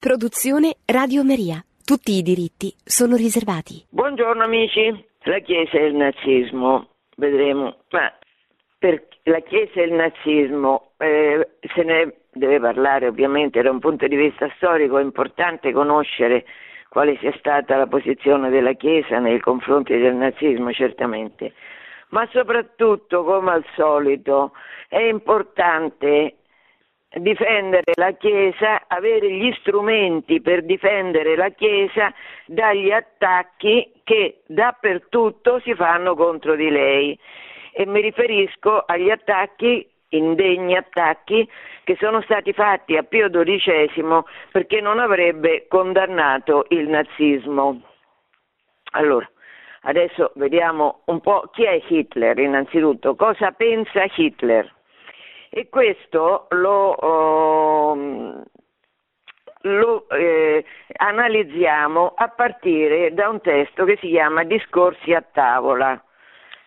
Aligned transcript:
Produzione 0.00 0.76
Radio 0.86 1.22
Maria. 1.22 1.62
Tutti 1.84 2.12
i 2.12 2.22
diritti 2.22 2.72
sono 2.82 3.16
riservati. 3.16 3.84
Buongiorno 3.90 4.42
amici. 4.42 4.88
La 5.24 5.40
Chiesa 5.40 5.76
e 5.76 5.88
il 5.88 5.94
nazismo. 5.94 6.88
Vedremo. 7.16 7.76
Ma 7.90 8.10
per 8.78 9.08
la 9.24 9.40
Chiesa 9.40 9.82
e 9.82 9.84
il 9.84 9.92
nazismo 9.92 10.92
eh, 10.96 11.50
se 11.74 11.82
ne 11.82 12.14
deve 12.32 12.58
parlare 12.60 13.08
ovviamente 13.08 13.60
da 13.60 13.70
un 13.70 13.78
punto 13.78 14.06
di 14.08 14.16
vista 14.16 14.50
storico. 14.56 14.96
È 14.96 15.02
importante 15.02 15.70
conoscere 15.70 16.46
quale 16.88 17.18
sia 17.18 17.34
stata 17.36 17.76
la 17.76 17.86
posizione 17.86 18.48
della 18.48 18.72
Chiesa 18.72 19.18
nei 19.18 19.38
confronti 19.38 19.94
del 19.98 20.14
nazismo, 20.14 20.72
certamente. 20.72 21.52
Ma 22.08 22.26
soprattutto, 22.32 23.22
come 23.22 23.50
al 23.50 23.66
solito, 23.76 24.52
è 24.88 24.98
importante 24.98 26.36
difendere 27.18 27.92
la 27.94 28.12
Chiesa, 28.12 28.82
avere 28.86 29.30
gli 29.30 29.52
strumenti 29.60 30.40
per 30.40 30.62
difendere 30.62 31.34
la 31.36 31.48
Chiesa 31.50 32.12
dagli 32.46 32.90
attacchi 32.90 33.92
che 34.04 34.42
dappertutto 34.46 35.60
si 35.60 35.74
fanno 35.74 36.14
contro 36.14 36.54
di 36.54 36.70
lei. 36.70 37.18
E 37.72 37.86
mi 37.86 38.00
riferisco 38.00 38.84
agli 38.86 39.10
attacchi, 39.10 39.88
indegni 40.10 40.76
attacchi, 40.76 41.48
che 41.84 41.96
sono 41.98 42.20
stati 42.22 42.52
fatti 42.52 42.96
a 42.96 43.02
Pio 43.02 43.28
XII 43.28 44.22
perché 44.52 44.80
non 44.80 44.98
avrebbe 44.98 45.66
condannato 45.68 46.66
il 46.68 46.88
nazismo. 46.88 47.82
Allora, 48.92 49.28
adesso 49.82 50.32
vediamo 50.34 51.02
un 51.06 51.20
po' 51.20 51.48
chi 51.52 51.64
è 51.64 51.80
Hitler 51.88 52.38
innanzitutto, 52.38 53.14
cosa 53.14 53.52
pensa 53.52 54.04
Hitler 54.14 54.78
e 55.50 55.68
questo 55.68 56.46
lo, 56.50 56.94
uh, 56.94 58.42
lo 59.62 60.08
eh, 60.08 60.64
analizziamo 60.96 62.14
a 62.16 62.28
partire 62.28 63.12
da 63.12 63.28
un 63.28 63.40
testo 63.40 63.84
che 63.84 63.98
si 64.00 64.08
chiama 64.08 64.44
Discorsi 64.44 65.12
a 65.12 65.22
tavola 65.22 66.02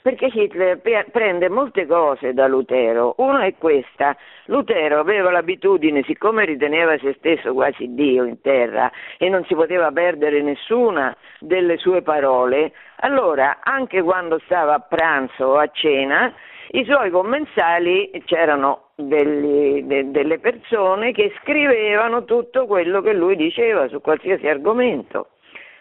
perché 0.03 0.29
Hitler 0.31 0.81
prende 1.11 1.47
molte 1.47 1.87
cose 1.87 2.33
da 2.33 2.45
Lutero. 2.45 3.15
Una 3.17 3.45
è 3.45 3.55
questa, 3.57 4.15
Lutero 4.47 4.99
aveva 4.99 5.31
l'abitudine, 5.31 6.03
siccome 6.03 6.43
riteneva 6.43 6.97
se 6.97 7.15
stesso 7.17 7.53
quasi 7.53 7.93
Dio 7.93 8.25
in 8.25 8.41
terra 8.41 8.91
e 9.17 9.29
non 9.29 9.45
si 9.45 9.55
poteva 9.55 9.91
perdere 9.91 10.41
nessuna 10.41 11.15
delle 11.39 11.77
sue 11.77 12.01
parole, 12.01 12.73
allora 12.97 13.59
anche 13.63 14.01
quando 14.01 14.39
stava 14.43 14.73
a 14.73 14.79
pranzo 14.81 15.45
o 15.45 15.57
a 15.57 15.69
cena 15.71 16.33
i 16.71 16.83
suoi 16.83 17.09
commensali 17.09 18.11
c'erano 18.25 18.89
degli, 18.95 19.83
de, 19.83 20.11
delle 20.11 20.39
persone 20.39 21.13
che 21.13 21.33
scrivevano 21.39 22.25
tutto 22.25 22.65
quello 22.65 23.01
che 23.01 23.13
lui 23.13 23.37
diceva 23.37 23.87
su 23.87 24.01
qualsiasi 24.01 24.47
argomento. 24.47 25.29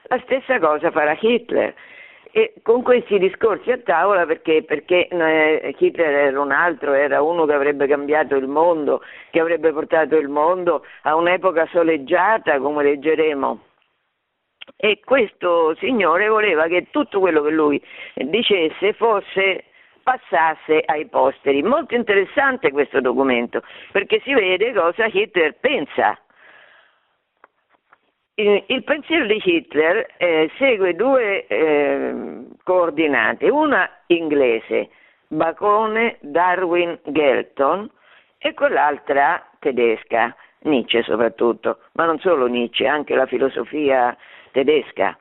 La 0.05 0.21
stessa 0.25 0.61
cosa 0.61 0.93
farà 0.93 1.17
Hitler. 1.19 1.75
E 2.35 2.55
con 2.63 2.83
questi 2.83 3.19
discorsi 3.19 3.71
a 3.71 3.79
tavola, 3.79 4.25
perché, 4.25 4.65
perché 4.65 5.07
eh, 5.07 5.75
Hitler 5.79 6.29
era 6.29 6.41
un 6.41 6.51
altro, 6.51 6.95
era 6.95 7.21
uno 7.21 7.45
che 7.45 7.53
avrebbe 7.53 7.87
cambiato 7.87 8.37
il 8.37 8.49
mondo, 8.49 9.03
che 9.31 9.39
avrebbe 9.39 9.71
portato 9.71 10.17
il 10.17 10.29
mondo 10.29 10.83
a 11.03 11.15
un'epoca 11.15 11.67
soleggiata, 11.67 12.59
come 12.59 12.85
leggeremo. 12.85 13.61
E 14.77 15.01
questo 15.05 15.75
signore 15.77 16.29
voleva 16.29 16.69
che 16.69 16.87
tutto 16.91 17.21
quello 17.21 17.43
che 17.43 17.51
lui 17.51 17.83
dicesse 18.15 18.95
fosse 18.95 19.65
passasse 20.03 20.83
ai 20.87 21.07
posteri. 21.09 21.63
Molto 21.63 21.95
interessante 21.95 22.71
questo 22.71 23.01
documento 23.03 23.63
perché 23.93 24.21
si 24.25 24.33
vede 24.33 24.73
cosa 24.73 25.05
Hitler 25.07 25.57
pensa. 25.61 26.19
Il, 28.35 28.65
il 28.69 28.85
pensiero 28.85 29.27
di 29.27 29.41
Hitler 29.45 30.07
eh, 30.17 30.51
segue 30.57 30.95
due 30.95 31.47
eh, 31.47 32.47
coordinate, 32.65 33.49
una 33.51 33.89
inglese, 34.07 34.89
Bacone, 35.29 36.17
Darwin, 36.21 36.99
Gelton, 37.05 37.91
e 38.39 38.55
quell'altra 38.55 39.51
tedesca, 39.59 40.35
Nietzsche 40.61 41.03
soprattutto, 41.03 41.79
ma 41.93 42.07
non 42.07 42.19
solo 42.19 42.47
Nietzsche, 42.47 42.87
anche 42.87 43.15
la 43.15 43.27
filosofia 43.27 44.17
tedesca. 44.51 45.17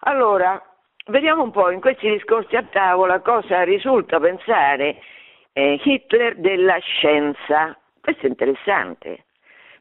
Allora, 0.00 0.62
vediamo 1.06 1.42
un 1.42 1.50
po' 1.50 1.70
in 1.70 1.80
questi 1.80 2.08
discorsi 2.10 2.54
a 2.54 2.62
tavola 2.62 3.20
cosa 3.20 3.62
risulta 3.62 4.20
pensare 4.20 5.00
eh, 5.52 5.80
Hitler 5.82 6.36
della 6.36 6.78
scienza. 6.78 7.76
Questo 8.00 8.26
è 8.26 8.28
interessante. 8.28 9.24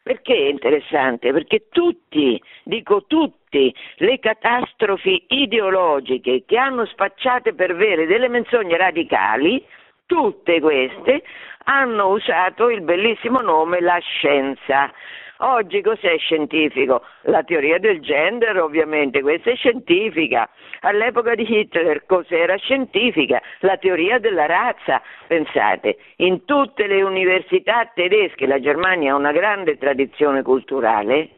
Perché 0.07 0.33
è 0.33 0.47
interessante? 0.47 1.33
Perché 1.33 1.67
tutti, 1.69 2.41
dico 2.63 3.03
tutti, 3.07 3.75
le 3.97 4.19
catastrofi 4.19 5.25
ideologiche 5.27 6.45
che 6.45 6.57
hanno 6.57 6.85
spacciate 6.85 7.53
per 7.53 7.75
vere 7.75 8.05
delle 8.05 8.29
menzogne 8.29 8.77
radicali, 8.77 9.61
tutte 10.05 10.61
queste 10.61 11.23
hanno 11.65 12.07
usato 12.07 12.69
il 12.69 12.83
bellissimo 12.83 13.41
nome 13.41 13.81
la 13.81 13.97
scienza. 13.97 14.93
Oggi 15.39 15.81
cos'è 15.81 16.17
scientifico? 16.17 17.03
La 17.23 17.43
teoria 17.43 17.77
del 17.77 17.99
gender 18.01 18.59
ovviamente, 18.59 19.21
questa 19.21 19.51
è 19.51 19.55
scientifica. 19.55 20.49
All'epoca 20.81 21.35
di 21.35 21.45
Hitler 21.47 22.05
cos'era 22.05 22.55
scientifica? 22.55 23.39
La 23.59 23.77
teoria 23.77 24.17
della 24.17 24.47
razza. 24.47 25.01
Pensate, 25.27 25.97
in 26.17 26.45
tutte 26.45 26.87
le 26.87 27.03
università 27.03 27.91
tedesche, 27.93 28.47
la 28.47 28.59
Germania 28.59 29.13
ha 29.13 29.15
una 29.15 29.31
grande 29.31 29.77
tradizione 29.77 30.41
culturale, 30.41 31.29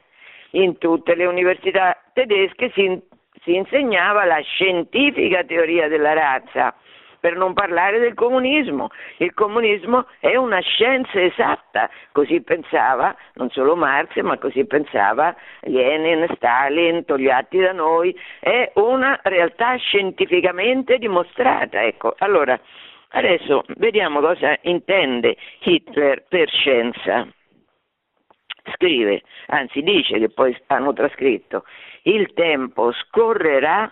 in 0.52 0.78
tutte 0.78 1.16
le 1.16 1.26
università 1.26 1.98
tedesche 2.14 2.72
si, 2.74 3.02
si 3.44 3.56
insegnava 3.56 4.24
la 4.24 4.40
scientifica 4.40 5.44
teoria 5.44 5.90
della 5.90 6.14
razza 6.14 6.74
per 7.20 7.36
non 7.36 7.54
parlare 7.54 8.00
del 8.00 8.14
comunismo. 8.14 8.90
Il 9.18 9.34
comunismo 9.34 10.08
è 10.20 10.36
una 10.36 10.60
scienza 10.60 11.22
esatta, 11.22 11.90
così 12.12 12.42
pensava 12.42 13.16
non 13.34 13.50
solo 13.50 13.76
Marx, 13.76 14.16
ma 14.22 14.38
così 14.38 14.66
pensava 14.66 15.36
Lenin, 15.62 16.28
Stalin, 16.36 17.06
Togliatti 17.06 17.60
da 17.60 17.74
noi, 17.74 18.18
è 18.40 18.72
una 18.76 19.20
realtà 19.24 19.76
scientificamente 19.76 20.98
dimostrata. 20.98 21.84
Ecco, 21.84 22.16
allora, 22.20 22.60
adesso 23.10 23.64
vediamo 23.78 24.20
cosa 24.20 24.58
intende 24.62 25.36
Hitler 25.60 26.26
per 26.28 26.50
scienza. 26.50 27.28
Scrive, 28.74 29.24
anzi 29.48 29.82
dice 29.82 30.20
che 30.20 30.30
poi 30.30 30.56
hanno 30.68 30.94
trascritto, 30.94 31.64
il 32.04 32.34
tempo 32.34 32.92
scorrerà 32.92 33.92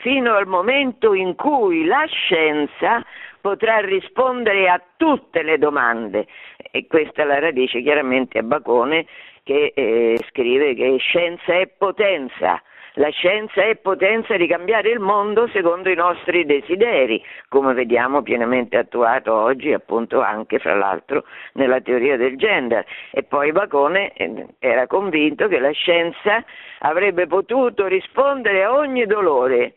fino 0.00 0.34
al 0.34 0.46
momento 0.46 1.14
in 1.14 1.34
cui 1.34 1.84
la 1.84 2.04
scienza 2.06 3.04
potrà 3.40 3.78
rispondere 3.78 4.68
a 4.68 4.80
tutte 4.96 5.42
le 5.42 5.58
domande. 5.58 6.26
E 6.70 6.86
questa 6.86 7.22
è 7.22 7.24
la 7.24 7.38
radice 7.38 7.82
chiaramente 7.82 8.38
a 8.38 8.42
Bacone 8.42 9.06
che 9.42 9.72
eh, 9.74 10.18
scrive 10.28 10.74
che 10.74 10.96
scienza 10.98 11.54
è 11.54 11.66
potenza. 11.66 12.62
La 12.94 13.08
scienza 13.10 13.62
è 13.62 13.76
potenza 13.76 14.36
di 14.36 14.48
cambiare 14.48 14.90
il 14.90 14.98
mondo 14.98 15.48
secondo 15.52 15.88
i 15.90 15.94
nostri 15.94 16.44
desideri, 16.44 17.22
come 17.48 17.72
vediamo 17.72 18.20
pienamente 18.22 18.76
attuato 18.76 19.32
oggi 19.32 19.72
appunto 19.72 20.20
anche 20.20 20.58
fra 20.58 20.74
l'altro 20.74 21.24
nella 21.52 21.80
teoria 21.80 22.16
del 22.16 22.36
gender. 22.36 22.84
E 23.12 23.22
poi 23.22 23.52
Bacone 23.52 24.12
eh, 24.14 24.46
era 24.58 24.86
convinto 24.88 25.46
che 25.46 25.60
la 25.60 25.70
scienza 25.70 26.44
avrebbe 26.80 27.26
potuto 27.28 27.86
rispondere 27.86 28.64
a 28.64 28.74
ogni 28.74 29.06
dolore 29.06 29.74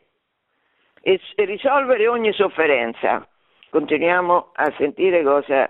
e 1.03 1.19
risolvere 1.35 2.07
ogni 2.07 2.31
sofferenza. 2.31 3.27
Continuiamo 3.69 4.51
a 4.53 4.73
sentire 4.77 5.21
cosa 5.21 5.69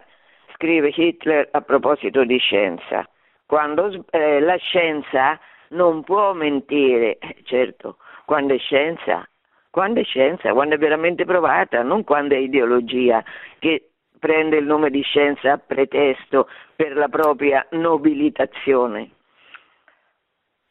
scrive 0.53 0.93
Hitler 0.95 1.49
a 1.51 1.61
proposito 1.61 2.23
di 2.23 2.37
scienza. 2.37 3.07
Quando 3.47 4.05
eh, 4.11 4.39
la 4.39 4.55
scienza 4.57 5.39
non 5.69 6.03
può 6.03 6.33
mentire, 6.33 7.17
eh, 7.19 7.37
certo, 7.45 7.97
quando 8.25 8.53
è 8.53 8.59
scienza, 8.59 9.27
quando 9.71 10.01
è 10.01 10.03
scienza, 10.03 10.53
quando 10.53 10.75
è 10.75 10.77
veramente 10.77 11.25
provata, 11.25 11.81
non 11.81 12.03
quando 12.03 12.35
è 12.35 12.37
ideologia 12.37 13.23
che 13.57 13.89
prende 14.19 14.57
il 14.57 14.65
nome 14.65 14.91
di 14.91 15.01
scienza 15.01 15.53
a 15.53 15.57
pretesto 15.57 16.47
per 16.75 16.95
la 16.95 17.07
propria 17.07 17.65
nobilitazione. 17.71 19.09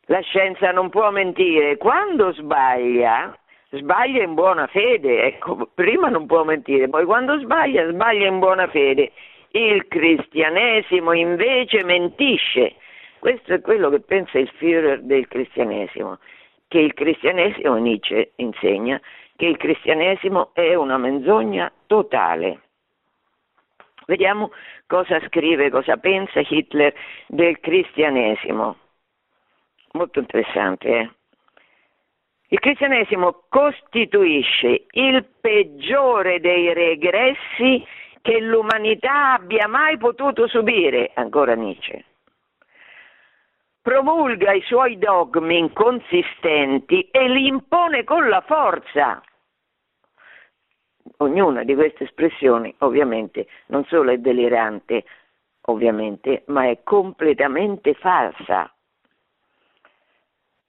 La 0.06 0.20
scienza 0.20 0.70
non 0.70 0.88
può 0.88 1.10
mentire, 1.10 1.76
quando 1.76 2.32
sbaglia 2.32 3.36
sbaglia 3.72 4.22
in 4.22 4.34
buona 4.34 4.66
fede, 4.66 5.24
ecco, 5.24 5.68
prima 5.74 6.08
non 6.08 6.26
può 6.26 6.44
mentire, 6.44 6.88
poi 6.88 7.04
quando 7.04 7.38
sbaglia, 7.38 7.88
sbaglia 7.90 8.26
in 8.26 8.38
buona 8.38 8.66
fede. 8.68 9.12
Il 9.50 9.86
cristianesimo 9.88 11.12
invece 11.12 11.84
mentisce. 11.84 12.76
Questo 13.18 13.54
è 13.54 13.60
quello 13.60 13.90
che 13.90 14.00
pensa 14.00 14.38
il 14.38 14.50
Führer 14.56 15.00
del 15.00 15.28
cristianesimo, 15.28 16.18
che 16.68 16.78
il 16.78 16.94
cristianesimo, 16.94 17.76
Nietzsche 17.76 18.32
insegna, 18.36 19.00
che 19.36 19.46
il 19.46 19.56
cristianesimo 19.56 20.50
è 20.54 20.74
una 20.74 20.98
menzogna 20.98 21.70
totale. 21.86 22.60
Vediamo 24.06 24.50
cosa 24.86 25.20
scrive, 25.26 25.70
cosa 25.70 25.96
pensa 25.96 26.40
Hitler 26.40 26.92
del 27.26 27.60
cristianesimo. 27.60 28.76
molto 29.92 30.20
interessante. 30.20 30.88
Eh? 30.88 31.10
Il 32.52 32.58
cristianesimo 32.58 33.44
costituisce 33.48 34.84
il 34.90 35.24
peggiore 35.40 36.38
dei 36.38 36.74
regressi 36.74 37.82
che 38.20 38.40
l'umanità 38.40 39.32
abbia 39.32 39.66
mai 39.66 39.96
potuto 39.96 40.46
subire, 40.48 41.12
ancora 41.14 41.54
Nietzsche. 41.54 42.04
Promulga 43.80 44.52
i 44.52 44.60
suoi 44.60 44.98
dogmi 44.98 45.56
inconsistenti 45.56 47.08
e 47.10 47.26
li 47.30 47.46
impone 47.46 48.04
con 48.04 48.28
la 48.28 48.42
forza. 48.42 49.22
Ognuna 51.16 51.64
di 51.64 51.74
queste 51.74 52.04
espressioni 52.04 52.72
ovviamente 52.80 53.46
non 53.68 53.86
solo 53.86 54.10
è 54.10 54.18
delirante, 54.18 55.04
ovviamente, 55.62 56.42
ma 56.48 56.68
è 56.68 56.82
completamente 56.82 57.94
falsa. 57.94 58.70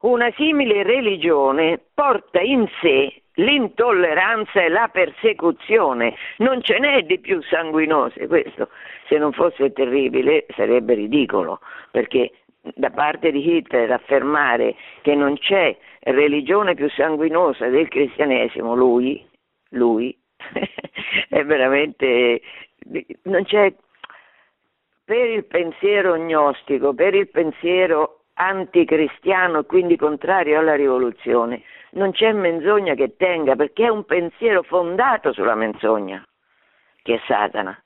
Una 0.03 0.29
simile 0.35 0.83
religione 0.83 1.79
porta 1.93 2.41
in 2.41 2.67
sé 2.81 3.21
l'intolleranza 3.35 4.61
e 4.61 4.67
la 4.67 4.89
persecuzione, 4.91 6.13
non 6.39 6.61
ce 6.61 6.77
n'è 6.77 7.03
di 7.03 7.19
più 7.19 7.41
sanguinose, 7.41 8.27
questo. 8.27 8.67
Se 9.07 9.17
non 9.17 9.31
fosse 9.31 9.71
terribile 9.71 10.45
sarebbe 10.55 10.95
ridicolo, 10.95 11.61
perché 11.89 12.31
da 12.75 12.89
parte 12.89 13.31
di 13.31 13.55
Hitler 13.55 13.91
affermare 13.91 14.75
che 15.03 15.15
non 15.15 15.37
c'è 15.37 15.73
religione 16.01 16.75
più 16.75 16.89
sanguinosa 16.89 17.69
del 17.69 17.87
cristianesimo, 17.87 18.75
lui, 18.75 19.25
lui 19.69 20.13
è 21.29 21.45
veramente, 21.45 22.41
non 23.23 23.45
c'è, 23.45 23.73
per 25.05 25.29
il 25.29 25.45
pensiero 25.45 26.17
gnostico, 26.17 26.93
per 26.93 27.15
il 27.15 27.29
pensiero 27.29 28.22
anticristiano 28.35 29.59
e 29.59 29.65
quindi 29.65 29.95
contrario 29.95 30.59
alla 30.59 30.75
rivoluzione, 30.75 31.61
non 31.91 32.11
c'è 32.11 32.31
menzogna 32.31 32.93
che 32.93 33.15
tenga 33.15 33.55
perché 33.55 33.85
è 33.85 33.89
un 33.89 34.05
pensiero 34.05 34.63
fondato 34.63 35.33
sulla 35.33 35.55
menzogna, 35.55 36.25
che 37.01 37.15
è 37.15 37.21
Satana. 37.27 37.79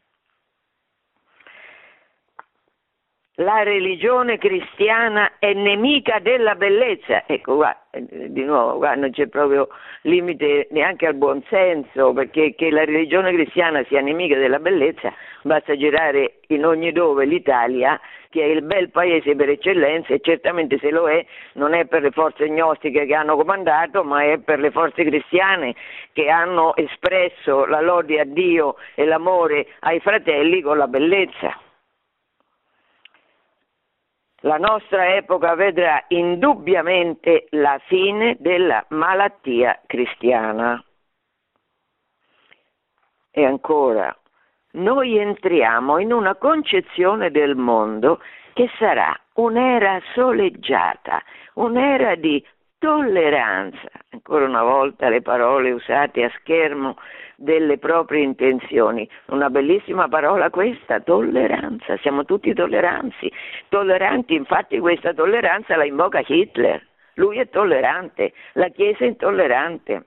La 3.39 3.61
religione 3.61 4.39
cristiana 4.39 5.33
è 5.37 5.53
nemica 5.53 6.17
della 6.17 6.55
bellezza. 6.55 7.23
Ecco 7.27 7.57
qua, 7.57 7.77
eh, 7.91 8.31
di 8.31 8.43
nuovo, 8.43 8.77
qua 8.77 8.95
non 8.95 9.11
c'è 9.11 9.27
proprio 9.27 9.67
limite 10.03 10.67
neanche 10.71 11.05
al 11.05 11.13
buonsenso, 11.13 12.13
perché 12.13 12.55
che 12.55 12.71
la 12.71 12.83
religione 12.83 13.31
cristiana 13.31 13.83
sia 13.83 14.01
nemica 14.01 14.35
della 14.35 14.57
bellezza, 14.57 15.13
basta 15.43 15.77
girare 15.77 16.39
in 16.47 16.65
ogni 16.65 16.91
dove 16.91 17.25
l'Italia, 17.25 18.01
che 18.31 18.41
è 18.41 18.45
il 18.45 18.63
bel 18.63 18.89
paese 18.89 19.35
per 19.35 19.49
eccellenza, 19.49 20.15
e 20.15 20.19
certamente 20.19 20.79
se 20.79 20.89
lo 20.89 21.07
è, 21.07 21.23
non 21.53 21.75
è 21.75 21.85
per 21.85 22.01
le 22.01 22.09
forze 22.09 22.49
gnostiche 22.49 23.05
che 23.05 23.13
hanno 23.13 23.35
comandato, 23.35 24.03
ma 24.03 24.23
è 24.23 24.39
per 24.39 24.57
le 24.59 24.71
forze 24.71 25.03
cristiane 25.03 25.75
che 26.11 26.27
hanno 26.27 26.75
espresso 26.75 27.67
la 27.67 27.81
lode 27.81 28.19
a 28.19 28.25
Dio 28.25 28.77
e 28.95 29.05
l'amore 29.05 29.67
ai 29.81 29.99
fratelli 29.99 30.61
con 30.61 30.79
la 30.79 30.87
bellezza. 30.87 31.55
La 34.41 34.57
nostra 34.57 35.15
epoca 35.15 35.55
vedrà 35.55 36.03
indubbiamente 36.09 37.47
la 37.51 37.79
fine 37.87 38.37
della 38.39 38.85
malattia 38.89 39.81
cristiana. 39.87 40.83
E 43.31 43.45
ancora, 43.45 44.15
noi 44.73 45.17
entriamo 45.17 45.97
in 45.97 46.13
una 46.13 46.35
concezione 46.35 47.31
del 47.31 47.55
mondo 47.55 48.19
che 48.53 48.69
sarà 48.77 49.19
un'era 49.33 49.99
soleggiata, 50.13 51.21
un'era 51.55 52.15
di 52.15 52.43
tolleranza, 52.79 53.89
ancora 54.09 54.45
una 54.45 54.63
volta 54.63 55.09
le 55.09 55.21
parole 55.21 55.71
usate 55.71 56.23
a 56.23 56.31
schermo 56.39 56.97
delle 57.35 57.77
proprie 57.77 58.23
intenzioni. 58.23 59.07
Una 59.27 59.49
bellissima 59.49 60.07
parola 60.07 60.49
questa, 60.49 60.99
tolleranza, 60.99 61.97
siamo 61.97 62.25
tutti 62.25 62.53
tolleranti, 62.53 63.31
tolleranti, 63.69 64.33
infatti 64.33 64.79
questa 64.79 65.13
tolleranza 65.13 65.75
la 65.75 65.85
invoca 65.85 66.21
Hitler, 66.25 66.85
lui 67.15 67.39
è 67.39 67.49
tollerante, 67.49 68.33
la 68.53 68.69
Chiesa 68.69 69.03
è 69.03 69.07
intollerante. 69.07 70.05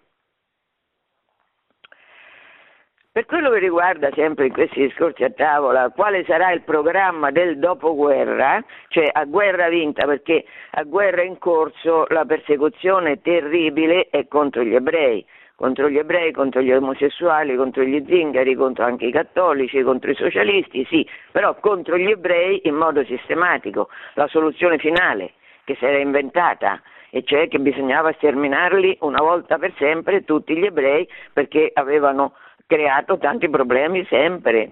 Per 3.12 3.27
quello 3.27 3.51
che 3.51 3.59
riguarda 3.59 4.09
sempre 4.15 4.47
in 4.47 4.53
questi 4.53 4.83
discorsi 4.83 5.25
a 5.25 5.31
tavola 5.31 5.91
quale 5.91 6.23
sarà 6.27 6.53
il 6.53 6.62
programma 6.62 7.33
del 7.33 7.59
dopoguerra, 7.59 8.65
cioè 8.87 9.09
a 9.11 9.25
guerra 9.25 9.69
vinta, 9.69 10.07
perché 10.07 10.45
a 10.71 10.85
guerra 10.85 11.25
in 11.25 11.37
corso 11.39 12.05
la 12.11 12.25
persecuzione 12.25 13.21
terribile 13.21 14.07
è 14.11 14.29
contro 14.29 14.62
gli 14.62 14.77
ebrei, 14.77 15.27
contro 15.57 15.89
gli 15.89 15.99
ebrei, 15.99 16.31
contro 16.31 16.61
gli 16.61 16.71
omosessuali, 16.71 17.57
contro 17.57 17.83
gli 17.83 18.01
zingari, 18.07 18.55
contro 18.55 18.85
anche 18.85 19.07
i 19.07 19.11
cattolici, 19.11 19.83
contro 19.83 20.12
i 20.12 20.15
socialisti, 20.15 20.85
sì, 20.85 21.05
però 21.33 21.57
contro 21.59 21.99
gli 21.99 22.11
ebrei 22.12 22.61
in 22.69 22.77
modo 22.77 23.03
sistematico, 23.03 23.89
la 24.15 24.29
soluzione 24.29 24.79
finale 24.79 25.33
che 25.65 25.75
si 25.75 25.85
era 25.85 25.99
inventata 25.99 26.81
e 27.11 27.25
cioè 27.25 27.49
che 27.49 27.59
bisognava 27.59 28.12
sterminarli 28.12 28.99
una 29.01 29.21
volta 29.21 29.59
per 29.59 29.73
sempre 29.79 30.23
tutti 30.23 30.57
gli 30.57 30.65
ebrei 30.65 31.09
perché 31.33 31.73
avevano 31.75 32.35
creato 32.71 33.19
tanti 33.19 33.51
problemi 33.51 34.07
sempre. 34.07 34.71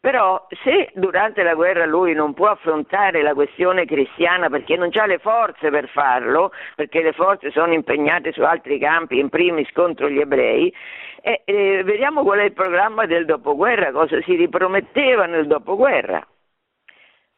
Però 0.00 0.46
se 0.64 0.90
durante 0.94 1.42
la 1.42 1.54
guerra 1.54 1.84
lui 1.84 2.14
non 2.14 2.32
può 2.32 2.48
affrontare 2.48 3.22
la 3.22 3.34
questione 3.34 3.84
cristiana 3.84 4.48
perché 4.48 4.76
non 4.76 4.88
ha 4.94 5.06
le 5.06 5.18
forze 5.18 5.68
per 5.68 5.88
farlo, 5.88 6.52
perché 6.74 7.02
le 7.02 7.12
forze 7.12 7.50
sono 7.50 7.74
impegnate 7.74 8.32
su 8.32 8.42
altri 8.42 8.78
campi, 8.78 9.18
in 9.18 9.28
primis 9.28 9.70
contro 9.72 10.08
gli 10.08 10.18
ebrei, 10.18 10.74
eh, 11.20 11.42
eh, 11.44 11.82
vediamo 11.84 12.22
qual 12.22 12.38
è 12.38 12.44
il 12.44 12.54
programma 12.54 13.04
del 13.04 13.26
dopoguerra, 13.26 13.92
cosa 13.92 14.20
si 14.22 14.34
riprometteva 14.36 15.26
nel 15.26 15.46
dopoguerra. 15.46 16.26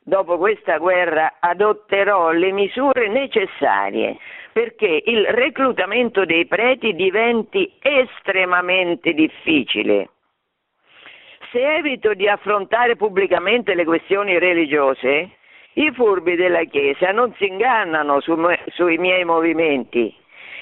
Dopo 0.05 0.39
questa 0.39 0.79
guerra 0.79 1.35
adotterò 1.41 2.31
le 2.31 2.53
misure 2.53 3.09
necessarie 3.09 4.19
perché 4.53 5.03
il 5.07 5.27
reclutamento 5.27 6.25
dei 6.25 6.47
preti 6.47 6.95
diventi 6.95 7.73
estremamente 7.81 9.13
difficile 9.13 10.09
se 11.53 11.77
evito 11.77 12.15
di 12.15 12.27
affrontare 12.27 12.97
pubblicamente 12.97 13.75
le 13.75 13.85
questioni 13.85 14.39
religiose, 14.39 15.33
i 15.75 15.93
furbi 15.93 16.35
della 16.35 16.65
Chiesa 16.65 17.13
non 17.13 17.33
si 17.37 17.47
ingannano 17.47 18.21
su, 18.21 18.35
sui 18.69 18.97
miei 18.97 19.25
movimenti. 19.25 20.15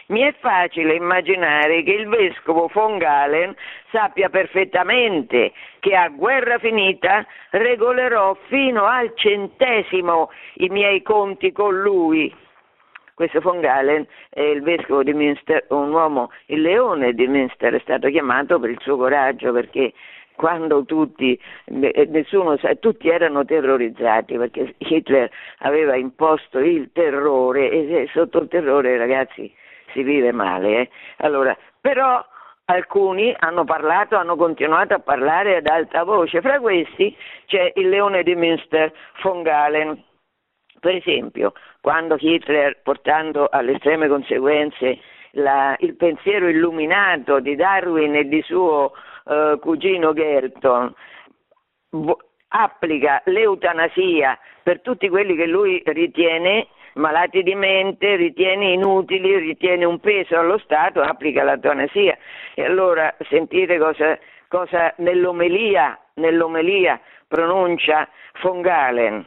Mi 0.07 0.23
è 0.23 0.35
facile 0.41 0.95
immaginare 0.95 1.85
che 1.85 1.93
il 1.93 2.09
vescovo 2.09 2.69
von 2.73 2.99
Galen 2.99 3.55
sappia 3.93 4.29
perfettamente 4.29 5.53
che 5.79 5.95
a 5.95 6.09
guerra 6.09 6.59
finita 6.59 7.25
regolerò 7.51 8.37
fino 8.49 8.87
al 8.87 9.13
centesimo 9.15 10.31
i 10.55 10.69
miei 10.69 11.03
conti 11.03 11.53
con 11.53 11.81
lui. 11.81 12.35
Questo 13.21 13.41
von 13.41 13.61
Galen 13.61 14.07
è 14.31 14.41
il 14.41 14.63
vescovo 14.63 15.03
di 15.03 15.13
Münster, 15.13 15.67
un 15.69 15.93
uomo, 15.93 16.31
il 16.47 16.63
leone 16.63 17.13
di 17.13 17.27
Münster, 17.27 17.75
è 17.75 17.79
stato 17.81 18.09
chiamato 18.09 18.59
per 18.59 18.71
il 18.71 18.79
suo 18.81 18.97
coraggio 18.97 19.53
perché 19.53 19.93
quando 20.37 20.87
tutti, 20.87 21.39
nessuno, 21.67 22.57
tutti 22.79 23.11
erano 23.11 23.45
terrorizzati 23.45 24.39
perché 24.39 24.75
Hitler 24.79 25.31
aveva 25.59 25.97
imposto 25.97 26.61
il 26.61 26.93
terrore 26.95 27.71
e 27.71 28.09
sotto 28.11 28.39
il 28.39 28.49
terrore 28.49 28.97
ragazzi 28.97 29.55
si 29.93 30.03
vive 30.03 30.33
male. 30.33 30.81
Eh? 30.81 30.91
Allora, 31.19 31.55
però 31.79 32.25
alcuni 32.65 33.37
hanno 33.39 33.65
parlato, 33.65 34.17
hanno 34.17 34.37
continuato 34.37 34.95
a 34.95 34.99
parlare 34.99 35.57
ad 35.57 35.67
alta 35.67 36.05
voce, 36.05 36.41
fra 36.41 36.59
questi 36.59 37.15
c'è 37.45 37.71
il 37.75 37.91
leone 37.91 38.23
di 38.23 38.35
Münster, 38.35 38.91
von 39.23 39.43
Galen. 39.43 40.05
Per 40.81 40.95
esempio, 40.95 41.53
quando 41.81 42.17
Hitler, 42.19 42.81
portando 42.83 43.49
alle 43.51 43.73
estreme 43.73 44.09
conseguenze 44.09 44.99
la, 45.33 45.77
il 45.81 45.97
pensiero 45.97 46.49
illuminato 46.49 47.41
di 47.41 47.57
Darwin 47.57 48.15
e 48.17 48.29
di 48.29 48.43
suo 48.43 48.93
eh, 49.27 49.59
cugino 49.61 50.13
Gerton 50.13 50.95
applica 52.49 53.23
l'eutanasia 53.27 54.39
per 54.63 54.81
tutti 54.81 55.09
quelli 55.09 55.35
che 55.37 55.47
lui 55.47 55.83
ritiene 55.85 56.69
malati 56.95 57.43
di 57.43 57.55
mente, 57.55 58.17
ritiene 58.17 58.73
inutili, 58.73 59.39
ritiene 59.39 59.85
un 59.85 60.01
peso 60.01 60.37
allo 60.37 60.59
Stato, 60.59 61.01
applica 61.01 61.45
l'eutanasia. 61.45 62.17
E 62.55 62.65
allora 62.65 63.15
sentite 63.29 63.79
cosa, 63.79 64.19
cosa 64.49 64.93
nell'omelia, 64.99 65.99
nell'omelia 66.15 67.01
pronuncia 67.29 68.09
von 68.43 68.61
Galen. 68.61 69.25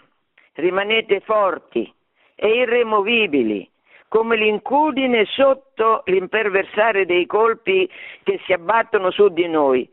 Rimanete 0.56 1.22
forti 1.22 1.92
e 2.44 2.50
irremovibili, 2.50 3.66
come 4.10 4.36
l'incudine 4.36 5.24
sotto 5.28 6.02
l'imperversare 6.08 7.06
dei 7.06 7.26
colpi 7.26 7.90
che 8.24 8.42
si 8.44 8.52
abbattono 8.52 9.12
su 9.12 9.30
di 9.30 9.48
noi, 9.48 9.90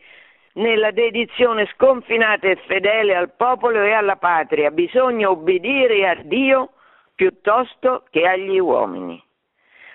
nella 0.55 0.91
dedizione 0.91 1.67
sconfinata 1.67 2.49
e 2.49 2.57
fedele 2.67 3.15
al 3.15 3.31
popolo 3.37 3.81
e 3.81 3.93
alla 3.93 4.17
patria. 4.17 4.73
Bisogna 4.73 5.31
obbedire 5.31 6.09
a 6.09 6.17
Dio 6.25 6.71
piuttosto 7.15 8.03
che 8.11 8.27
agli 8.27 8.59
uomini. 8.59 9.23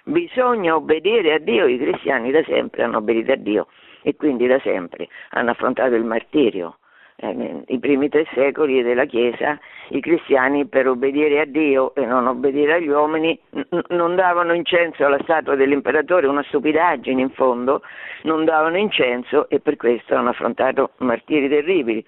Bisogna 0.05 0.75
obbedire 0.75 1.33
a 1.33 1.39
Dio, 1.39 1.65
i 1.65 1.77
cristiani 1.77 2.31
da 2.31 2.41
sempre 2.45 2.83
hanno 2.83 2.99
obbedito 2.99 3.33
a 3.33 3.35
Dio 3.35 3.67
e 4.01 4.15
quindi 4.15 4.47
da 4.47 4.59
sempre 4.59 5.09
hanno 5.31 5.51
affrontato 5.51 5.93
il 5.93 6.05
martirio. 6.05 6.77
Eh, 7.17 7.63
I 7.67 7.79
primi 7.79 8.09
tre 8.09 8.27
secoli 8.33 8.83
della 8.83 9.05
Chiesa 9.05 9.57
i 9.89 10.01
cristiani 10.01 10.65
per 10.65 10.87
obbedire 10.87 11.39
a 11.39 11.45
Dio 11.45 11.95
e 11.95 12.05
non 12.05 12.27
obbedire 12.27 12.73
agli 12.73 12.89
uomini 12.89 13.39
n- 13.51 13.81
non 13.89 14.15
davano 14.15 14.53
incenso 14.53 15.05
alla 15.05 15.19
statua 15.21 15.55
dell'imperatore, 15.55 16.27
una 16.27 16.43
stupidaggine 16.43 17.21
in 17.21 17.29
fondo, 17.29 17.81
non 18.23 18.43
davano 18.43 18.77
incenso 18.77 19.47
e 19.47 19.61
per 19.61 19.77
questo 19.77 20.13
hanno 20.13 20.31
affrontato 20.31 20.91
martiri 20.97 21.47
terribili. 21.47 22.05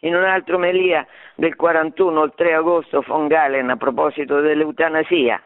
In 0.00 0.14
un'altra 0.14 0.56
omelia 0.56 1.06
del 1.36 1.56
41, 1.56 2.22
il 2.24 2.32
3 2.34 2.54
agosto, 2.54 3.02
von 3.06 3.28
Galen, 3.28 3.70
a 3.70 3.76
proposito 3.76 4.40
dell'eutanasia, 4.40 5.40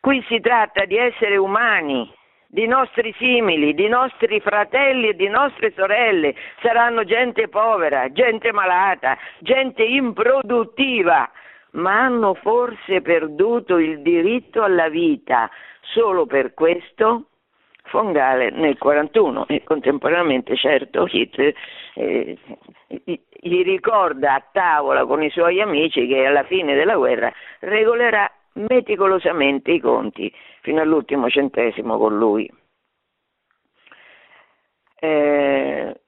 qui 0.00 0.22
si 0.28 0.40
tratta 0.40 0.86
di 0.86 0.96
esseri 0.96 1.36
umani, 1.36 2.10
di 2.54 2.68
nostri 2.68 3.12
simili, 3.18 3.74
di 3.74 3.88
nostri 3.88 4.38
fratelli 4.38 5.08
e 5.08 5.16
di 5.16 5.26
nostre 5.26 5.72
sorelle, 5.74 6.36
saranno 6.62 7.02
gente 7.02 7.48
povera, 7.48 8.12
gente 8.12 8.52
malata, 8.52 9.18
gente 9.40 9.82
improduttiva, 9.82 11.28
ma 11.72 12.04
hanno 12.04 12.34
forse 12.34 13.02
perduto 13.02 13.78
il 13.78 14.02
diritto 14.02 14.62
alla 14.62 14.88
vita. 14.88 15.50
Solo 15.80 16.26
per 16.26 16.54
questo 16.54 17.24
Fongale 17.86 18.50
nel 18.50 18.78
41 18.78 19.46
e 19.48 19.62
contemporaneamente 19.62 20.56
certo 20.56 21.06
Hitler 21.10 21.52
eh, 21.94 22.38
gli 22.86 23.62
ricorda 23.62 24.34
a 24.34 24.44
tavola 24.50 25.04
con 25.04 25.22
i 25.22 25.28
suoi 25.28 25.60
amici 25.60 26.06
che 26.06 26.24
alla 26.24 26.44
fine 26.44 26.74
della 26.74 26.96
guerra 26.96 27.30
regolerà 27.58 28.30
meticolosamente 28.54 29.72
i 29.72 29.80
conti 29.80 30.32
fino 30.60 30.80
all'ultimo 30.80 31.28
centesimo 31.28 31.98
con 31.98 32.16
lui. 32.16 32.50
Eh, 35.00 36.00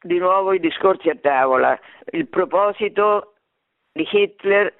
di 0.00 0.18
nuovo 0.18 0.52
i 0.52 0.60
discorsi 0.60 1.08
a 1.08 1.16
tavola, 1.16 1.78
il 2.10 2.28
proposito 2.28 3.34
di 3.92 4.06
Hitler 4.10 4.72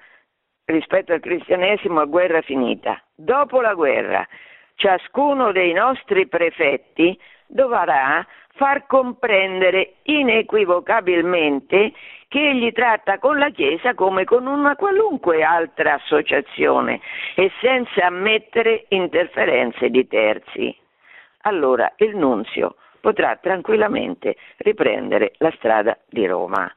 rispetto 0.65 1.13
al 1.13 1.19
cristianesimo 1.19 1.99
a 1.99 2.05
guerra 2.05 2.41
finita. 2.41 3.01
Dopo 3.13 3.61
la 3.61 3.73
guerra, 3.73 4.27
ciascuno 4.75 5.51
dei 5.51 5.73
nostri 5.73 6.27
prefetti 6.27 7.19
dovrà 7.47 8.25
far 8.55 8.85
comprendere 8.87 9.95
inequivocabilmente 10.03 11.93
che 12.27 12.49
egli 12.49 12.71
tratta 12.73 13.19
con 13.19 13.37
la 13.37 13.49
Chiesa 13.49 13.93
come 13.93 14.25
con 14.25 14.45
una 14.47 14.75
qualunque 14.75 15.43
altra 15.43 15.93
associazione 15.93 16.99
e 17.35 17.51
senza 17.61 18.05
ammettere 18.05 18.85
interferenze 18.89 19.89
di 19.89 20.07
terzi. 20.07 20.75
Allora 21.41 21.93
il 21.97 22.15
nunzio 22.15 22.75
potrà 22.99 23.37
tranquillamente 23.37 24.35
riprendere 24.57 25.33
la 25.37 25.51
strada 25.55 25.97
di 26.09 26.25
Roma. 26.25 26.69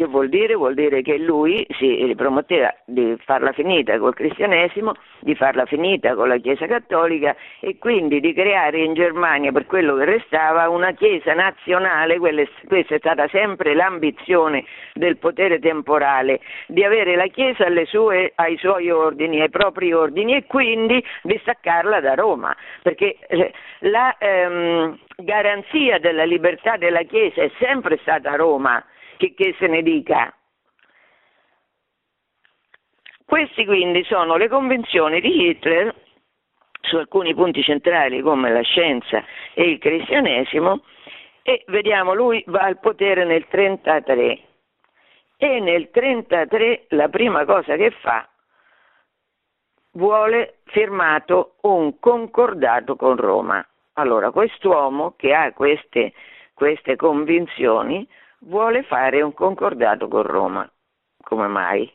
Che 0.00 0.06
vuol 0.06 0.30
dire? 0.30 0.54
Vuol 0.54 0.72
dire 0.72 1.02
che 1.02 1.18
lui 1.18 1.66
si 1.78 2.10
prometteva 2.16 2.74
di 2.86 3.18
farla 3.22 3.52
finita 3.52 3.98
col 3.98 4.14
cristianesimo, 4.14 4.94
di 5.20 5.34
farla 5.34 5.66
finita 5.66 6.14
con 6.14 6.28
la 6.28 6.38
Chiesa 6.38 6.66
cattolica 6.66 7.36
e 7.60 7.76
quindi 7.76 8.18
di 8.20 8.32
creare 8.32 8.78
in 8.78 8.94
Germania, 8.94 9.52
per 9.52 9.66
quello 9.66 9.96
che 9.96 10.06
restava, 10.06 10.70
una 10.70 10.92
Chiesa 10.92 11.34
nazionale, 11.34 12.16
questa 12.18 12.94
è 12.94 12.98
stata 12.98 13.28
sempre 13.28 13.74
l'ambizione 13.74 14.64
del 14.94 15.18
potere 15.18 15.58
temporale, 15.58 16.40
di 16.68 16.82
avere 16.82 17.14
la 17.14 17.26
Chiesa 17.26 17.66
sue, 17.84 18.32
ai 18.36 18.56
suoi 18.56 18.90
ordini, 18.90 19.42
ai 19.42 19.50
propri 19.50 19.92
ordini 19.92 20.34
e 20.34 20.46
quindi 20.46 21.04
di 21.24 21.38
staccarla 21.42 22.00
da 22.00 22.14
Roma, 22.14 22.56
perché 22.82 23.18
eh, 23.28 23.52
la 23.80 24.16
ehm, 24.16 24.98
garanzia 25.16 25.98
della 25.98 26.24
libertà 26.24 26.78
della 26.78 27.02
Chiesa 27.02 27.42
è 27.42 27.50
sempre 27.58 27.98
stata 27.98 28.34
Roma 28.34 28.82
che, 29.20 29.34
che 29.34 29.54
se 29.58 29.66
ne 29.66 29.82
dica. 29.82 30.34
Queste 33.26 33.66
quindi 33.66 34.02
sono 34.04 34.36
le 34.36 34.48
convenzioni 34.48 35.20
di 35.20 35.48
Hitler 35.48 35.94
su 36.80 36.96
alcuni 36.96 37.34
punti 37.34 37.62
centrali 37.62 38.22
come 38.22 38.50
la 38.50 38.62
scienza 38.62 39.22
e 39.54 39.64
il 39.64 39.78
cristianesimo 39.78 40.82
e 41.42 41.62
vediamo 41.68 42.14
lui 42.14 42.42
va 42.46 42.60
al 42.60 42.80
potere 42.80 43.24
nel 43.24 43.46
1933 43.48 44.24
e 45.36 45.60
nel 45.60 45.90
1933 45.92 46.86
la 46.88 47.08
prima 47.08 47.44
cosa 47.44 47.76
che 47.76 47.90
fa 48.00 48.28
vuole 49.92 50.60
firmato 50.64 51.56
un 51.62 51.98
concordato 51.98 52.96
con 52.96 53.16
Roma. 53.16 53.64
Allora 53.94 54.30
quest'uomo 54.30 55.14
che 55.16 55.34
ha 55.34 55.52
queste, 55.52 56.14
queste 56.54 56.96
convinzioni 56.96 58.06
vuole 58.40 58.82
fare 58.82 59.22
un 59.22 59.32
concordato 59.34 60.08
con 60.08 60.22
Roma. 60.22 60.70
Come 61.22 61.46
mai? 61.46 61.90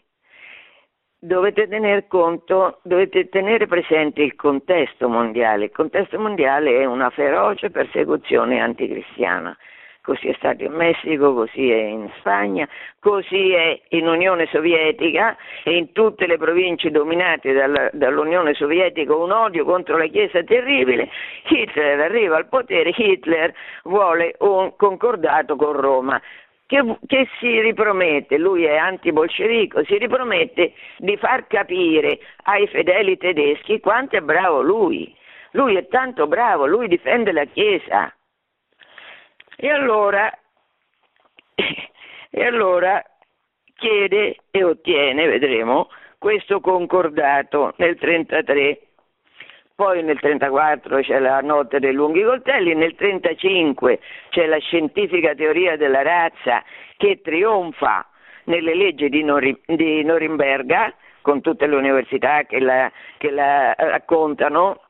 Dovete 1.17 1.67
tenere 1.67 2.07
conto, 2.07 2.79
dovete 2.83 3.29
tenere 3.29 3.65
presente 3.67 4.21
il 4.21 4.35
contesto 4.35 5.09
mondiale. 5.09 5.65
Il 5.65 5.71
contesto 5.71 6.19
mondiale 6.19 6.81
è 6.81 6.85
una 6.85 7.09
feroce 7.09 7.71
persecuzione 7.71 8.59
anticristiana. 8.59 9.57
Così 10.05 10.27
è 10.27 10.35
stato 10.38 10.63
in 10.63 10.71
Messico, 10.74 11.33
così 11.33 11.71
è 11.71 11.81
in 11.81 12.12
Spagna, 12.19 12.69
così 13.00 13.53
è 13.53 13.81
in 13.89 14.07
Unione 14.07 14.45
Sovietica 14.51 15.35
e 15.63 15.77
in 15.77 15.93
tutte 15.93 16.27
le 16.27 16.38
province 16.38 16.91
dominate 16.91 17.53
dalla, 17.53 17.89
dall'Unione 17.91 18.53
Sovietica 18.53 19.15
un 19.15 19.31
odio 19.31 19.65
contro 19.65 19.97
la 19.97 20.05
Chiesa 20.05 20.43
terribile. 20.43 21.09
Hitler 21.50 22.00
arriva 22.01 22.38
al 22.38 22.47
potere, 22.47 22.93
Hitler 22.95 23.51
vuole 23.85 24.35
un 24.41 24.75
concordato 24.75 25.55
con 25.55 25.74
Roma. 25.74 26.21
Che, 26.67 26.97
che, 27.07 27.27
si 27.39 27.59
ripromette, 27.62 28.38
lui 28.38 28.63
è 28.65 28.75
antibolscevico, 28.75 29.83
si 29.85 29.97
ripromette 29.97 30.74
di 30.97 31.17
far 31.17 31.47
capire 31.47 32.19
ai 32.43 32.67
fedeli 32.67 33.17
tedeschi 33.17 33.79
quanto 33.79 34.17
è 34.17 34.21
bravo 34.21 34.62
lui. 34.62 35.15
Lui 35.51 35.75
è 35.77 35.88
tanto 35.88 36.27
bravo, 36.27 36.67
lui 36.67 36.88
difende 36.88 37.31
la 37.31 37.45
Chiesa. 37.45 38.14
E 39.57 39.69
allora, 39.69 40.31
e 42.29 42.45
allora 42.45 43.03
chiede 43.75 44.38
e 44.51 44.63
ottiene, 44.63 45.27
vedremo, 45.27 45.89
questo 46.17 46.59
concordato 46.59 47.74
nel 47.77 47.97
1933. 48.00 48.79
Poi 49.75 50.01
nel 50.03 50.17
1934 50.21 51.01
c'è 51.01 51.19
la 51.19 51.41
notte 51.41 51.79
dei 51.79 51.91
lunghi 51.91 52.24
coltelli, 52.24 52.74
nel 52.74 52.95
1935 52.97 54.00
c'è 54.29 54.45
la 54.45 54.57
scientifica 54.57 55.35
teoria 55.35 55.75
della 55.75 56.01
razza 56.01 56.63
che 56.95 57.19
trionfa 57.21 58.07
nelle 58.45 58.74
leggi 58.74 59.09
di, 59.09 59.24
Nor- 59.24 59.59
di 59.65 60.03
Norimberga, 60.03 60.93
con 61.21 61.41
tutte 61.41 61.67
le 61.67 61.75
università 61.75 62.43
che 62.43 62.59
la, 62.59 62.89
che 63.17 63.31
la 63.31 63.74
raccontano, 63.74 64.84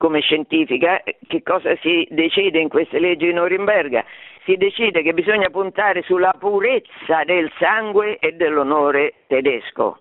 come 0.00 0.20
scientifica, 0.20 1.02
che 1.26 1.42
cosa 1.42 1.76
si 1.82 2.08
decide 2.10 2.58
in 2.58 2.70
queste 2.70 2.98
leggi 2.98 3.26
di 3.26 3.34
Norimberga? 3.34 4.02
Si 4.44 4.56
decide 4.56 5.02
che 5.02 5.12
bisogna 5.12 5.50
puntare 5.50 6.00
sulla 6.04 6.34
purezza 6.38 7.22
del 7.24 7.52
sangue 7.58 8.18
e 8.18 8.32
dell'onore 8.32 9.24
tedesco. 9.26 10.00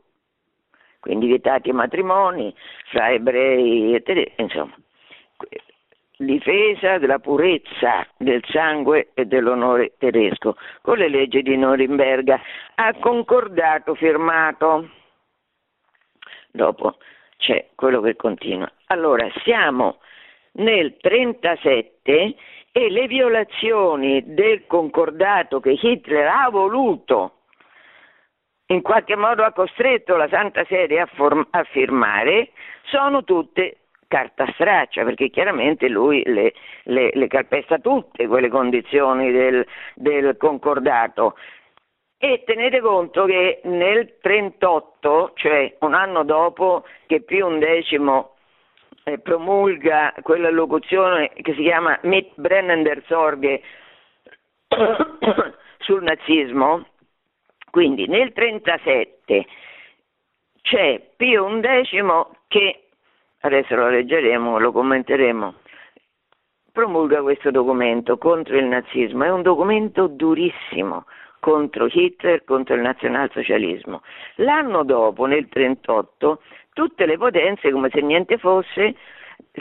Quindi 1.01 1.27
vietati 1.27 1.67
i 1.67 1.73
matrimoni 1.73 2.55
fra 2.91 3.11
ebrei 3.11 3.93
e 3.93 4.01
tedeschi, 4.01 4.41
insomma. 4.41 4.73
Difesa 6.15 6.97
della 6.97 7.19
purezza 7.19 8.07
del 8.15 8.41
sangue 8.47 9.09
e 9.13 9.25
dell'onore 9.25 9.95
tedesco 9.97 10.55
con 10.81 10.97
le 10.97 11.09
leggi 11.09 11.41
di 11.41 11.57
Norimberga. 11.57 12.39
Ha 12.75 12.93
concordato 12.99 13.95
firmato. 13.95 14.91
Dopo 16.51 16.95
c'è 17.39 17.69
quello 17.73 18.01
che 18.01 18.15
continua. 18.15 18.69
Allora, 18.87 19.27
siamo 19.43 19.99
nel 20.53 20.97
37 20.97 22.35
e 22.71 22.89
le 22.89 23.07
violazioni 23.07 24.21
del 24.33 24.65
concordato 24.67 25.59
che 25.59 25.77
Hitler 25.81 26.27
ha 26.27 26.49
voluto, 26.49 27.37
in 28.67 28.81
qualche 28.81 29.15
modo 29.15 29.43
ha 29.43 29.53
costretto 29.53 30.15
la 30.15 30.27
Santa 30.27 30.63
Sede 30.65 30.99
a, 30.99 31.05
form- 31.07 31.47
a 31.49 31.63
firmare, 31.63 32.51
sono 32.83 33.23
tutte 33.23 33.77
carta 34.07 34.45
straccia, 34.53 35.03
perché 35.03 35.29
chiaramente 35.29 35.87
lui 35.87 36.21
le, 36.25 36.53
le, 36.83 37.11
le 37.13 37.27
calpesta 37.27 37.77
tutte 37.77 38.27
quelle 38.27 38.49
condizioni 38.49 39.31
del, 39.31 39.65
del 39.95 40.35
concordato. 40.37 41.35
E 42.21 42.43
tenete 42.45 42.81
conto 42.81 43.23
che 43.23 43.61
nel 43.63 44.13
1938, 44.21 45.31
cioè 45.35 45.77
un 45.79 45.93
anno 45.93 46.25
dopo 46.25 46.83
che 47.07 47.21
Pio 47.21 47.47
XI 47.47 48.25
eh, 49.05 49.19
promulga 49.19 50.13
quella 50.21 50.49
locuzione 50.49 51.29
che 51.29 51.53
si 51.53 51.61
chiama 51.61 51.97
Mit 52.03 52.31
Brennender 52.35 53.01
Sorge 53.07 53.61
sul 55.79 56.03
nazismo, 56.03 56.87
quindi 57.71 58.05
nel 58.07 58.33
1937 58.35 59.45
c'è 60.61 61.01
Pio 61.15 61.47
XI 61.61 62.03
che, 62.49 62.87
adesso 63.39 63.75
lo 63.75 63.87
leggeremo, 63.87 64.59
lo 64.59 64.73
commenteremo, 64.73 65.53
promulga 66.73 67.21
questo 67.21 67.49
documento 67.49 68.17
contro 68.17 68.57
il 68.57 68.65
nazismo, 68.65 69.23
è 69.23 69.31
un 69.31 69.41
documento 69.41 70.07
durissimo 70.07 71.05
contro 71.39 71.87
Hitler, 71.91 72.43
contro 72.43 72.75
il 72.75 72.81
nazionalsocialismo. 72.81 74.01
L'anno 74.35 74.83
dopo, 74.83 75.25
nel 75.25 75.47
1938, 75.51 76.41
tutte 76.73 77.05
le 77.05 77.17
potenze, 77.17 77.71
come 77.71 77.89
se 77.91 78.01
niente 78.01 78.37
fosse, 78.37 78.95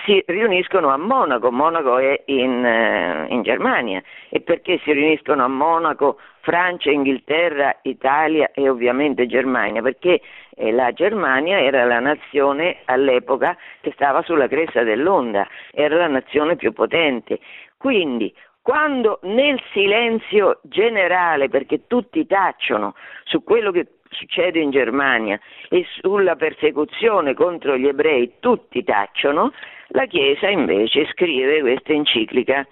si 0.05 0.23
riuniscono 0.27 0.89
a 0.89 0.97
Monaco, 0.97 1.51
Monaco 1.51 1.99
è 1.99 2.23
in, 2.27 2.65
eh, 2.65 3.27
in, 3.31 3.43
Germania 3.43 4.03
e 4.29 4.41
perché 4.41 4.79
si 4.85 4.93
riuniscono 4.93 5.45
a 5.45 5.49
Monaco 5.49 6.19
Francia, 6.41 6.91
Inghilterra, 6.91 7.79
Italia 7.83 8.51
e 8.53 8.69
ovviamente 8.69 9.27
Germania? 9.27 9.83
Perché 9.83 10.21
eh, 10.57 10.73
la 10.73 10.93
Germania 10.93 11.61
era 11.61 11.85
la 11.85 12.01
nazione 12.01 12.79
all'epoca 12.85 13.57
che 13.81 13.93
stava 13.93 14.23
sulla 14.23 14.49
cresta 14.49 14.83
dell'onda, 14.83 15.47
era 15.73 15.97
la 15.97 16.09
nazione 16.09 16.57
più 16.57 16.73
potente. 16.73 17.39
Quindi 17.77 18.33
quando 18.69 19.19
nel 19.23 19.59
silenzio 19.73 20.61
generale, 20.65 21.49
perché 21.49 21.87
tutti 21.87 22.27
tacciono 22.27 22.95
su 23.25 23.43
quello 23.43 23.71
che 23.71 23.87
succede 24.11 24.59
in 24.61 24.71
Germania 24.71 25.41
e 25.71 25.87
sulla 26.01 26.37
persecuzione 26.37 27.33
contro 27.33 27.79
gli 27.79 27.87
ebrei 27.87 28.35
tutti 28.41 28.85
tacciono, 28.85 29.55
la 29.87 30.05
Chiesa 30.05 30.51
invece 30.51 31.07
scrive 31.13 31.63
questa 31.63 31.95
enciclica 31.95 32.69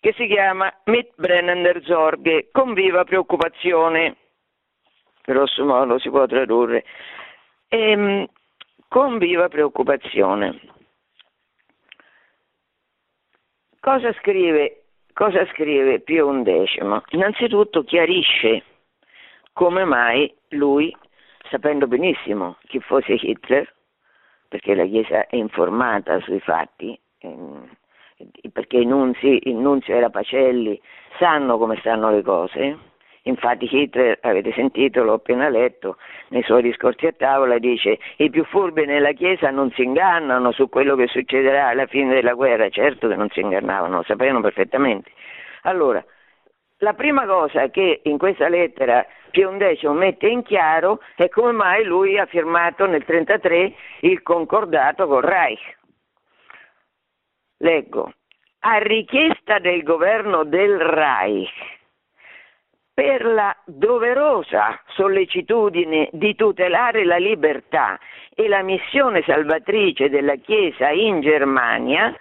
che 0.00 0.12
si 0.14 0.26
chiama 0.26 0.74
Mit 0.86 1.12
brennender 1.14 1.84
Sorge, 1.84 2.48
con 2.50 2.72
viva 2.74 3.04
preoccupazione, 3.04 4.16
grosso 5.22 5.64
modo 5.64 5.96
si 6.00 6.10
può 6.10 6.26
tradurre, 6.26 6.84
ehm, 7.68 8.26
con 8.88 9.18
viva 9.18 9.46
preoccupazione. 9.46 10.58
Cosa 13.78 14.12
scrive, 14.14 14.78
cosa 15.14 15.46
scrive 15.46 16.00
Pio 16.00 16.30
XI? 16.42 17.02
Innanzitutto 17.10 17.82
chiarisce 17.84 18.62
come 19.52 19.84
mai 19.84 20.32
lui, 20.50 20.94
sapendo 21.48 21.86
benissimo 21.86 22.58
chi 22.66 22.80
fosse 22.80 23.14
Hitler, 23.14 23.72
perché 24.48 24.74
la 24.74 24.84
Chiesa 24.84 25.26
è 25.26 25.36
informata 25.36 26.20
sui 26.20 26.40
fatti, 26.40 26.98
ehm, 27.18 27.68
perché 28.52 28.78
i 28.78 28.84
nunzi, 28.84 29.48
il 29.48 29.56
nunzio 29.56 29.94
era 29.94 30.10
Pacelli, 30.10 30.80
sanno 31.18 31.58
come 31.58 31.76
stanno 31.78 32.10
le 32.10 32.22
cose. 32.22 32.78
Infatti 33.26 33.66
Hitler, 33.70 34.18
avete 34.20 34.52
sentito, 34.52 35.02
l'ho 35.02 35.14
appena 35.14 35.48
letto, 35.48 35.96
nei 36.28 36.42
suoi 36.42 36.60
discorsi 36.62 37.06
a 37.06 37.12
tavola 37.12 37.58
dice 37.58 37.98
i 38.16 38.28
più 38.28 38.44
furbi 38.44 38.84
nella 38.84 39.12
Chiesa 39.12 39.50
non 39.50 39.70
si 39.70 39.82
ingannano 39.82 40.52
su 40.52 40.68
quello 40.68 40.94
che 40.94 41.06
succederà 41.06 41.68
alla 41.68 41.86
fine 41.86 42.12
della 42.12 42.34
guerra, 42.34 42.68
certo 42.68 43.08
che 43.08 43.16
non 43.16 43.30
si 43.30 43.40
ingannavano, 43.40 43.96
lo 43.96 44.02
sapevano 44.02 44.42
perfettamente. 44.42 45.10
Allora, 45.62 46.04
la 46.78 46.92
prima 46.92 47.24
cosa 47.24 47.70
che 47.70 48.00
in 48.04 48.18
questa 48.18 48.48
lettera 48.48 49.06
Pio 49.30 49.56
XI 49.56 49.88
mette 49.88 50.26
in 50.26 50.42
chiaro 50.42 51.00
è 51.16 51.28
come 51.30 51.52
mai 51.52 51.82
lui 51.84 52.18
ha 52.18 52.26
firmato 52.26 52.84
nel 52.84 53.04
1933 53.06 53.74
il 54.00 54.22
concordato 54.22 55.06
col 55.06 55.22
Reich. 55.22 55.78
Leggo, 57.56 58.12
a 58.60 58.76
richiesta 58.78 59.58
del 59.60 59.82
governo 59.82 60.44
del 60.44 60.78
Reich, 60.78 61.73
per 62.94 63.24
la 63.24 63.54
doverosa 63.64 64.80
sollecitudine 64.94 66.08
di 66.12 66.36
tutelare 66.36 67.04
la 67.04 67.16
libertà 67.16 67.98
e 68.32 68.46
la 68.46 68.62
missione 68.62 69.22
salvatrice 69.22 70.08
della 70.08 70.36
Chiesa 70.36 70.90
in 70.90 71.20
Germania, 71.20 72.16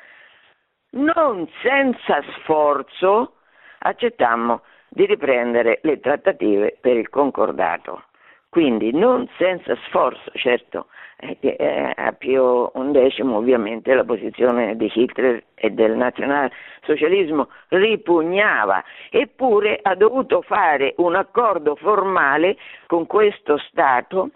non 0.94 1.48
senza 1.62 2.24
sforzo 2.40 3.36
accettammo 3.80 4.62
di 4.90 5.06
riprendere 5.06 5.80
le 5.84 6.00
trattative 6.00 6.78
per 6.82 6.98
il 6.98 7.10
concordato. 7.10 8.06
Quindi 8.50 8.92
non 8.92 9.28
senza 9.38 9.76
sforzo, 9.88 10.32
certo, 10.34 10.88
eh, 11.18 11.94
a 11.96 12.12
Pio 12.14 12.72
XI 12.72 13.22
ovviamente 13.22 13.94
la 13.94 14.04
posizione 14.04 14.76
di 14.76 14.92
Hitler 14.94 15.44
e 15.56 15.70
del 15.72 15.96
nazionalsocialismo 15.96 17.50
ripugnava, 17.70 18.84
eppure 19.10 19.80
ha 19.82 19.96
dovuto 19.96 20.42
fare 20.42 20.94
un 20.98 21.16
accordo 21.16 21.76
formale 21.76 22.58
con 22.88 23.08
questo 23.08 23.58
Stato 23.58 24.32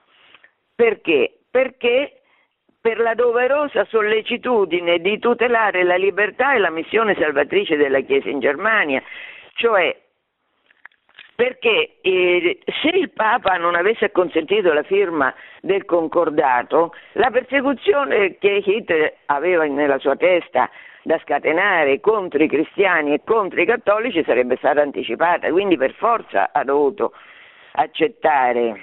perché? 0.78 1.40
Perché 1.50 2.22
per 2.80 3.00
la 3.00 3.16
doverosa 3.16 3.84
sollecitudine 3.86 5.00
di 5.00 5.18
tutelare 5.18 5.84
la 5.84 5.96
libertà 5.96 6.54
e 6.54 6.60
la 6.60 6.70
missione 6.70 7.16
salvatrice 7.16 7.76
della 7.78 8.00
Chiesa 8.02 8.30
in 8.30 8.40
Germania, 8.40 9.02
cioè 9.56 9.94
perché 11.38 12.00
eh, 12.02 12.58
se 12.82 12.88
il 12.98 13.12
Papa 13.12 13.58
non 13.58 13.76
avesse 13.76 14.12
consentito 14.12 14.74
la 14.74 14.82
firma 14.82 15.32
del 15.62 15.86
concordato, 15.86 16.96
la 17.12 17.30
persecuzione 17.30 18.40
che 18.40 18.64
Hitler 18.66 19.18
aveva 19.28 19.66
nella 19.66 20.00
sua 20.00 20.16
testa 20.16 20.68
da 21.04 21.20
scatenare 21.20 22.00
contro 22.00 22.42
i 22.42 22.48
cristiani 22.48 23.14
e 23.14 23.22
contro 23.24 23.62
i 23.62 23.68
cattolici 23.68 24.24
sarebbe 24.24 24.56
stata 24.58 24.82
anticipata, 24.82 25.52
quindi 25.52 25.78
per 25.78 25.94
forza 25.94 26.50
ha 26.52 26.64
dovuto 26.64 27.14
accettare, 27.74 28.82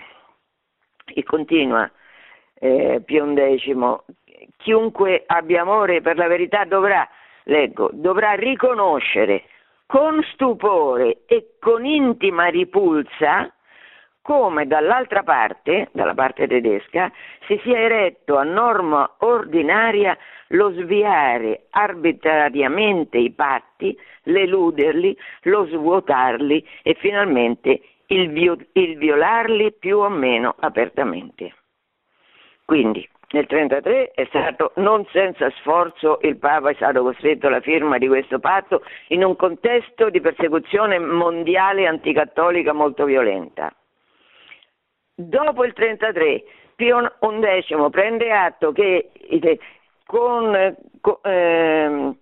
e 1.13 1.25
continua 1.25 1.91
eh, 2.61 3.03
Pio 3.05 3.35
XI, 3.35 3.75
chiunque 4.59 5.25
abbia 5.27 5.63
amore 5.63 6.03
per 6.03 6.17
la 6.17 6.29
verità 6.29 6.65
dovrà, 6.65 7.05
leggo, 7.43 7.91
dovrà 7.93 8.35
riconoscere 8.35 9.43
con 9.87 10.23
stupore 10.33 11.25
e 11.27 11.57
con 11.61 11.85
intima 11.85 12.47
ripulsa 12.47 13.53
come 14.25 14.67
dall'altra 14.67 15.23
parte, 15.23 15.91
dalla 15.93 16.15
parte 16.15 16.47
tedesca, 16.47 17.13
si 17.47 17.61
sia 17.63 17.79
eretto 17.79 18.39
a 18.39 18.43
norma 18.43 19.17
ordinaria 19.19 20.17
lo 20.49 20.71
sviare 20.73 21.67
arbitrariamente 21.69 23.19
i 23.19 23.33
patti, 23.33 23.95
l'eluderli, 24.23 25.15
lo 25.43 25.67
svuotarli 25.67 26.67
e 26.83 26.95
finalmente 26.95 27.83
il, 28.07 28.97
violarli 28.97 29.75
più 29.75 29.99
o 29.99 30.09
meno 30.09 30.55
apertamente. 30.59 31.55
Quindi 32.65 33.07
nel 33.35 33.47
1933 33.51 34.13
è 34.13 34.25
stato 34.27 34.73
non 34.77 35.05
senza 35.11 35.51
sforzo 35.59 36.21
il 36.23 36.37
Papa 36.37 36.71
è 36.71 36.75
stato 36.75 37.03
costretto 37.03 37.49
alla 37.49 37.61
firma 37.61 37.99
di 37.99 38.07
questo 38.07 38.39
patto 38.39 38.83
in 39.09 39.25
un 39.25 39.35
contesto 39.35 40.09
di 40.09 40.21
persecuzione 40.21 41.01
mondiale 41.01 41.89
anticattolica 41.89 42.73
molto 42.73 43.05
violenta. 43.05 43.75
Dopo 45.17 45.65
il 45.65 45.75
1933 45.77 46.45
Pio 46.77 47.13
XI 47.19 47.91
prende 47.91 48.33
atto 48.33 48.73
che 48.73 49.11
con, 50.07 50.77
con, 51.01 51.19
eh, 51.23 52.15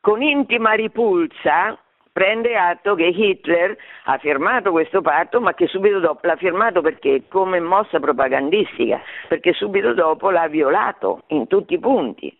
con 0.00 0.22
intima 0.22 0.72
ripulsa 0.72 1.78
prende 2.12 2.56
atto 2.56 2.94
che 2.94 3.06
Hitler 3.06 3.76
ha 4.04 4.18
firmato 4.18 4.70
questo 4.70 5.00
patto, 5.00 5.40
ma 5.40 5.54
che 5.54 5.66
subito 5.66 6.00
dopo 6.00 6.26
l'ha 6.26 6.36
firmato 6.36 6.80
perché 6.80 7.22
come 7.28 7.60
mossa 7.60 8.00
propagandistica, 8.00 9.00
perché 9.28 9.52
subito 9.52 9.94
dopo 9.94 10.30
l'ha 10.30 10.48
violato 10.48 11.22
in 11.28 11.46
tutti 11.46 11.74
i 11.74 11.78
punti. 11.78 12.36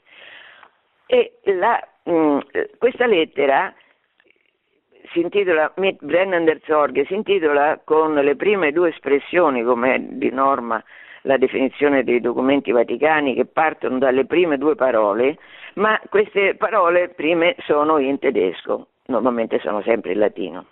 E 1.07 1.39
la, 1.45 1.81
mh, 2.05 2.13
mm, 2.13 2.39
questa 2.79 3.07
lettera 3.07 3.73
si 5.13 5.21
intitola 5.21 5.73
Mit 5.77 6.05
Brennender 6.05 6.61
Sorge, 6.65 7.05
si 7.07 7.15
intitola 7.15 7.81
con 7.85 8.15
le 8.15 8.37
prime 8.37 8.73
due 8.73 8.91
espressioni, 8.91 9.63
come 9.63 10.07
di 10.11 10.31
norma 10.31 10.83
la 11.23 11.37
definizione 11.37 12.05
dei 12.05 12.21
documenti 12.21 12.71
vaticani, 12.71 13.35
che 13.35 13.45
partono 13.45 13.99
dalle 13.99 14.25
prime 14.25 14.57
due 14.57 14.75
parole, 14.75 15.37
ma 15.75 16.01
queste 16.09 16.55
parole 16.55 17.11
prime 17.11 17.57
sono 17.61 17.99
in 17.99 18.19
tedesco 18.19 18.87
normalmente 19.11 19.59
sono 19.61 19.83
sempre 19.83 20.13
in 20.13 20.19
latino, 20.19 20.67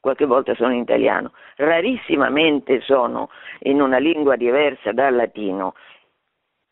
qualche 0.00 0.24
volta 0.24 0.54
sono 0.54 0.72
in 0.72 0.80
italiano, 0.80 1.32
rarissimamente 1.56 2.80
sono 2.80 3.28
in 3.60 3.82
una 3.82 3.98
lingua 3.98 4.36
diversa 4.36 4.92
dal 4.92 5.14
latino 5.14 5.74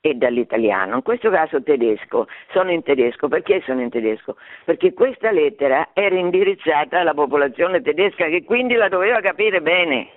e 0.01 0.15
dall'italiano, 0.15 0.95
in 0.97 1.03
questo 1.03 1.29
caso 1.29 1.63
tedesco, 1.63 2.29
sono 2.53 2.71
in 2.71 2.83
tedesco, 2.83 3.29
perché 3.29 3.61
sono 3.67 3.83
in 3.83 3.91
tedesco? 3.91 4.37
Perché 4.65 4.95
questa 4.95 5.31
lettera 5.31 5.89
era 5.93 6.15
indirizzata 6.15 7.01
alla 7.01 7.15
popolazione 7.15 7.83
tedesca 7.83 8.27
che 8.27 8.45
quindi 8.45 8.75
la 8.75 8.89
doveva 8.89 9.21
capire 9.21 9.61
bene, 9.61 10.09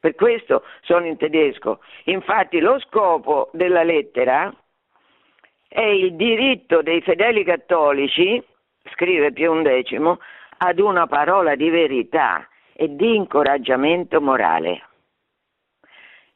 per 0.00 0.14
questo 0.14 0.64
sono 0.82 1.06
in 1.06 1.16
tedesco. 1.16 1.80
Infatti 2.04 2.58
lo 2.58 2.78
scopo 2.80 3.50
della 3.52 3.84
lettera 3.84 4.52
è 5.68 5.80
il 5.82 6.14
diritto 6.16 6.82
dei 6.82 7.00
fedeli 7.00 7.44
cattolici 7.44 8.42
scrive 8.92 9.32
Pio 9.32 9.60
XI, 9.62 10.16
ad 10.58 10.78
una 10.78 11.06
parola 11.06 11.54
di 11.54 11.70
verità 11.70 12.46
e 12.72 12.94
di 12.94 13.16
incoraggiamento 13.16 14.20
morale. 14.20 14.82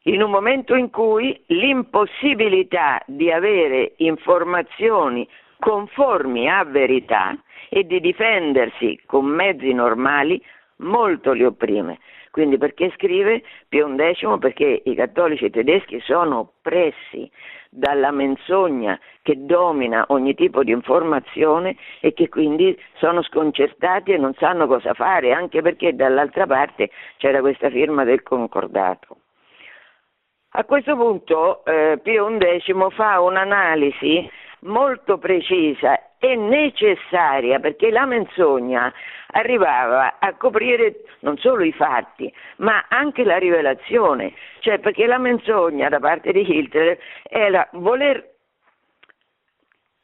in 0.06 0.20
un 0.20 0.30
momento 0.30 0.74
in 0.74 0.90
cui 0.90 1.42
l'impossibilità 1.46 3.02
di 3.06 3.32
avere 3.32 3.94
informazioni 3.96 5.26
conformi 5.58 6.46
a 6.46 6.62
verità 6.64 7.34
e 7.70 7.84
di 7.84 8.00
difendersi 8.00 9.00
con 9.06 9.24
mezzi 9.24 9.72
normali 9.72 10.42
molto 10.76 11.32
li 11.32 11.44
opprime. 11.44 11.98
Quindi 12.34 12.58
perché 12.58 12.90
scrive 12.96 13.44
Pio 13.68 13.86
X? 13.94 14.38
Perché 14.40 14.82
i 14.86 14.96
cattolici 14.96 15.50
tedeschi 15.50 16.00
sono 16.00 16.40
oppressi 16.40 17.30
dalla 17.70 18.10
menzogna 18.10 18.98
che 19.22 19.44
domina 19.44 20.04
ogni 20.08 20.34
tipo 20.34 20.64
di 20.64 20.72
informazione 20.72 21.76
e 22.00 22.12
che 22.12 22.28
quindi 22.28 22.76
sono 22.94 23.22
sconcertati 23.22 24.10
e 24.10 24.16
non 24.16 24.34
sanno 24.34 24.66
cosa 24.66 24.94
fare, 24.94 25.32
anche 25.32 25.62
perché 25.62 25.94
dall'altra 25.94 26.44
parte 26.44 26.90
c'era 27.18 27.38
questa 27.38 27.70
firma 27.70 28.02
del 28.02 28.24
concordato. 28.24 29.18
A 30.56 30.64
questo 30.64 30.96
punto 30.96 31.64
eh, 31.64 32.00
Pio 32.02 32.36
XI 32.36 32.74
fa 32.96 33.20
un'analisi 33.20 34.28
molto 34.62 35.18
precisa 35.18 36.13
e 36.24 36.36
necessaria 36.36 37.60
perché 37.60 37.90
la 37.90 38.06
menzogna 38.06 38.90
arrivava 39.32 40.16
a 40.18 40.34
coprire 40.36 41.02
non 41.20 41.36
solo 41.36 41.64
i 41.64 41.72
fatti 41.72 42.32
ma 42.56 42.86
anche 42.88 43.24
la 43.24 43.36
rivelazione, 43.36 44.32
cioè 44.60 44.78
perché 44.78 45.04
la 45.04 45.18
menzogna 45.18 45.90
da 45.90 45.98
parte 45.98 46.32
di 46.32 46.40
Hitler 46.40 46.98
era 47.24 47.68
voler, 47.72 48.26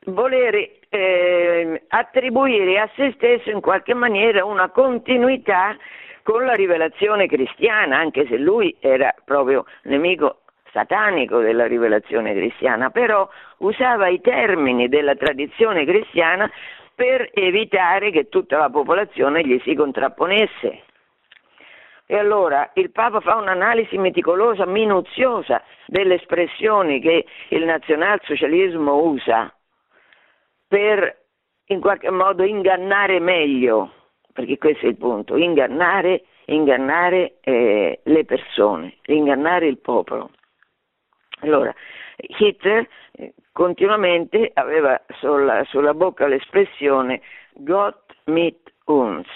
voler 0.08 0.70
eh, 0.90 1.84
attribuire 1.88 2.78
a 2.78 2.90
se 2.96 3.12
stesso 3.16 3.48
in 3.48 3.62
qualche 3.62 3.94
maniera 3.94 4.44
una 4.44 4.68
continuità 4.68 5.74
con 6.22 6.44
la 6.44 6.52
rivelazione 6.52 7.28
cristiana, 7.28 7.96
anche 7.96 8.26
se 8.26 8.36
lui 8.36 8.76
era 8.80 9.14
proprio 9.24 9.64
nemico 9.84 10.39
satanico 10.72 11.40
della 11.40 11.66
rivelazione 11.66 12.34
cristiana, 12.34 12.90
però 12.90 13.28
usava 13.58 14.08
i 14.08 14.20
termini 14.20 14.88
della 14.88 15.14
tradizione 15.14 15.84
cristiana 15.84 16.50
per 16.94 17.30
evitare 17.32 18.10
che 18.10 18.28
tutta 18.28 18.58
la 18.58 18.70
popolazione 18.70 19.42
gli 19.42 19.58
si 19.64 19.74
contrapponesse. 19.74 20.82
E 22.06 22.18
allora 22.18 22.70
il 22.74 22.90
Papa 22.90 23.20
fa 23.20 23.36
un'analisi 23.36 23.96
meticolosa, 23.96 24.66
minuziosa 24.66 25.62
delle 25.86 26.16
espressioni 26.16 27.00
che 27.00 27.24
il 27.48 27.64
nazionalsocialismo 27.64 28.96
usa 28.96 29.54
per 30.66 31.18
in 31.66 31.80
qualche 31.80 32.10
modo 32.10 32.42
ingannare 32.42 33.20
meglio, 33.20 33.92
perché 34.32 34.58
questo 34.58 34.86
è 34.86 34.88
il 34.88 34.96
punto, 34.96 35.36
ingannare, 35.36 36.24
ingannare 36.46 37.36
eh, 37.42 38.00
le 38.02 38.24
persone, 38.24 38.96
ingannare 39.06 39.66
il 39.66 39.78
popolo. 39.78 40.30
Allora, 41.40 41.74
Hitler 42.16 42.88
eh, 43.12 43.34
continuamente 43.52 44.50
aveva 44.54 45.00
sulla, 45.18 45.64
sulla, 45.64 45.94
bocca 45.94 46.26
l'espressione 46.26 47.22
Gott 47.54 48.14
mit 48.26 48.72
uns, 48.84 49.26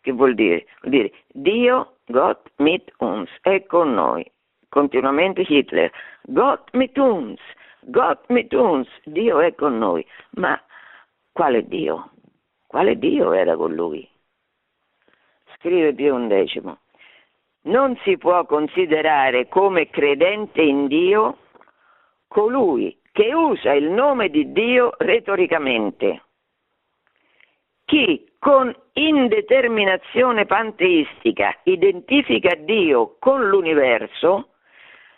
che 0.00 0.12
vuol 0.12 0.34
dire, 0.34 0.66
vuol 0.82 0.92
dire 0.92 1.12
Dio 1.28 1.96
Gott 2.06 2.48
mit 2.56 2.92
uns, 2.98 3.28
è 3.42 3.64
con 3.66 3.94
noi. 3.94 4.28
Continuamente 4.68 5.44
Hitler, 5.46 5.90
Gott 6.22 6.68
mit 6.72 6.96
uns, 6.96 7.40
Gott 7.80 8.24
mit 8.28 8.52
uns, 8.52 8.88
Dio 9.04 9.40
è 9.40 9.54
con 9.54 9.78
noi. 9.78 10.06
Ma 10.36 10.60
quale 11.32 11.66
Dio? 11.66 12.12
Quale 12.66 12.96
Dio 12.96 13.32
era 13.32 13.56
con 13.56 13.74
lui? 13.74 14.08
Scrive 15.56 15.92
Pio 15.92 16.16
XI 16.26 16.62
non 17.62 17.96
si 18.04 18.16
può 18.16 18.46
considerare 18.46 19.48
come 19.48 19.90
credente 19.90 20.62
in 20.62 20.86
Dio 20.86 21.38
colui 22.28 22.98
che 23.12 23.34
usa 23.34 23.72
il 23.72 23.90
nome 23.90 24.30
di 24.30 24.52
Dio 24.52 24.94
retoricamente. 24.98 26.22
Chi 27.84 28.24
con 28.38 28.74
indeterminazione 28.94 30.46
panteistica 30.46 31.58
identifica 31.64 32.54
Dio 32.54 33.16
con 33.18 33.46
l'universo, 33.46 34.50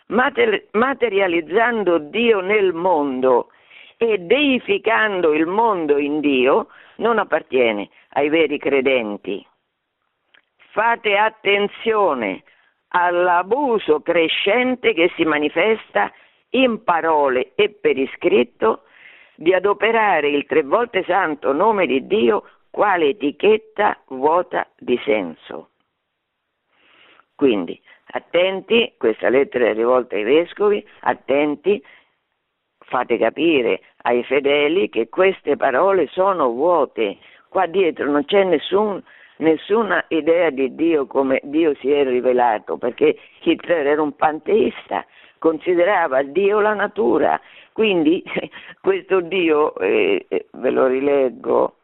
materializzando 0.07 1.99
Dio 1.99 2.41
nel 2.41 2.73
mondo 2.73 3.49
e 3.97 4.17
deificando 4.17 5.33
il 5.33 5.45
mondo 5.45 5.97
in 5.97 6.19
Dio, 6.19 6.67
non 6.97 7.19
appartiene 7.19 7.89
ai 8.09 8.29
veri 8.29 8.57
credenti 8.57 9.45
fate 10.73 11.15
attenzione 11.15 12.43
all'abuso 12.89 14.01
crescente 14.01 14.93
che 14.93 15.11
si 15.15 15.23
manifesta 15.23 16.11
in 16.49 16.83
parole 16.83 17.53
e 17.55 17.69
per 17.69 17.97
iscritto 17.97 18.83
di 19.35 19.53
adoperare 19.53 20.29
il 20.29 20.45
tre 20.45 20.63
volte 20.63 21.03
santo 21.03 21.53
nome 21.53 21.85
di 21.85 22.05
Dio 22.07 22.43
quale 22.71 23.09
etichetta 23.09 23.99
vuota 24.07 24.67
di 24.77 24.99
senso. 25.05 25.69
Quindi, 27.35 27.79
attenti, 28.07 28.93
questa 28.97 29.29
lettera 29.29 29.67
è 29.67 29.73
rivolta 29.73 30.15
ai 30.15 30.23
vescovi, 30.23 30.83
attenti, 31.01 31.83
fate 32.79 33.17
capire 33.17 33.81
ai 34.03 34.23
fedeli 34.23 34.89
che 34.89 35.09
queste 35.09 35.55
parole 35.55 36.07
sono 36.07 36.49
vuote, 36.49 37.17
qua 37.49 37.67
dietro 37.67 38.09
non 38.09 38.25
c'è 38.25 38.43
nessun 38.43 39.03
nessuna 39.43 40.03
idea 40.07 40.49
di 40.49 40.73
Dio 40.73 41.05
come 41.05 41.39
Dio 41.43 41.75
si 41.75 41.91
è 41.91 42.03
rivelato, 42.03 42.77
perché 42.77 43.17
Hitler 43.41 43.85
era 43.85 44.01
un 44.01 44.15
panteista, 44.15 45.05
considerava 45.37 46.23
Dio 46.23 46.59
la 46.61 46.73
natura, 46.73 47.39
quindi 47.73 48.23
questo 48.81 49.19
Dio, 49.19 49.75
eh, 49.75 50.25
eh, 50.27 50.47
ve 50.53 50.69
lo 50.71 50.87
rileggo, 50.87 51.75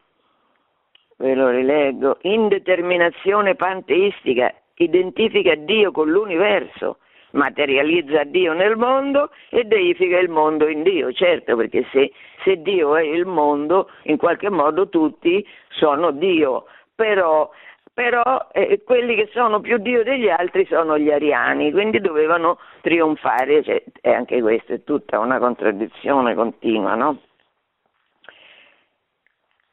ve 1.18 1.34
lo 1.34 1.50
rileggo, 1.50 2.18
indeterminazione 2.22 3.54
panteistica, 3.54 4.52
identifica 4.76 5.54
Dio 5.54 5.92
con 5.92 6.08
l'universo, 6.08 6.98
materializza 7.32 8.24
Dio 8.24 8.54
nel 8.54 8.76
mondo 8.76 9.30
e 9.50 9.64
deifica 9.64 10.18
il 10.18 10.30
mondo 10.30 10.66
in 10.66 10.82
Dio, 10.82 11.12
certo 11.12 11.54
perché 11.56 11.86
se, 11.92 12.12
se 12.44 12.62
Dio 12.62 12.96
è 12.96 13.02
il 13.02 13.26
mondo, 13.26 13.90
in 14.04 14.16
qualche 14.16 14.50
modo 14.50 14.88
tutti 14.88 15.46
sono 15.68 16.10
Dio, 16.10 16.64
però, 17.00 17.50
però 17.94 18.48
eh, 18.52 18.82
quelli 18.84 19.14
che 19.14 19.30
sono 19.32 19.60
più 19.60 19.78
Dio 19.78 20.02
degli 20.04 20.28
altri 20.28 20.66
sono 20.66 20.98
gli 20.98 21.10
ariani, 21.10 21.72
quindi 21.72 21.98
dovevano 21.98 22.58
trionfare, 22.82 23.62
cioè, 23.62 23.82
e 24.02 24.12
anche 24.12 24.42
questa 24.42 24.74
è 24.74 24.84
tutta 24.84 25.18
una 25.18 25.38
contraddizione 25.38 26.34
continua, 26.34 26.94
no? 26.96 27.22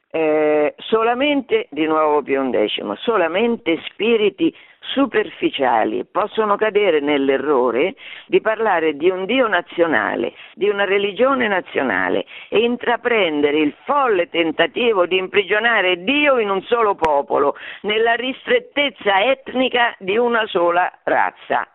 Eh, 0.09 0.46
solamente, 0.87 1.67
di 1.69 1.85
nuovo 1.85 2.21
Pio 2.21 2.49
X, 2.49 2.93
solamente 3.01 3.79
spiriti 3.85 4.53
superficiali 4.79 6.05
possono 6.05 6.55
cadere 6.55 6.99
nell'errore 6.99 7.95
di 8.27 8.39
parlare 8.41 8.95
di 8.95 9.09
un 9.09 9.25
Dio 9.25 9.47
nazionale, 9.47 10.33
di 10.53 10.69
una 10.69 10.85
religione 10.85 11.47
nazionale 11.47 12.25
e 12.49 12.59
intraprendere 12.59 13.59
il 13.59 13.75
folle 13.83 14.29
tentativo 14.29 15.05
di 15.05 15.17
imprigionare 15.17 16.03
Dio 16.03 16.39
in 16.39 16.49
un 16.49 16.61
solo 16.63 16.95
popolo, 16.95 17.55
nella 17.81 18.13
ristrettezza 18.13 19.23
etnica 19.23 19.93
di 19.99 20.17
una 20.17 20.45
sola 20.47 20.91
razza 21.03 21.67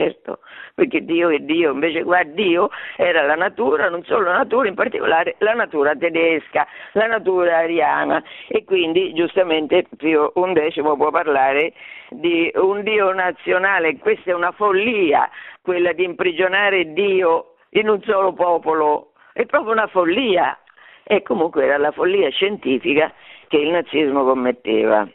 certo, 0.00 0.38
perché 0.74 1.04
Dio 1.04 1.28
è 1.28 1.38
Dio, 1.40 1.72
invece 1.72 2.02
qua 2.04 2.22
Dio 2.22 2.70
era 2.96 3.22
la 3.22 3.34
natura, 3.34 3.90
non 3.90 4.02
solo 4.04 4.24
la 4.24 4.38
natura, 4.38 4.68
in 4.68 4.74
particolare 4.74 5.34
la 5.38 5.52
natura 5.52 5.94
tedesca, 5.94 6.66
la 6.92 7.06
natura 7.06 7.58
ariana. 7.58 8.22
E 8.48 8.64
quindi 8.64 9.12
giustamente 9.12 9.86
Pio 9.98 10.32
XI 10.32 10.80
può 10.80 11.10
parlare 11.10 11.74
di 12.08 12.50
un 12.54 12.82
Dio 12.82 13.12
nazionale, 13.12 13.98
questa 13.98 14.30
è 14.30 14.34
una 14.34 14.52
follia, 14.52 15.28
quella 15.60 15.92
di 15.92 16.04
imprigionare 16.04 16.92
Dio 16.94 17.56
in 17.70 17.88
un 17.88 18.02
solo 18.02 18.32
popolo, 18.32 19.12
è 19.34 19.44
proprio 19.44 19.72
una 19.72 19.86
follia. 19.86 20.58
E 21.02 21.22
comunque 21.22 21.64
era 21.64 21.76
la 21.76 21.90
follia 21.90 22.30
scientifica 22.30 23.12
che 23.48 23.56
il 23.56 23.70
nazismo 23.70 24.24
commetteva 24.24 25.08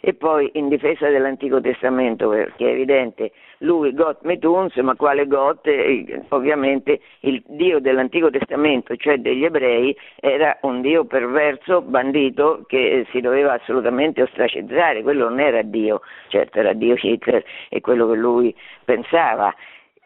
e 0.00 0.14
poi 0.14 0.50
in 0.54 0.68
difesa 0.68 1.08
dell'Antico 1.08 1.60
Testamento, 1.60 2.28
perché 2.28 2.66
è 2.66 2.72
evidente, 2.72 3.32
lui 3.58 3.92
Gott 3.92 4.22
Metuns, 4.22 4.74
ma 4.76 4.94
quale 4.96 5.26
Gott? 5.26 5.66
Eh, 5.66 6.22
ovviamente 6.28 7.00
il 7.20 7.42
Dio 7.46 7.80
dell'Antico 7.80 8.30
Testamento, 8.30 8.96
cioè 8.96 9.18
degli 9.18 9.44
ebrei, 9.44 9.94
era 10.18 10.56
un 10.62 10.80
Dio 10.80 11.04
perverso, 11.04 11.82
bandito, 11.82 12.64
che 12.66 13.06
si 13.10 13.20
doveva 13.20 13.54
assolutamente 13.54 14.22
ostracizzare, 14.22 15.02
quello 15.02 15.28
non 15.28 15.40
era 15.40 15.60
Dio, 15.62 16.00
certo 16.28 16.58
era 16.58 16.72
Dio 16.72 16.96
Hitler 16.98 17.44
e 17.68 17.80
quello 17.80 18.08
che 18.08 18.16
lui 18.16 18.54
pensava. 18.84 19.54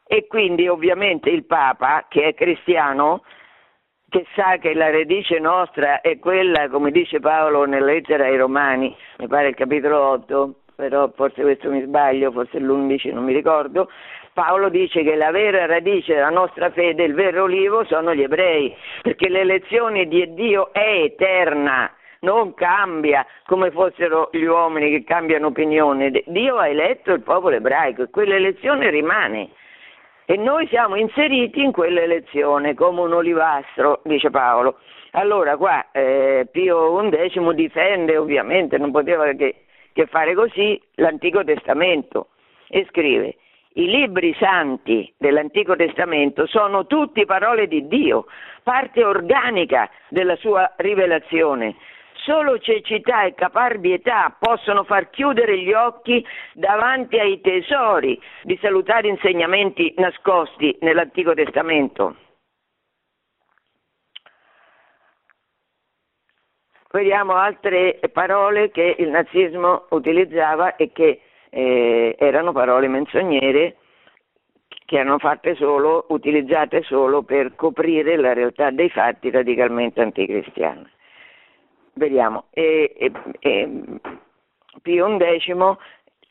E 0.06 0.26
quindi 0.26 0.68
ovviamente 0.68 1.30
il 1.30 1.44
Papa, 1.44 2.06
che 2.08 2.24
è 2.24 2.34
cristiano, 2.34 3.22
che 4.14 4.24
sa 4.36 4.58
che 4.58 4.74
la 4.74 4.92
radice 4.92 5.40
nostra 5.40 6.00
è 6.00 6.20
quella, 6.20 6.68
come 6.68 6.92
dice 6.92 7.18
Paolo 7.18 7.64
nella 7.64 7.86
lettera 7.86 8.26
ai 8.26 8.36
Romani, 8.36 8.94
mi 9.18 9.26
pare 9.26 9.48
il 9.48 9.56
capitolo 9.56 10.00
8, 10.00 10.54
però 10.76 11.10
forse 11.16 11.42
questo 11.42 11.68
mi 11.68 11.82
sbaglio, 11.82 12.30
forse 12.30 12.60
l'11, 12.60 13.12
non 13.12 13.24
mi 13.24 13.32
ricordo, 13.32 13.90
Paolo 14.32 14.68
dice 14.68 15.02
che 15.02 15.16
la 15.16 15.32
vera 15.32 15.66
radice 15.66 16.14
della 16.14 16.30
nostra 16.30 16.70
fede, 16.70 17.02
il 17.02 17.14
vero 17.14 17.42
olivo, 17.42 17.84
sono 17.86 18.14
gli 18.14 18.22
ebrei, 18.22 18.72
perché 19.02 19.28
l'elezione 19.28 20.06
di 20.06 20.32
Dio 20.34 20.72
è 20.72 21.02
eterna, 21.02 21.90
non 22.20 22.54
cambia 22.54 23.26
come 23.46 23.72
fossero 23.72 24.28
gli 24.30 24.44
uomini 24.44 24.90
che 24.90 25.02
cambiano 25.02 25.48
opinione. 25.48 26.22
Dio 26.26 26.58
ha 26.58 26.68
eletto 26.68 27.10
il 27.10 27.22
popolo 27.22 27.56
ebraico 27.56 28.02
e 28.02 28.10
quell'elezione 28.10 28.90
rimane. 28.90 29.50
E 30.26 30.36
noi 30.36 30.66
siamo 30.68 30.96
inseriti 30.96 31.62
in 31.62 31.70
quell'elezione 31.70 32.74
come 32.74 33.00
un 33.00 33.12
olivastro, 33.12 34.00
dice 34.04 34.30
Paolo. 34.30 34.78
Allora 35.12 35.56
qua 35.56 35.90
eh, 35.92 36.48
Pio 36.50 36.96
XI 37.08 37.54
difende, 37.54 38.16
ovviamente, 38.16 38.78
non 38.78 38.90
poteva 38.90 39.30
che, 39.32 39.64
che 39.92 40.06
fare 40.06 40.34
così, 40.34 40.80
l'Antico 40.94 41.44
Testamento 41.44 42.28
e 42.68 42.86
scrive 42.88 43.36
i 43.76 43.86
libri 43.86 44.34
santi 44.38 45.12
dell'Antico 45.16 45.74
Testamento 45.74 46.46
sono 46.46 46.86
tutti 46.86 47.24
parole 47.24 47.66
di 47.66 47.88
Dio, 47.88 48.26
parte 48.62 49.02
organica 49.02 49.90
della 50.08 50.36
sua 50.36 50.72
rivelazione. 50.76 51.74
Solo 52.24 52.58
cecità 52.58 53.24
e 53.24 53.34
caparbietà 53.34 54.34
possono 54.38 54.84
far 54.84 55.10
chiudere 55.10 55.58
gli 55.58 55.74
occhi 55.74 56.24
davanti 56.54 57.18
ai 57.18 57.38
tesori 57.42 58.18
di 58.44 58.58
salutari 58.62 59.08
insegnamenti 59.10 59.92
nascosti 59.98 60.74
nell'Antico 60.80 61.34
Testamento. 61.34 62.16
Vediamo 66.90 67.34
altre 67.34 68.00
parole 68.10 68.70
che 68.70 68.96
il 68.98 69.10
nazismo 69.10 69.86
utilizzava 69.90 70.76
e 70.76 70.92
che 70.92 71.20
eh, 71.50 72.16
erano 72.18 72.52
parole 72.52 72.88
menzognere 72.88 73.76
che 74.86 74.96
erano 74.96 75.18
fatte 75.18 75.56
solo, 75.56 76.06
utilizzate 76.08 76.82
solo 76.84 77.22
per 77.22 77.54
coprire 77.54 78.16
la 78.16 78.32
realtà 78.32 78.70
dei 78.70 78.88
fatti 78.88 79.30
radicalmente 79.30 80.00
anticristiani. 80.00 80.92
Vediamo, 81.94 82.46
e, 82.50 82.92
e, 82.96 83.12
e 83.38 83.70
Pio 84.82 85.16
XI 85.16 85.76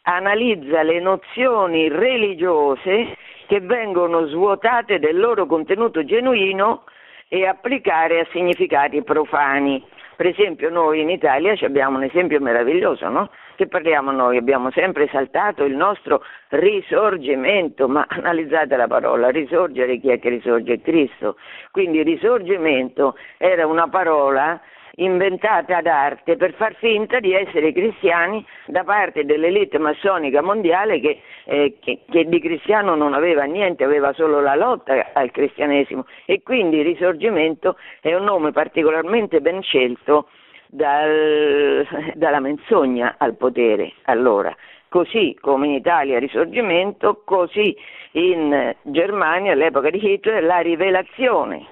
analizza 0.04 0.84
le 0.84 1.00
nozioni 1.00 1.88
religiose 1.88 3.16
che 3.48 3.62
vengono 3.62 4.26
svuotate 4.28 5.00
del 5.00 5.18
loro 5.18 5.46
contenuto 5.46 6.04
genuino 6.04 6.84
e 7.30 7.46
applicare 7.46 8.20
a 8.20 8.28
significati 8.32 9.02
profani. 9.04 9.82
Per 10.16 10.28
esempio 10.28 10.70
noi 10.70 11.02
in 11.02 11.10
Italia 11.10 11.56
abbiamo 11.62 11.98
un 11.98 12.04
esempio 12.04 12.40
meraviglioso, 12.40 13.08
no? 13.10 13.30
Che 13.56 13.68
parliamo 13.68 14.12
noi? 14.12 14.38
Abbiamo 14.38 14.70
sempre 14.72 15.06
esaltato 15.06 15.64
il 15.64 15.76
nostro 15.76 16.24
risorgimento, 16.50 17.88
ma 17.88 18.06
analizzate 18.08 18.76
la 18.76 18.88
parola, 18.88 19.30
risorgere 19.30 19.98
chi 20.00 20.10
è 20.10 20.20
che 20.20 20.30
risorge? 20.30 20.82
Cristo. 20.82 21.38
Quindi 21.72 22.04
risorgimento 22.04 23.16
era 23.38 23.66
una 23.66 23.88
parola 23.88 24.62
inventata 24.96 25.78
ad 25.78 25.88
arte 25.88 26.36
per 26.36 26.54
far 26.54 26.76
finta 26.76 27.20
di 27.20 27.34
essere 27.34 27.72
cristiani 27.72 28.46
da 28.68 28.84
parte 28.84 29.26
dell'elite 29.26 29.80
massonica 29.80 30.42
mondiale 30.42 31.00
che, 31.00 31.22
eh, 31.46 31.78
che, 31.80 32.02
che, 32.10 32.26
di 32.26 32.40
cristiano 32.40 32.94
non 32.96 33.14
aveva 33.14 33.44
niente, 33.44 33.84
aveva 33.84 34.14
solo 34.14 34.40
la 34.40 34.56
lotta 34.56 35.12
al 35.14 35.32
cristianesimo 35.32 36.06
e 36.26 36.44
quindi 36.44 36.82
risorgimento 36.84 37.78
è 38.02 38.14
un 38.14 38.24
nome 38.24 38.52
particolarmente 38.52 39.42
ben 39.42 39.64
scelto 39.64 40.28
dal, 40.68 41.88
dalla 42.14 42.40
menzogna 42.40 43.16
al 43.18 43.36
potere 43.36 43.94
allora. 44.04 44.56
Così 44.90 45.36
come 45.42 45.66
in 45.66 45.74
Italia 45.74 46.20
risorgimento, 46.20 47.24
così 47.26 47.76
in 48.12 48.76
Germania 48.84 49.54
all'epoca 49.54 49.90
di 49.90 50.14
Hitler 50.14 50.44
la 50.44 50.60
rivelazione 50.60 51.66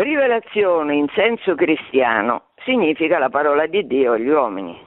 Rivelazione 0.00 0.94
in 0.94 1.08
senso 1.08 1.56
cristiano 1.56 2.50
significa 2.62 3.18
la 3.18 3.30
parola 3.30 3.66
di 3.66 3.84
Dio 3.84 4.12
agli 4.12 4.28
uomini. 4.28 4.78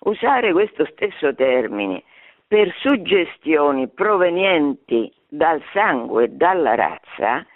Usare 0.00 0.52
questo 0.52 0.84
stesso 0.84 1.34
termine 1.34 2.02
per 2.46 2.70
suggestioni 2.76 3.88
provenienti 3.88 5.10
dal 5.26 5.62
sangue 5.72 6.24
e 6.24 6.28
dalla 6.28 6.74
razza 6.74 7.46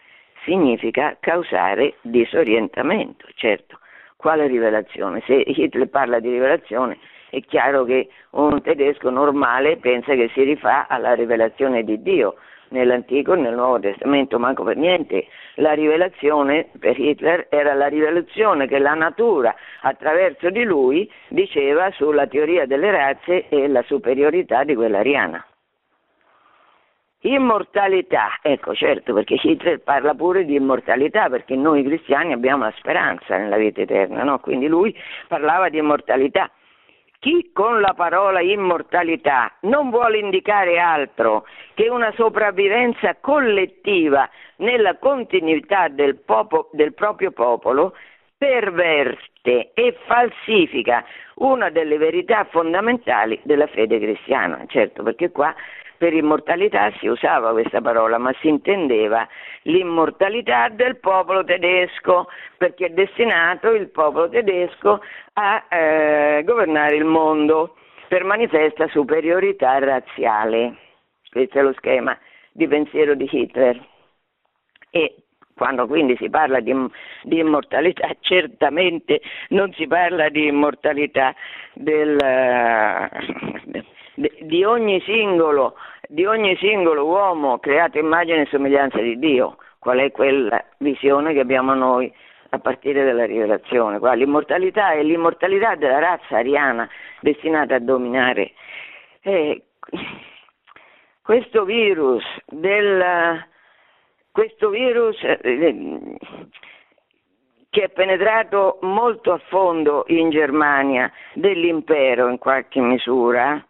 significa 0.45 1.19
causare 1.21 1.97
disorientamento, 2.01 3.27
certo. 3.35 3.81
Quale 4.17 4.47
rivelazione? 4.47 5.23
Se 5.27 5.35
Hitler 5.35 5.91
parla 5.91 6.21
di 6.21 6.31
rivelazione 6.31 6.97
è 7.29 7.41
chiaro 7.41 7.85
che 7.85 8.09
un 8.31 8.63
tedesco 8.63 9.11
normale 9.11 9.77
pensa 9.77 10.15
che 10.15 10.31
si 10.33 10.43
rifà 10.43 10.87
alla 10.89 11.13
rivelazione 11.13 11.85
di 11.85 12.01
Dio, 12.01 12.37
nell'Antico 12.75 13.33
e 13.33 13.37
nel 13.37 13.55
Nuovo 13.55 13.81
Testamento, 13.81 14.39
manco 14.39 14.65
per 14.65 14.77
niente. 14.77 15.27
La 15.57 15.73
rivelazione 15.73 16.69
per 16.79 16.99
Hitler 16.99 17.47
era 17.49 17.73
la 17.75 17.87
rivelazione 17.87 18.67
che 18.67 18.79
la 18.79 18.95
natura 18.95 19.55
attraverso 19.83 20.51
di 20.51 20.65
lui 20.65 21.11
diceva 21.29 21.91
sulla 21.93 22.27
teoria 22.27 22.67
delle 22.67 22.91
razze 22.91 23.49
e 23.49 23.69
la 23.69 23.83
superiorità 23.83 24.65
di 24.65 24.75
quella 24.75 24.99
ariana. 24.99 25.45
Immortalità, 27.27 28.39
ecco 28.43 28.75
certo 28.75 29.15
perché 29.15 29.39
Hitler 29.41 29.81
parla 29.81 30.13
pure 30.13 30.45
di 30.45 30.57
immortalità 30.57 31.31
perché 31.31 31.57
noi 31.57 31.83
cristiani 31.83 32.35
abbiamo 32.35 32.65
la 32.65 32.75
speranza 32.77 33.39
nella 33.39 33.57
vita 33.57 33.81
eterna, 33.81 34.25
no? 34.25 34.41
quindi 34.41 34.67
lui 34.67 34.95
parlava 35.27 35.71
di 35.71 35.79
immortalità. 35.79 36.51
Chi 37.25 37.53
con 37.55 37.81
la 37.81 37.95
parola 37.97 38.43
immortalità 38.43 39.51
non 39.61 39.89
vuole 39.89 40.19
indicare 40.19 40.79
altro 40.79 41.47
che 41.73 41.89
una 41.89 42.13
sopravvivenza 42.17 43.17
collettiva 43.19 44.29
nella 44.57 44.99
continuità 44.99 45.89
del, 45.89 46.17
popo, 46.17 46.69
del 46.73 46.93
proprio 46.93 47.31
popolo, 47.31 47.95
perverte 48.37 49.71
e 49.73 49.97
falsifica 50.05 51.03
una 51.37 51.71
delle 51.71 51.97
verità 51.97 52.45
fondamentali 52.51 53.41
della 53.45 53.69
fede 53.69 53.99
cristiana. 53.99 54.63
Certo, 54.67 55.03
perché 55.03 55.31
qua 55.31 55.55
per 56.05 56.13
immortalità 56.13 56.93
si 56.99 57.07
usava 57.07 57.53
questa 57.53 57.81
parola, 57.81 58.19
ma 58.19 58.31
si 58.43 58.49
intendeva 58.49 59.27
l'immortalità 59.63 60.69
del 60.69 60.99
popolo 60.99 61.43
tedesco, 61.45 62.29
perché 62.59 62.87
è 62.87 62.91
destinato 62.91 63.71
il 63.71 63.89
popolo 63.89 64.29
tedesco 64.29 65.01
a 65.33 65.65
eh, 65.67 66.43
governare 66.45 66.97
il 66.97 67.07
mondo 67.07 67.77
per 68.07 68.23
manifesta 68.23 68.87
superiorità 68.89 69.79
razziale. 69.79 70.77
Questo 71.31 71.59
è 71.59 71.63
lo 71.63 71.73
schema 71.73 72.15
di 72.53 72.69
pensiero 72.69 73.15
di 73.15 73.27
Hitler. 73.31 73.83
E 74.91 75.15
quando 75.55 75.87
quindi 75.87 76.19
si 76.19 76.29
parla 76.29 76.61
di, 76.61 76.75
di, 77.23 77.39
immortalità, 77.39 78.11
certamente 78.21 79.23
non 79.49 79.73
si 79.73 79.87
parla 79.87 80.29
di 80.29 80.49
immortalità 80.49 81.35
del, 81.73 82.15
di 84.15 84.65
ogni 84.65 85.01
singolo, 85.01 85.77
di 86.09 86.25
ogni 86.25 86.57
singolo 86.57 87.05
uomo 87.05 87.59
creato 87.59 87.99
immagine 87.99 88.43
e 88.43 88.47
somiglianza 88.47 88.99
di 88.99 89.19
Dio, 89.19 89.57
qual 89.79 89.99
è 89.99 90.11
quella 90.11 90.63
visione 90.79 91.33
che 91.33 91.41
abbiamo 91.41 91.75
noi 91.75 92.13
a 92.51 92.59
partire 92.59 93.05
dalla 93.05 93.27
rivelazione. 93.27 93.99
Qua, 93.99 94.13
l'immortalità 94.15 94.93
è 94.93 95.03
l'immortalità 95.03 95.75
della 95.75 95.99
razza 95.99 96.39
ariana 96.39 96.89
destinata 97.21 97.75
a 97.75 97.81
dominare. 97.81 98.53
E 99.21 99.65
questo 101.23 101.65
virus, 101.65 102.25
del, 102.47 103.45
questo 104.31 104.71
virus 104.71 105.21
eh, 105.23 106.17
che 107.71 107.83
è 107.83 107.89
penetrato 107.89 108.79
molto 108.83 109.33
a 109.33 109.39
fondo 109.49 110.05
in 110.09 110.31
Germania 110.31 111.11
dell'impero 111.33 112.29
in 112.29 112.39
qualche 112.39 112.81
misura, 112.81 113.67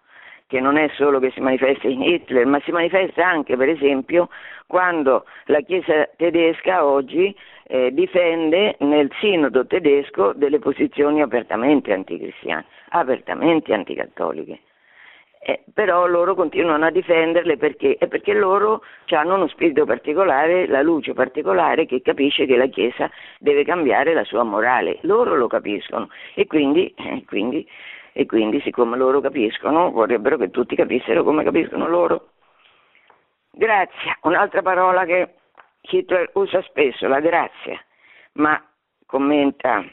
che 0.46 0.60
non 0.60 0.76
è 0.76 0.88
solo 0.94 1.18
che 1.18 1.30
si 1.30 1.40
manifesta 1.40 1.88
in 1.88 2.02
Hitler, 2.02 2.46
ma 2.46 2.60
si 2.60 2.70
manifesta 2.70 3.26
anche, 3.26 3.56
per 3.56 3.68
esempio, 3.68 4.28
quando 4.66 5.24
la 5.46 5.60
Chiesa 5.60 6.08
tedesca 6.16 6.84
oggi 6.84 7.34
eh, 7.66 7.92
difende 7.92 8.76
nel 8.80 9.10
sinodo 9.20 9.66
tedesco 9.66 10.32
delle 10.34 10.58
posizioni 10.58 11.22
apertamente 11.22 11.92
anticristiane, 11.92 12.66
apertamente 12.90 13.72
anticattoliche. 13.72 14.60
Eh, 15.46 15.62
però 15.74 16.06
loro 16.06 16.34
continuano 16.34 16.86
a 16.86 16.90
difenderle 16.90 17.58
perché? 17.58 17.98
Eh, 17.98 18.08
perché 18.08 18.32
loro 18.32 18.82
hanno 19.10 19.34
uno 19.34 19.46
spirito 19.48 19.84
particolare, 19.84 20.66
la 20.66 20.80
luce 20.80 21.12
particolare 21.12 21.84
che 21.84 22.00
capisce 22.00 22.46
che 22.46 22.56
la 22.56 22.66
Chiesa 22.66 23.10
deve 23.38 23.62
cambiare 23.62 24.14
la 24.14 24.24
sua 24.24 24.42
morale. 24.42 24.98
Loro 25.02 25.36
lo 25.36 25.46
capiscono 25.46 26.08
e 26.34 26.46
quindi, 26.46 26.94
eh, 26.96 27.24
quindi 27.26 27.66
e 28.16 28.26
quindi 28.26 28.60
siccome 28.60 28.96
loro 28.96 29.20
capiscono 29.20 29.90
vorrebbero 29.90 30.36
che 30.36 30.50
tutti 30.50 30.76
capissero 30.76 31.24
come 31.24 31.42
capiscono 31.42 31.88
loro. 31.88 32.28
Grazia, 33.50 34.16
un'altra 34.22 34.62
parola 34.62 35.04
che 35.04 35.34
Hitler 35.80 36.30
usa 36.34 36.62
spesso, 36.62 37.08
la 37.08 37.18
grazia, 37.18 37.78
ma 38.34 38.60
commenta, 39.04 39.84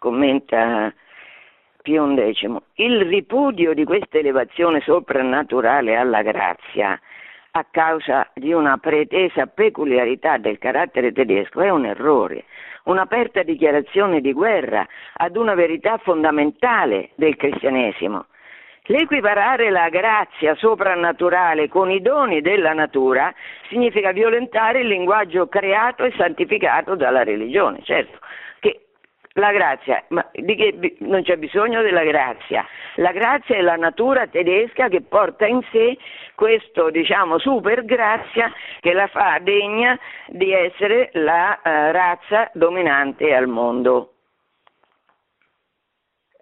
commenta 0.00 0.92
Pio 1.80 2.12
XI, 2.12 2.56
il 2.74 3.02
ripudio 3.02 3.72
di 3.72 3.84
questa 3.84 4.18
elevazione 4.18 4.80
soprannaturale 4.80 5.94
alla 5.94 6.22
grazia 6.22 7.00
a 7.52 7.64
causa 7.70 8.28
di 8.34 8.52
una 8.52 8.78
pretesa 8.78 9.46
peculiarità 9.46 10.38
del 10.38 10.58
carattere 10.58 11.12
tedesco 11.12 11.60
è 11.60 11.70
un 11.70 11.86
errore, 11.86 12.44
un'aperta 12.88 13.42
dichiarazione 13.42 14.20
di 14.20 14.32
guerra 14.32 14.86
ad 15.14 15.36
una 15.36 15.54
verità 15.54 15.98
fondamentale 15.98 17.10
del 17.14 17.36
cristianesimo. 17.36 18.26
L'equiparare 18.90 19.68
la 19.68 19.90
grazia 19.90 20.54
soprannaturale 20.54 21.68
con 21.68 21.90
i 21.90 22.00
doni 22.00 22.40
della 22.40 22.72
natura 22.72 23.32
significa 23.68 24.12
violentare 24.12 24.80
il 24.80 24.88
linguaggio 24.88 25.46
creato 25.46 26.04
e 26.04 26.14
santificato 26.16 26.94
dalla 26.94 27.22
religione, 27.22 27.80
certo. 27.82 28.18
Che 28.60 28.87
la 29.38 29.52
grazia, 29.52 30.04
ma 30.08 30.28
di 30.32 30.54
che 30.54 30.96
non 31.00 31.22
c'è 31.22 31.36
bisogno 31.36 31.82
della 31.82 32.04
grazia. 32.04 32.66
La 32.96 33.12
grazia 33.12 33.56
è 33.56 33.60
la 33.60 33.76
natura 33.76 34.26
tedesca 34.26 34.88
che 34.88 35.02
porta 35.02 35.46
in 35.46 35.60
sé 35.70 35.96
questo, 36.34 36.90
diciamo, 36.90 37.38
super 37.38 37.84
grazia 37.84 38.52
che 38.80 38.92
la 38.92 39.06
fa 39.06 39.38
degna 39.40 39.98
di 40.26 40.52
essere 40.52 41.10
la 41.14 41.60
eh, 41.60 41.92
razza 41.92 42.50
dominante 42.54 43.34
al 43.34 43.46
mondo. 43.46 44.14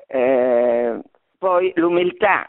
Eh, 0.09 1.01
poi 1.39 1.73
l'umiltà, 1.77 2.49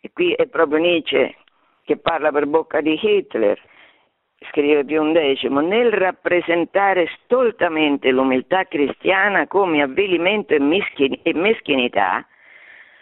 e 0.00 0.10
qui 0.12 0.32
è 0.34 0.46
proprio 0.46 0.78
Nietzsche 0.78 1.36
che 1.84 1.96
parla 1.96 2.30
per 2.30 2.46
bocca 2.46 2.80
di 2.80 2.98
Hitler, 3.00 3.60
scrive 4.50 4.84
Pio 4.84 5.02
XI, 5.12 5.48
nel 5.48 5.92
rappresentare 5.92 7.08
stoltamente 7.22 8.10
l'umiltà 8.10 8.64
cristiana 8.64 9.46
come 9.46 9.82
avvilimento 9.82 10.54
e, 10.54 10.60
mischin- 10.60 11.18
e 11.22 11.34
meschinità, 11.34 12.26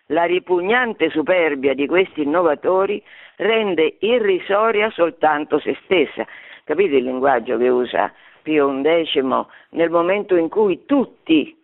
la 0.06 0.24
ripugnante 0.24 1.10
superbia 1.10 1.74
di 1.74 1.86
questi 1.86 2.22
innovatori 2.22 3.02
rende 3.36 3.96
irrisoria 4.00 4.90
soltanto 4.90 5.58
se 5.58 5.76
stessa. 5.84 6.26
Capite 6.64 6.96
il 6.96 7.04
linguaggio 7.04 7.56
che 7.56 7.68
usa 7.68 8.12
Pio 8.42 8.68
XI 8.82 9.22
nel 9.70 9.90
momento 9.90 10.36
in 10.36 10.48
cui 10.48 10.84
tutti 10.84 11.56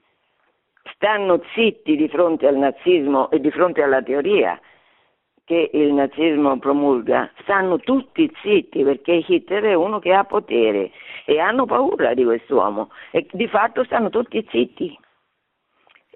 stanno 0.95 1.43
zitti 1.55 1.97
di 1.97 2.09
fronte 2.09 2.47
al 2.47 2.57
nazismo 2.57 3.31
e 3.31 3.41
di 3.41 3.51
fronte 3.51 3.83
alla 3.83 4.03
teoria 4.03 4.59
che 5.47 5.71
il 5.75 5.93
nazismo 5.93 6.59
promulga, 6.59 7.31
stanno 7.43 7.79
tutti 7.79 8.29
zitti 8.43 8.83
perché 8.83 9.25
Hitler 9.25 9.63
è 9.63 9.75
uno 9.75 10.01
che 10.01 10.13
ha 10.13 10.25
potere 10.25 10.91
e 11.25 11.39
hanno 11.39 11.67
paura 11.67 12.15
di 12.15 12.25
quest'uomo 12.25 12.91
e 13.13 13.29
di 13.31 13.47
fatto 13.47 13.85
stanno 13.85 14.11
tutti 14.11 14.45
zitti. 14.51 14.99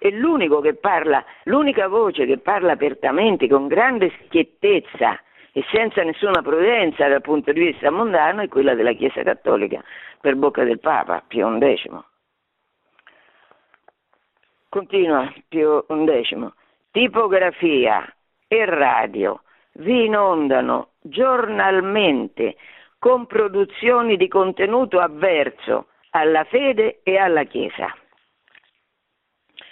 E 0.02 0.10
l'unico 0.10 0.60
che 0.60 0.74
parla, 0.74 1.24
l'unica 1.44 1.86
voce 1.86 2.26
che 2.26 2.38
parla 2.38 2.72
apertamente, 2.72 3.46
con 3.46 3.68
grande 3.68 4.12
schiettezza 4.24 5.16
e 5.52 5.64
senza 5.70 6.02
nessuna 6.02 6.42
prudenza 6.42 7.06
dal 7.06 7.20
punto 7.20 7.52
di 7.52 7.66
vista 7.66 7.88
mondano 7.90 8.42
è 8.42 8.48
quella 8.48 8.74
della 8.74 8.94
Chiesa 8.94 9.22
Cattolica, 9.22 9.80
per 10.20 10.34
bocca 10.34 10.64
del 10.64 10.80
Papa 10.80 11.22
Pio 11.24 11.56
XI. 11.56 12.02
Continua 14.68 15.32
Pio 15.46 15.86
XI. 15.86 16.50
Tipografia 16.90 18.12
e 18.52 18.64
radio 18.64 19.42
vi 19.74 20.06
inondano 20.06 20.94
giornalmente 21.00 22.56
con 22.98 23.26
produzioni 23.26 24.16
di 24.16 24.26
contenuto 24.26 24.98
avverso 24.98 25.86
alla 26.10 26.42
fede 26.42 26.98
e 27.04 27.16
alla 27.16 27.44
Chiesa. 27.44 27.94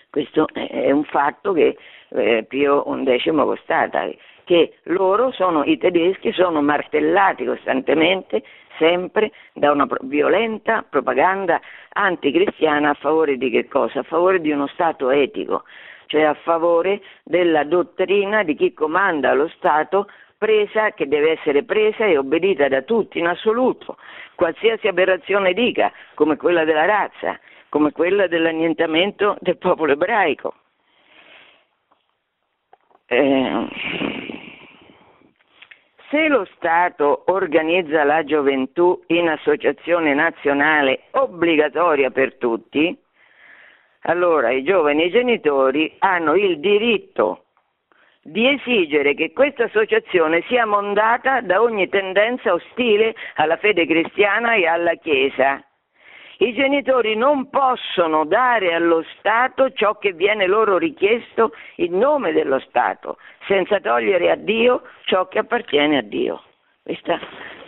Questo 0.09 0.47
è 0.53 0.93
un 0.93 1.03
fatto 1.05 1.53
che 1.53 1.77
eh, 2.11 2.45
Pio 2.49 2.85
XI 2.85 3.31
constata, 3.31 4.09
che 4.45 4.79
loro 4.85 5.33
sono, 5.33 5.65
i 5.65 5.77
tedeschi, 5.77 6.33
sono 6.33 6.63
martellati 6.63 7.45
costantemente 7.45 8.45
sempre 8.79 9.33
da 9.55 9.73
una 9.73 9.89
violenta 10.03 10.85
propaganda 10.89 11.61
anticristiana 11.95 12.91
a 12.91 12.95
favore 12.95 13.37
di 13.37 13.51
che 13.51 13.67
cosa? 13.67 13.99
A 13.99 14.05
favore 14.05 14.41
di 14.41 14.53
uno 14.53 14.69
Stato 14.69 15.11
etico, 15.11 15.65
cioè 16.09 16.23
a 16.23 16.35
favore 16.35 17.01
della 17.23 17.65
dottrina 17.65 18.43
di 18.43 18.57
chi 18.57 18.73
comanda 18.73 19.33
lo 19.35 19.49
Stato 19.49 20.09
presa, 20.37 20.93
che 20.93 21.07
deve 21.07 21.33
essere 21.33 21.65
presa 21.65 22.05
e 22.07 22.17
obbedita 22.17 22.69
da 22.69 22.83
tutti 22.83 23.19
in 23.19 23.27
assoluto, 23.27 23.97
qualsiasi 24.35 24.89
aberrazione 24.89 25.53
dica, 25.53 25.93
come 26.15 26.37
quella 26.37 26.65
della 26.65 26.85
razza, 26.85 27.39
come 27.69 27.93
quella 27.93 28.27
dell'annientamento 28.27 29.37
del 29.41 29.59
popolo 29.59 29.93
ebraico. 29.93 30.55
Eh, 33.07 33.69
se 36.11 36.29
lo 36.29 36.47
Stato 36.55 37.25
organizza 37.27 38.05
la 38.05 38.25
gioventù 38.25 39.03
in 39.09 39.29
associazione 39.29 40.15
nazionale 40.15 41.05
obbligatoria 41.11 42.11
per 42.11 42.37
tutti, 42.37 42.97
allora 44.09 44.51
i 44.51 44.63
giovani 44.63 45.11
genitori 45.11 45.95
hanno 45.99 46.35
il 46.35 46.59
diritto 46.61 47.45
di 48.23 48.47
esigere 48.47 49.15
che 49.15 49.33
questa 49.33 49.65
associazione 49.65 50.43
sia 50.49 50.67
mondata 50.67 51.41
da 51.41 51.63
ogni 51.63 51.89
tendenza 51.89 52.53
ostile 52.53 53.15
alla 53.37 53.57
fede 53.57 53.87
cristiana 53.87 54.55
e 54.55 54.67
alla 54.67 54.95
Chiesa 54.95 55.63
i 56.41 56.55
genitori 56.55 57.17
non 57.17 57.51
possono 57.51 58.25
dare 58.25 58.73
allo 58.73 59.05
Stato 59.19 59.73
ciò 59.73 59.99
che 59.99 60.13
viene 60.13 60.47
loro 60.47 60.79
richiesto 60.79 61.53
in 61.77 61.99
nome 61.99 62.33
dello 62.33 62.61
Stato, 62.61 63.19
senza 63.49 63.81
togliere 63.81 64.31
a 64.31 64.37
Dio 64.37 64.83
ciò 65.07 65.27
che 65.27 65.41
appartiene 65.41 65.99
a 65.99 66.03
Dio. 66.03 66.43
Questa 66.85 67.19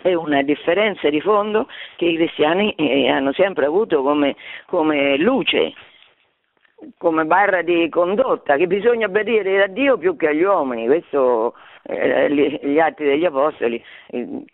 è 0.03 0.15
una 0.15 0.43
differenza 0.43 1.11
di 1.11 1.21
fondo 1.21 1.67
che 1.97 2.05
i 2.05 2.15
cristiani 2.15 2.73
eh, 2.77 3.09
hanno 3.09 3.33
sempre 3.33 3.67
avuto 3.67 4.03
come, 4.03 4.37
come 4.67 5.17
luce, 5.17 5.75
come 6.99 7.25
barra 7.25 7.63
di 7.63 7.89
condotta, 7.89 8.57
che 8.57 8.67
bisogna 8.67 9.07
obbedire 9.07 9.63
a 9.63 9.67
Dio 9.67 9.99
più 9.99 10.17
che 10.17 10.29
agli 10.29 10.43
uomini. 10.43 10.87
Questo 10.87 11.55
eh, 11.83 12.61
gli 12.63 12.79
atti 12.79 13.05
degli 13.05 13.25
Apostoli, 13.25 13.83
eh, 14.09 14.45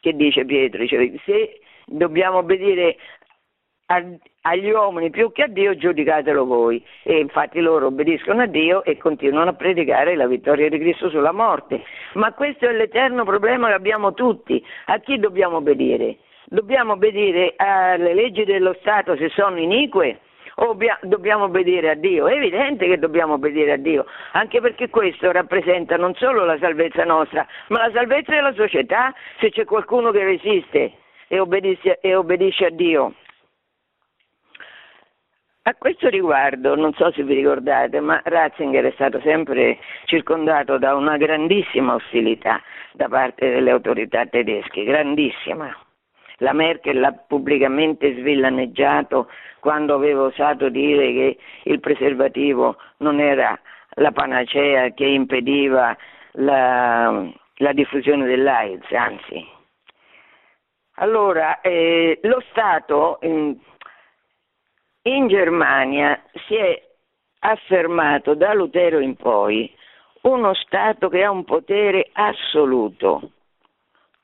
che 0.00 0.14
dice 0.14 0.44
Pietro, 0.44 0.86
cioè, 0.86 1.10
se 1.24 1.60
dobbiamo 1.86 2.38
obbedire 2.38 2.96
agli 4.40 4.70
uomini 4.70 5.10
più 5.10 5.30
che 5.30 5.42
a 5.42 5.46
Dio 5.46 5.76
giudicatelo 5.76 6.46
voi 6.46 6.82
e 7.02 7.18
infatti 7.18 7.60
loro 7.60 7.88
obbediscono 7.88 8.42
a 8.42 8.46
Dio 8.46 8.82
e 8.82 8.96
continuano 8.96 9.50
a 9.50 9.54
predicare 9.54 10.16
la 10.16 10.26
vittoria 10.26 10.70
di 10.70 10.78
Cristo 10.78 11.10
sulla 11.10 11.32
morte 11.32 11.82
ma 12.14 12.32
questo 12.32 12.66
è 12.66 12.72
l'eterno 12.72 13.24
problema 13.24 13.68
che 13.68 13.74
abbiamo 13.74 14.14
tutti 14.14 14.64
a 14.86 14.98
chi 15.00 15.18
dobbiamo 15.18 15.58
obbedire? 15.58 16.16
dobbiamo 16.46 16.94
obbedire 16.94 17.54
alle 17.56 18.14
leggi 18.14 18.44
dello 18.44 18.74
Stato 18.80 19.16
se 19.16 19.28
sono 19.28 19.58
inique 19.58 20.20
o 20.56 20.76
dobbiamo 21.02 21.44
obbedire 21.44 21.90
a 21.90 21.94
Dio? 21.94 22.26
È 22.26 22.34
evidente 22.34 22.86
che 22.86 22.98
dobbiamo 22.98 23.34
obbedire 23.34 23.72
a 23.72 23.76
Dio, 23.76 24.06
anche 24.32 24.60
perché 24.60 24.88
questo 24.88 25.32
rappresenta 25.32 25.96
non 25.96 26.14
solo 26.14 26.44
la 26.44 26.58
salvezza 26.58 27.04
nostra, 27.04 27.46
ma 27.68 27.86
la 27.86 27.92
salvezza 27.92 28.32
della 28.32 28.54
società 28.54 29.12
se 29.38 29.50
c'è 29.50 29.64
qualcuno 29.64 30.10
che 30.10 30.24
resiste 30.24 30.92
e 31.28 31.38
obbedisce, 31.38 31.98
e 32.00 32.14
obbedisce 32.14 32.66
a 32.66 32.70
Dio. 32.70 33.14
A 35.66 35.74
questo 35.76 36.08
riguardo, 36.08 36.74
non 36.74 36.92
so 36.92 37.10
se 37.12 37.22
vi 37.22 37.34
ricordate, 37.34 37.98
ma 37.98 38.20
Ratzinger 38.22 38.84
è 38.84 38.90
stato 38.92 39.18
sempre 39.20 39.78
circondato 40.04 40.76
da 40.76 40.94
una 40.94 41.16
grandissima 41.16 41.94
ostilità 41.94 42.60
da 42.92 43.08
parte 43.08 43.48
delle 43.48 43.70
autorità 43.70 44.26
tedesche, 44.26 44.84
grandissima. 44.84 45.74
La 46.38 46.52
Merkel 46.52 46.98
l'ha 46.98 47.12
pubblicamente 47.12 48.14
svillaneggiato 48.14 49.28
quando 49.60 49.94
aveva 49.94 50.22
osato 50.22 50.68
dire 50.68 51.12
che 51.12 51.38
il 51.64 51.80
preservativo 51.80 52.76
non 52.98 53.20
era 53.20 53.58
la 53.96 54.10
panacea 54.10 54.90
che 54.90 55.06
impediva 55.06 55.96
la, 56.32 57.24
la 57.56 57.72
diffusione 57.72 58.26
dell'AIDS, 58.26 58.92
anzi. 58.92 59.46
Allora, 60.96 61.60
eh, 61.60 62.18
lo 62.22 62.42
Stato... 62.50 63.18
In, 63.22 63.56
in 65.06 65.28
Germania 65.28 66.22
si 66.46 66.54
è 66.54 66.82
affermato 67.40 68.34
da 68.34 68.54
Lutero 68.54 69.00
in 69.00 69.16
poi 69.16 69.70
uno 70.22 70.54
Stato 70.54 71.10
che 71.10 71.22
ha 71.22 71.30
un 71.30 71.44
potere 71.44 72.08
assoluto, 72.12 73.32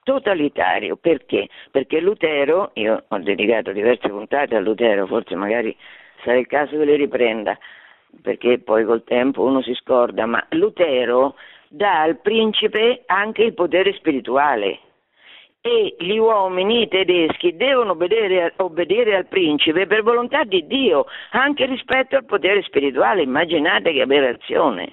totalitario. 0.02 0.96
Perché? 0.96 1.48
Perché 1.70 2.00
Lutero, 2.00 2.70
io 2.74 3.04
ho 3.06 3.18
dedicato 3.18 3.72
diverse 3.72 4.08
puntate 4.08 4.56
a 4.56 4.60
Lutero, 4.60 5.06
forse 5.06 5.34
magari 5.34 5.76
sarà 6.24 6.38
il 6.38 6.46
caso 6.46 6.76
che 6.76 6.84
le 6.84 6.96
riprenda, 6.96 7.58
perché 8.22 8.58
poi 8.58 8.84
col 8.84 9.04
tempo 9.04 9.42
uno 9.42 9.62
si 9.62 9.74
scorda, 9.74 10.26
ma 10.26 10.44
Lutero 10.50 11.36
dà 11.68 12.02
al 12.02 12.20
principe 12.20 13.02
anche 13.06 13.42
il 13.42 13.54
potere 13.54 13.92
spirituale 13.94 14.80
e 15.62 15.94
gli 15.98 16.16
uomini 16.16 16.88
tedeschi 16.88 17.54
devono 17.54 17.92
obbedire, 17.92 18.54
obbedire, 18.56 19.14
al 19.14 19.26
principe 19.26 19.86
per 19.86 20.02
volontà 20.02 20.44
di 20.44 20.66
Dio, 20.66 21.06
anche 21.32 21.66
rispetto 21.66 22.16
al 22.16 22.24
potere 22.24 22.62
spirituale. 22.62 23.22
Immaginate 23.22 23.92
che 23.92 24.00
aberrazione. 24.00 24.92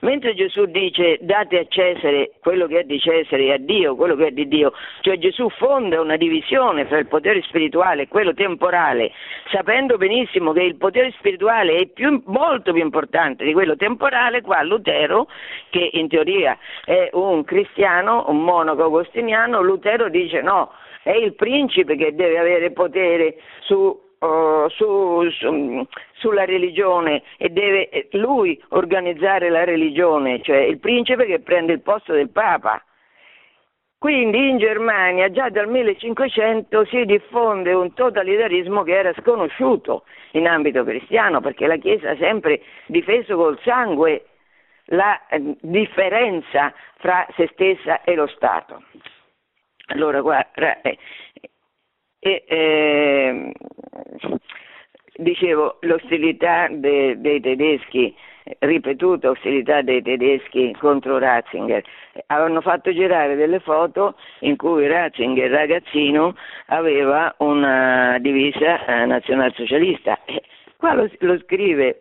Mentre 0.00 0.34
Gesù 0.34 0.66
dice 0.66 1.18
date 1.22 1.58
a 1.58 1.66
Cesare 1.66 2.30
quello 2.40 2.68
che 2.68 2.80
è 2.80 2.84
di 2.84 3.00
Cesare 3.00 3.46
e 3.46 3.52
a 3.52 3.58
Dio 3.58 3.96
quello 3.96 4.14
che 4.14 4.28
è 4.28 4.30
di 4.30 4.46
Dio, 4.46 4.72
cioè 5.00 5.18
Gesù 5.18 5.48
fonda 5.50 6.00
una 6.00 6.16
divisione 6.16 6.84
fra 6.86 6.98
il 6.98 7.08
potere 7.08 7.42
spirituale 7.42 8.02
e 8.02 8.08
quello 8.08 8.32
temporale, 8.32 9.10
sapendo 9.50 9.96
benissimo 9.96 10.52
che 10.52 10.62
il 10.62 10.76
potere 10.76 11.12
spirituale 11.18 11.78
è 11.78 11.86
più, 11.86 12.22
molto 12.26 12.72
più 12.72 12.82
importante 12.82 13.44
di 13.44 13.52
quello 13.52 13.74
temporale, 13.74 14.40
qua 14.40 14.62
Lutero, 14.62 15.26
che 15.70 15.90
in 15.92 16.06
teoria 16.06 16.56
è 16.84 17.10
un 17.14 17.42
cristiano, 17.42 18.26
un 18.28 18.44
monaco 18.44 18.84
agostiniano, 18.84 19.60
Lutero 19.62 20.08
dice 20.08 20.42
no, 20.42 20.70
è 21.02 21.10
il 21.10 21.34
principe 21.34 21.96
che 21.96 22.14
deve 22.14 22.38
avere 22.38 22.70
potere 22.70 23.36
su 23.62 24.06
uh, 24.18 24.68
su, 24.68 25.28
su, 25.30 25.86
sulla 26.14 26.44
religione 26.44 27.22
e 27.36 27.48
deve 27.48 28.08
lui 28.12 28.60
organizzare 28.70 29.48
la 29.48 29.64
religione, 29.64 30.40
cioè 30.42 30.58
il 30.58 30.78
principe 30.78 31.26
che 31.26 31.40
prende 31.40 31.72
il 31.72 31.82
posto 31.82 32.12
del 32.12 32.30
Papa. 32.30 32.82
Quindi 33.98 34.48
in 34.48 34.58
Germania 34.58 35.28
già 35.30 35.48
dal 35.48 35.68
1500 35.68 36.84
si 36.84 37.04
diffonde 37.04 37.72
un 37.72 37.92
totalitarismo 37.94 38.84
che 38.84 38.96
era 38.96 39.12
sconosciuto 39.18 40.04
in 40.32 40.46
ambito 40.46 40.84
cristiano 40.84 41.40
perché 41.40 41.66
la 41.66 41.78
Chiesa 41.78 42.10
ha 42.10 42.16
sempre 42.16 42.62
difeso 42.86 43.34
col 43.34 43.58
sangue 43.64 44.24
la 44.90 45.26
eh, 45.26 45.56
differenza 45.60 46.72
fra 46.98 47.26
se 47.34 47.48
stessa 47.52 48.02
e 48.02 48.14
lo 48.14 48.28
Stato. 48.28 48.82
Allora, 49.90 50.20
guarda, 50.20 50.80
eh, 50.82 50.98
e, 52.20 52.44
eh, 52.46 53.52
dicevo, 55.16 55.78
l'ostilità 55.80 56.68
de, 56.70 57.20
dei 57.20 57.40
tedeschi, 57.40 58.14
ripetuta 58.60 59.30
ostilità 59.30 59.82
dei 59.82 60.02
tedeschi 60.02 60.74
contro 60.78 61.18
Ratzinger, 61.18 61.82
avevano 62.26 62.60
fatto 62.60 62.92
girare 62.92 63.36
delle 63.36 63.60
foto 63.60 64.16
in 64.40 64.56
cui 64.56 64.86
Ratzinger, 64.86 65.50
ragazzino, 65.50 66.34
aveva 66.66 67.34
una 67.38 68.18
divisa 68.20 68.84
eh, 68.84 69.04
nazionalsocialista. 69.06 70.18
Qua 70.76 70.94
lo, 70.94 71.10
lo 71.18 71.38
scrive 71.40 72.00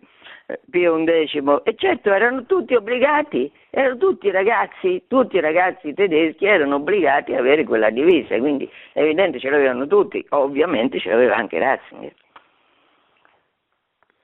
Pio 0.70 1.04
XI 1.04 1.44
e 1.64 1.76
certo 1.76 2.14
erano 2.14 2.46
tutti 2.46 2.74
obbligati, 2.74 3.52
erano 3.70 3.98
tutti 3.98 4.32
ragazzi, 4.32 5.04
tutti 5.08 5.36
i 5.36 5.42
ragazzi 5.42 5.94
tedeschi 5.94 6.46
erano 6.46 6.76
obbligati 6.76 7.34
ad 7.34 7.40
avere 7.40 7.66
quella 7.66 7.90
divisa, 7.90 8.38
quindi 8.38 8.70
è 8.94 9.02
evidente 9.02 9.40
ce 9.40 9.50
l'avevano 9.50 9.88
tutti, 9.88 10.26
ovviamente 10.30 11.00
ce 11.00 11.10
l'aveva 11.10 11.36
anche 11.36 11.60
Ratzinger. 11.60 12.14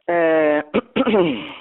Eh, 0.05 0.65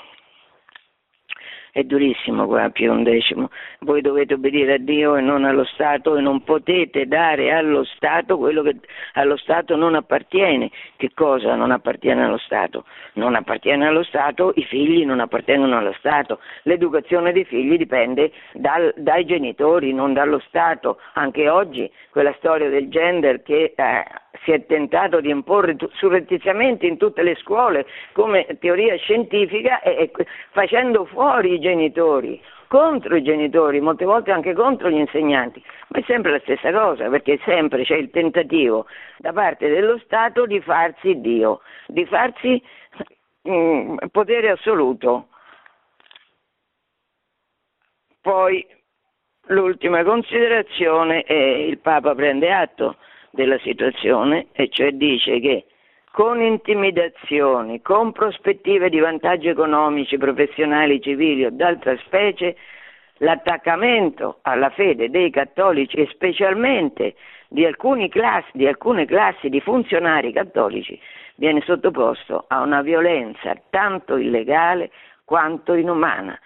è 1.72 1.82
durissimo 1.82 2.46
qua 2.46 2.70
Pio 2.70 2.94
XI, 3.02 3.48
voi 3.82 4.00
dovete 4.00 4.34
obbedire 4.34 4.74
a 4.74 4.78
Dio 4.78 5.16
e 5.16 5.20
non 5.20 5.44
allo 5.44 5.64
Stato 5.64 6.16
e 6.16 6.20
non 6.20 6.42
potete 6.42 7.06
dare 7.06 7.52
allo 7.52 7.84
Stato 7.84 8.38
quello 8.38 8.62
che 8.62 8.76
allo 9.14 9.36
Stato 9.36 9.76
non 9.76 9.94
appartiene. 9.94 10.70
Che 10.96 11.10
cosa 11.14 11.54
non 11.54 11.70
appartiene 11.70 12.24
allo 12.24 12.38
Stato? 12.38 12.84
Non 13.14 13.34
appartiene 13.34 13.86
allo 13.86 14.02
Stato, 14.02 14.52
i 14.56 14.64
figli 14.64 15.04
non 15.04 15.20
appartengono 15.20 15.76
allo 15.76 15.94
Stato, 15.98 16.40
l'educazione 16.62 17.32
dei 17.32 17.44
figli 17.44 17.76
dipende 17.76 18.32
dal, 18.54 18.92
dai 18.96 19.24
genitori, 19.24 19.92
non 19.92 20.12
dallo 20.12 20.40
Stato. 20.46 20.98
Anche 21.14 21.48
oggi 21.48 21.90
quella 22.10 22.34
storia 22.38 22.68
del 22.68 22.88
gender 22.88 23.42
che 23.42 23.74
eh, 23.74 24.04
si 24.44 24.52
è 24.52 24.64
tentato 24.66 25.20
di 25.20 25.30
imporre 25.30 25.76
surrettiziamente 25.94 26.86
in 26.86 26.96
tutte 26.96 27.22
le 27.22 27.36
scuole 27.36 27.86
come 28.12 28.46
teoria 28.60 28.96
scientifica 28.96 29.80
e, 29.80 30.10
e 30.16 30.26
facendo 30.50 31.04
fuori 31.04 31.54
i 31.54 31.60
genitori, 31.60 32.40
contro 32.72 33.16
i 33.16 33.22
genitori, 33.22 33.82
molte 33.82 34.06
volte 34.06 34.30
anche 34.30 34.54
contro 34.54 34.88
gli 34.88 34.96
insegnanti, 34.96 35.62
ma 35.88 35.98
è 35.98 36.02
sempre 36.06 36.30
la 36.30 36.38
stessa 36.38 36.72
cosa, 36.72 37.10
perché 37.10 37.38
sempre 37.44 37.84
c'è 37.84 37.96
il 37.96 38.08
tentativo 38.08 38.86
da 39.18 39.30
parte 39.34 39.68
dello 39.68 39.98
Stato 39.98 40.46
di 40.46 40.58
farsi 40.62 41.20
Dio, 41.20 41.60
di 41.88 42.06
farsi 42.06 42.62
mm, 43.46 43.98
potere 44.10 44.48
assoluto. 44.48 45.28
Poi 48.22 48.66
l'ultima 49.48 50.02
considerazione 50.02 51.24
è 51.24 51.34
il 51.34 51.76
Papa 51.76 52.14
prende 52.14 52.54
atto 52.54 52.96
della 53.32 53.58
situazione 53.58 54.46
e 54.52 54.70
cioè 54.70 54.92
dice 54.92 55.40
che 55.40 55.66
con 56.12 56.42
intimidazioni, 56.42 57.80
con 57.80 58.12
prospettive 58.12 58.90
di 58.90 59.00
vantaggi 59.00 59.48
economici, 59.48 60.18
professionali, 60.18 61.00
civili 61.00 61.46
o 61.46 61.50
d'altra 61.50 61.96
specie, 62.04 62.54
l'attaccamento 63.16 64.38
alla 64.42 64.68
fede 64.70 65.08
dei 65.08 65.30
cattolici 65.30 65.96
e 65.96 66.08
specialmente 66.12 67.14
di, 67.48 67.66
classi, 68.10 68.50
di 68.52 68.66
alcune 68.66 69.06
classi 69.06 69.48
di 69.48 69.60
funzionari 69.60 70.32
cattolici 70.32 71.00
viene 71.36 71.62
sottoposto 71.62 72.44
a 72.46 72.60
una 72.60 72.82
violenza 72.82 73.54
tanto 73.70 74.16
illegale 74.16 74.90
quanto 75.24 75.72
inumana. 75.72 76.38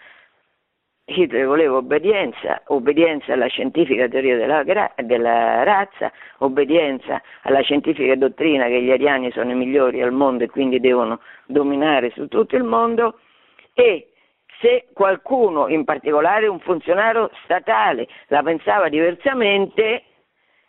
Hitler 1.08 1.46
voleva 1.46 1.76
obbedienza, 1.76 2.62
obbedienza 2.66 3.32
alla 3.32 3.46
scientifica 3.46 4.08
teoria 4.08 4.36
della, 4.36 4.64
della, 4.96 5.62
razza, 5.62 6.10
obbedienza 6.38 7.22
alla 7.42 7.60
scientifica 7.60 8.16
dottrina 8.16 8.66
che 8.66 8.82
gli 8.82 8.90
ariani 8.90 9.30
sono 9.30 9.52
i 9.52 9.54
migliori 9.54 10.02
al 10.02 10.10
mondo 10.10 10.42
e 10.42 10.48
quindi 10.48 10.80
devono 10.80 11.20
dominare 11.46 12.10
su 12.10 12.26
tutto 12.26 12.56
il 12.56 12.64
mondo. 12.64 13.20
E 13.72 14.08
se 14.60 14.88
qualcuno, 14.92 15.68
in 15.68 15.84
particolare 15.84 16.48
un 16.48 16.58
funzionario 16.58 17.30
statale, 17.44 18.08
la 18.26 18.42
pensava 18.42 18.88
diversamente, 18.88 20.02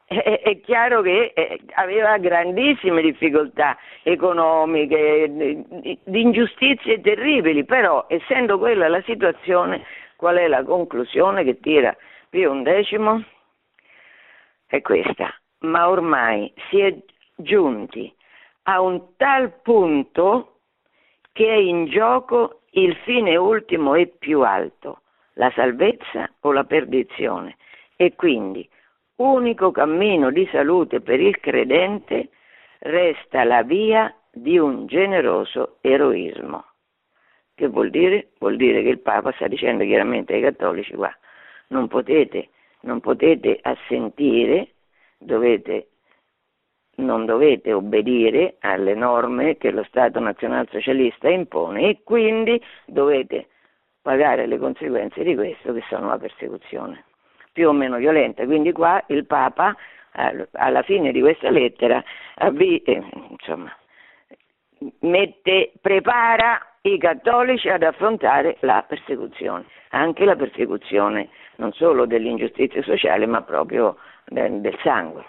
è, 0.06 0.42
è 0.44 0.62
chiaro 0.62 1.02
che 1.02 1.32
eh, 1.34 1.60
aveva 1.74 2.16
grandissime 2.20 3.02
difficoltà 3.02 3.76
economiche, 4.04 5.32
di 5.32 6.22
ingiustizie 6.22 7.02
terribili, 7.02 7.66
però 7.66 8.06
essendo 8.08 8.60
quella 8.60 8.88
la 8.88 9.02
situazione 9.02 9.84
Qual 10.18 10.36
è 10.36 10.48
la 10.48 10.64
conclusione 10.64 11.44
che 11.44 11.60
tira 11.60 11.96
Pio 12.30 12.60
XI? 12.64 13.24
È 14.66 14.82
questa, 14.82 15.32
ma 15.60 15.88
ormai 15.90 16.52
si 16.70 16.80
è 16.80 16.98
giunti 17.36 18.12
a 18.64 18.82
un 18.82 19.16
tal 19.16 19.62
punto 19.62 20.62
che 21.34 21.48
è 21.48 21.56
in 21.56 21.86
gioco 21.86 22.62
il 22.72 22.96
fine 23.04 23.36
ultimo 23.36 23.94
e 23.94 24.08
più 24.08 24.42
alto, 24.42 25.02
la 25.34 25.52
salvezza 25.52 26.28
o 26.42 26.52
la 26.52 26.64
perdizione, 26.64 27.56
e 27.96 28.16
quindi 28.16 28.68
unico 29.18 29.70
cammino 29.70 30.32
di 30.32 30.48
salute 30.52 31.00
per 31.00 31.20
il 31.20 31.40
credente 31.40 32.30
resta 32.80 33.44
la 33.44 33.62
via 33.62 34.12
di 34.32 34.58
un 34.58 34.88
generoso 34.88 35.78
eroismo. 35.82 36.66
Che 37.58 37.68
vuol 37.70 37.90
dire? 37.90 38.34
Vuol 38.38 38.56
dire 38.56 38.84
che 38.84 38.90
il 38.90 39.00
Papa 39.00 39.32
sta 39.32 39.48
dicendo 39.48 39.84
chiaramente 39.84 40.36
ai 40.36 40.42
cattolici 40.42 40.94
qua, 40.94 41.12
non 41.70 41.88
potete, 41.88 42.50
non 42.82 43.00
potete 43.00 43.58
assentire, 43.64 44.74
dovete, 45.18 45.88
non 46.98 47.26
dovete 47.26 47.74
obbedire 47.74 48.58
alle 48.60 48.94
norme 48.94 49.58
che 49.58 49.72
lo 49.72 49.82
Stato 49.86 50.20
nazionalsocialista 50.20 51.30
impone 51.30 51.90
e 51.90 52.02
quindi 52.04 52.62
dovete 52.86 53.48
pagare 54.04 54.46
le 54.46 54.60
conseguenze 54.60 55.24
di 55.24 55.34
questo 55.34 55.74
che 55.74 55.82
sono 55.90 56.10
la 56.10 56.20
persecuzione 56.20 57.06
più 57.54 57.70
o 57.70 57.72
meno 57.72 57.98
violenta. 57.98 58.46
Quindi 58.46 58.72
qua 58.72 59.04
il 59.08 59.26
Papa 59.26 59.76
alla 60.12 60.84
fine 60.84 61.12
di 61.12 61.22
questa 61.22 61.50
lettera 61.50 62.04
avvi, 62.36 62.84
eh, 62.84 63.04
insomma, 63.32 63.76
mette, 65.00 65.72
prepara 65.82 66.77
i 66.94 66.98
cattolici 66.98 67.70
ad 67.70 67.84
affrontare 67.84 68.58
la 68.62 68.84
persecuzione, 68.88 69.66
anche 69.90 70.26
la 70.26 70.36
persecuzione 70.36 71.30
non 71.56 71.72
solo 71.74 72.06
dell'ingiustizia 72.06 72.82
sociale 72.84 73.26
ma 73.26 73.42
proprio 73.42 73.98
del, 74.26 74.62
del 74.62 74.78
sangue. 74.84 75.26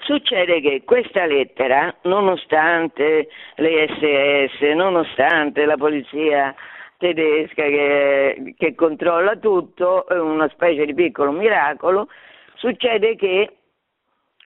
Succede 0.00 0.60
che 0.60 0.82
questa 0.84 1.24
lettera, 1.24 1.94
nonostante 2.02 3.28
le 3.56 3.88
SS, 3.88 4.60
nonostante 4.74 5.64
la 5.64 5.78
polizia 5.78 6.54
tedesca 6.98 7.62
che, 7.62 8.54
che 8.56 8.74
controlla 8.74 9.36
tutto, 9.36 10.06
è 10.06 10.18
una 10.18 10.48
specie 10.48 10.84
di 10.84 10.94
piccolo 10.94 11.30
miracolo, 11.30 12.08
succede 12.54 13.16
che 13.16 13.56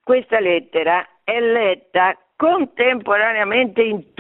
questa 0.05 0.39
lettera 0.39 1.05
è 1.25 1.41
letta 1.41 2.17
contemporaneamente 2.37 3.83
in 3.83 4.15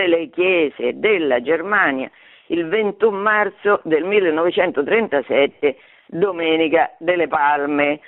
tutte 0.00 0.06
le 0.06 0.30
chiese 0.30 0.98
della 0.98 1.42
Germania 1.42 2.10
il 2.46 2.66
21 2.66 3.16
marzo 3.16 3.80
del 3.84 4.04
1937, 4.04 5.76
Domenica 6.06 6.94
delle 6.98 7.28
Palme. 7.28 8.00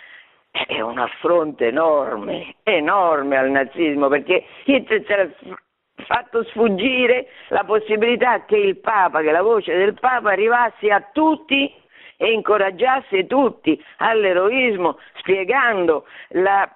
è 0.50 0.80
un 0.80 0.98
affronto 0.98 1.64
enorme, 1.64 2.56
enorme 2.62 3.36
al 3.36 3.50
nazismo, 3.50 4.08
perché 4.08 4.44
Hitler 4.64 5.04
si 5.04 5.12
era 5.12 5.30
fatto 6.06 6.42
sfuggire 6.44 7.28
la 7.48 7.64
possibilità 7.64 8.44
che 8.44 8.56
il 8.56 8.78
Papa, 8.78 9.20
che 9.20 9.30
la 9.30 9.42
voce 9.42 9.76
del 9.76 9.94
Papa 9.94 10.30
arrivasse 10.30 10.90
a 10.90 11.08
tutti 11.12 11.72
e 12.16 12.32
incoraggiasse 12.32 13.26
tutti 13.26 13.82
all'eroismo, 13.98 14.98
spiegando 15.14 16.06
la, 16.30 16.68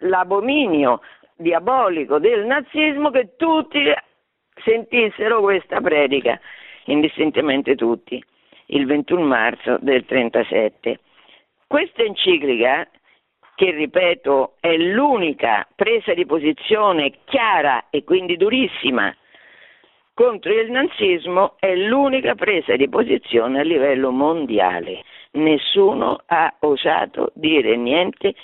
l'abominio 0.00 1.00
diabolico 1.36 2.18
del 2.18 2.44
nazismo, 2.44 3.10
che 3.10 3.34
tutti 3.36 3.92
sentissero 4.64 5.40
questa 5.40 5.80
predica, 5.80 6.40
indistintamente 6.84 7.74
tutti, 7.74 8.22
il 8.66 8.86
21 8.86 9.22
marzo 9.22 9.78
del 9.80 10.04
37. 10.04 10.98
Questa 11.66 12.02
enciclica 12.02 12.88
che 13.54 13.70
ripeto 13.72 14.54
è 14.60 14.76
l'unica 14.76 15.66
presa 15.76 16.14
di 16.14 16.24
posizione 16.24 17.12
chiara 17.24 17.90
e 17.90 18.04
quindi 18.04 18.36
durissima 18.36 19.14
contro 20.14 20.52
il 20.52 20.70
nazismo, 20.70 21.56
è 21.58 21.74
l'unica 21.74 22.34
presa 22.34 22.76
di 22.76 22.88
posizione 22.90 23.60
a 23.60 23.62
livello 23.62 24.10
mondiale. 24.10 25.02
Nessuno 25.32 26.18
ha 26.26 26.54
osato 26.60 27.32
dire 27.34 27.74
niente 27.76 28.34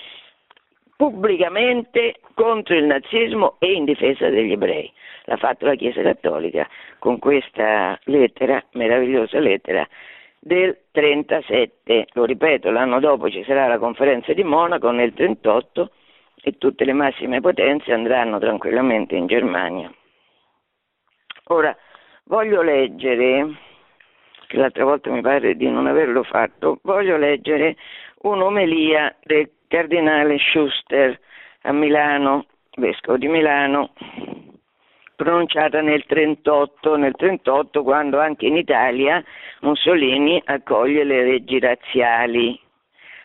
pubblicamente 0.96 2.16
contro 2.34 2.74
il 2.74 2.84
nazismo 2.84 3.56
e 3.58 3.72
in 3.72 3.84
difesa 3.84 4.28
degli 4.28 4.52
ebrei. 4.52 4.90
L'ha 5.24 5.36
fatto 5.36 5.66
la 5.66 5.74
Chiesa 5.74 6.02
Cattolica 6.02 6.68
con 6.98 7.18
questa 7.18 7.98
lettera, 8.04 8.64
meravigliosa 8.72 9.38
lettera 9.38 9.86
del 10.38 10.78
37. 10.92 12.06
Lo 12.12 12.24
ripeto, 12.24 12.70
l'anno 12.70 13.00
dopo 13.00 13.28
ci 13.30 13.42
sarà 13.44 13.66
la 13.66 13.78
conferenza 13.78 14.32
di 14.32 14.44
Monaco 14.44 14.90
nel 14.90 15.12
38 15.12 15.90
e 16.42 16.58
tutte 16.58 16.84
le 16.84 16.92
massime 16.92 17.40
potenze 17.40 17.92
andranno 17.92 18.38
tranquillamente 18.38 19.16
in 19.16 19.26
Germania. 19.26 19.92
Ora, 21.48 21.76
voglio 22.24 22.62
leggere, 22.62 23.54
che 24.46 24.56
l'altra 24.56 24.84
volta 24.84 25.10
mi 25.10 25.20
pare 25.20 25.56
di 25.56 25.68
non 25.68 25.86
averlo 25.86 26.22
fatto, 26.22 26.78
voglio 26.82 27.16
leggere 27.16 27.76
un'omelia 28.22 29.16
del 29.22 29.50
cardinale 29.68 30.38
Schuster 30.38 31.18
a 31.62 31.72
Milano, 31.72 32.46
vescovo 32.76 33.16
di 33.16 33.28
Milano, 33.28 33.92
pronunciata 35.16 35.80
nel 35.80 36.04
38, 36.04 36.96
nel 36.96 37.14
38 37.14 37.82
quando 37.82 38.20
anche 38.20 38.46
in 38.46 38.56
Italia 38.56 39.22
Mussolini 39.60 40.40
accoglie 40.44 41.04
le 41.04 41.24
leggi 41.24 41.58
razziali. 41.58 42.60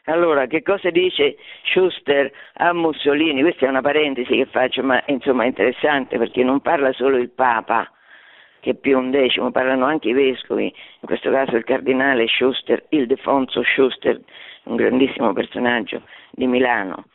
Allora, 0.05 0.47
che 0.47 0.63
cosa 0.63 0.89
dice 0.89 1.37
Schuster 1.65 2.31
a 2.55 2.73
Mussolini? 2.73 3.41
Questa 3.41 3.67
è 3.67 3.69
una 3.69 3.81
parentesi 3.81 4.35
che 4.35 4.45
faccio, 4.45 4.81
ma 4.81 5.01
insomma 5.07 5.45
interessante 5.45 6.17
perché 6.17 6.43
non 6.43 6.59
parla 6.61 6.91
solo 6.93 7.17
il 7.17 7.29
Papa, 7.29 7.89
che 8.61 8.71
è 8.71 8.75
più 8.75 8.97
un 8.97 9.11
decimo, 9.11 9.51
parlano 9.51 9.85
anche 9.85 10.09
i 10.09 10.13
vescovi, 10.13 10.65
in 10.65 11.07
questo 11.07 11.29
caso 11.29 11.55
il 11.55 11.63
cardinale 11.63 12.27
Schuster, 12.27 12.83
il 12.89 13.05
Defonso 13.05 13.61
Schuster, 13.63 14.19
un 14.63 14.75
grandissimo 14.75 15.33
personaggio 15.33 16.01
di 16.31 16.47
Milano. 16.47 17.05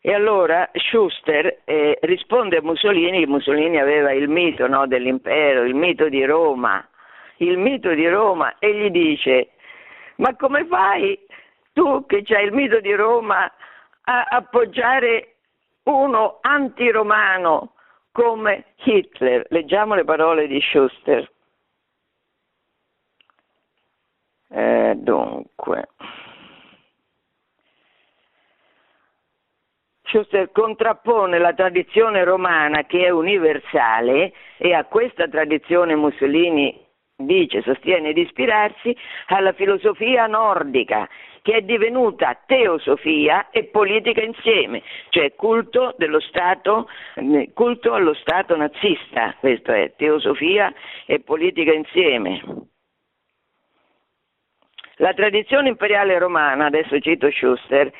E 0.00 0.12
allora 0.12 0.68
Schuster 0.74 1.62
eh, 1.64 1.98
risponde 2.02 2.58
a 2.58 2.62
Mussolini 2.62 3.20
che 3.20 3.26
Mussolini 3.26 3.78
aveva 3.78 4.12
il 4.12 4.28
mito 4.28 4.66
no, 4.66 4.86
dell'impero, 4.86 5.62
il 5.62 5.74
mito 5.74 6.08
di 6.08 6.24
Roma, 6.24 6.86
il 7.38 7.56
mito 7.56 7.94
di 7.94 8.06
Roma 8.06 8.58
e 8.58 8.74
gli 8.74 8.90
dice 8.90 9.48
ma 10.16 10.36
come 10.36 10.64
fai 10.66 11.18
tu 11.72 12.06
che 12.06 12.22
c'hai 12.22 12.44
il 12.44 12.52
mito 12.52 12.80
di 12.80 12.94
Roma 12.94 13.50
a 14.06 14.22
appoggiare 14.28 15.36
uno 15.84 16.38
antiromano 16.40 17.72
come 18.12 18.66
Hitler? 18.84 19.46
Leggiamo 19.48 19.94
le 19.94 20.04
parole 20.04 20.46
di 20.46 20.60
Schuster. 20.60 21.28
Eh, 24.50 24.92
dunque. 24.96 25.88
Schuster 30.04 30.50
contrappone 30.52 31.38
la 31.38 31.54
tradizione 31.54 32.24
romana 32.24 32.84
che 32.84 33.06
è 33.06 33.10
universale 33.10 34.32
e 34.58 34.74
a 34.74 34.84
questa 34.84 35.28
tradizione 35.28 35.96
Mussolini 35.96 36.78
dice, 37.16 37.62
sostiene 37.62 38.12
di 38.12 38.22
ispirarsi 38.22 38.96
alla 39.28 39.52
filosofia 39.52 40.26
nordica 40.26 41.08
che 41.44 41.56
è 41.56 41.60
divenuta 41.60 42.40
teosofia 42.46 43.50
e 43.50 43.64
politica 43.64 44.22
insieme, 44.22 44.82
cioè 45.10 45.34
culto, 45.34 45.94
stato, 46.20 46.88
culto 47.52 47.92
allo 47.92 48.14
Stato 48.14 48.56
nazista, 48.56 49.36
questo 49.40 49.70
è 49.70 49.92
teosofia 49.94 50.72
e 51.04 51.20
politica 51.20 51.70
insieme. 51.70 52.40
La 54.96 55.12
tradizione 55.12 55.68
imperiale 55.68 56.18
romana, 56.18 56.64
adesso 56.64 56.98
cito 57.00 57.30
Schuster, 57.30 57.92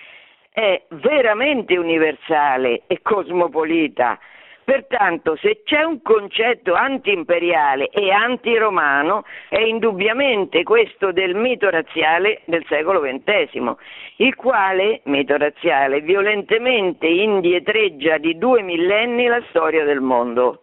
è 0.55 0.85
veramente 0.91 1.77
universale 1.77 2.83
e 2.87 3.03
cosmopolita. 3.03 4.17
Pertanto, 4.63 5.35
se 5.35 5.63
c'è 5.65 5.83
un 5.83 6.01
concetto 6.01 6.75
anti-imperiale 6.75 7.89
e 7.91 8.13
anti-romano, 8.13 9.25
è 9.49 9.59
indubbiamente 9.59 10.63
questo 10.63 11.11
del 11.11 11.35
mito 11.35 11.69
razziale 11.71 12.43
del 12.45 12.65
secolo 12.69 13.01
XX, 13.01 13.75
il 14.19 14.37
quale, 14.37 15.01
mito 15.07 15.37
razziale, 15.37 16.01
violentemente 16.03 17.09
indietreggia 17.09 18.19
di 18.19 18.39
due 18.39 18.63
millenni 18.63 19.27
la 19.27 19.43
storia 19.49 19.83
del 19.83 20.01
mondo. 20.01 20.61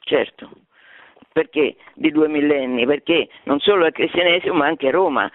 Certo. 0.00 0.50
Perché 1.32 1.76
di 1.94 2.10
due 2.10 2.28
millenni? 2.28 2.84
Perché 2.84 3.28
non 3.44 3.58
solo 3.60 3.86
il 3.86 3.92
cristianesimo 3.92 4.54
ma 4.54 4.66
anche 4.66 4.90
Roma. 4.90 5.30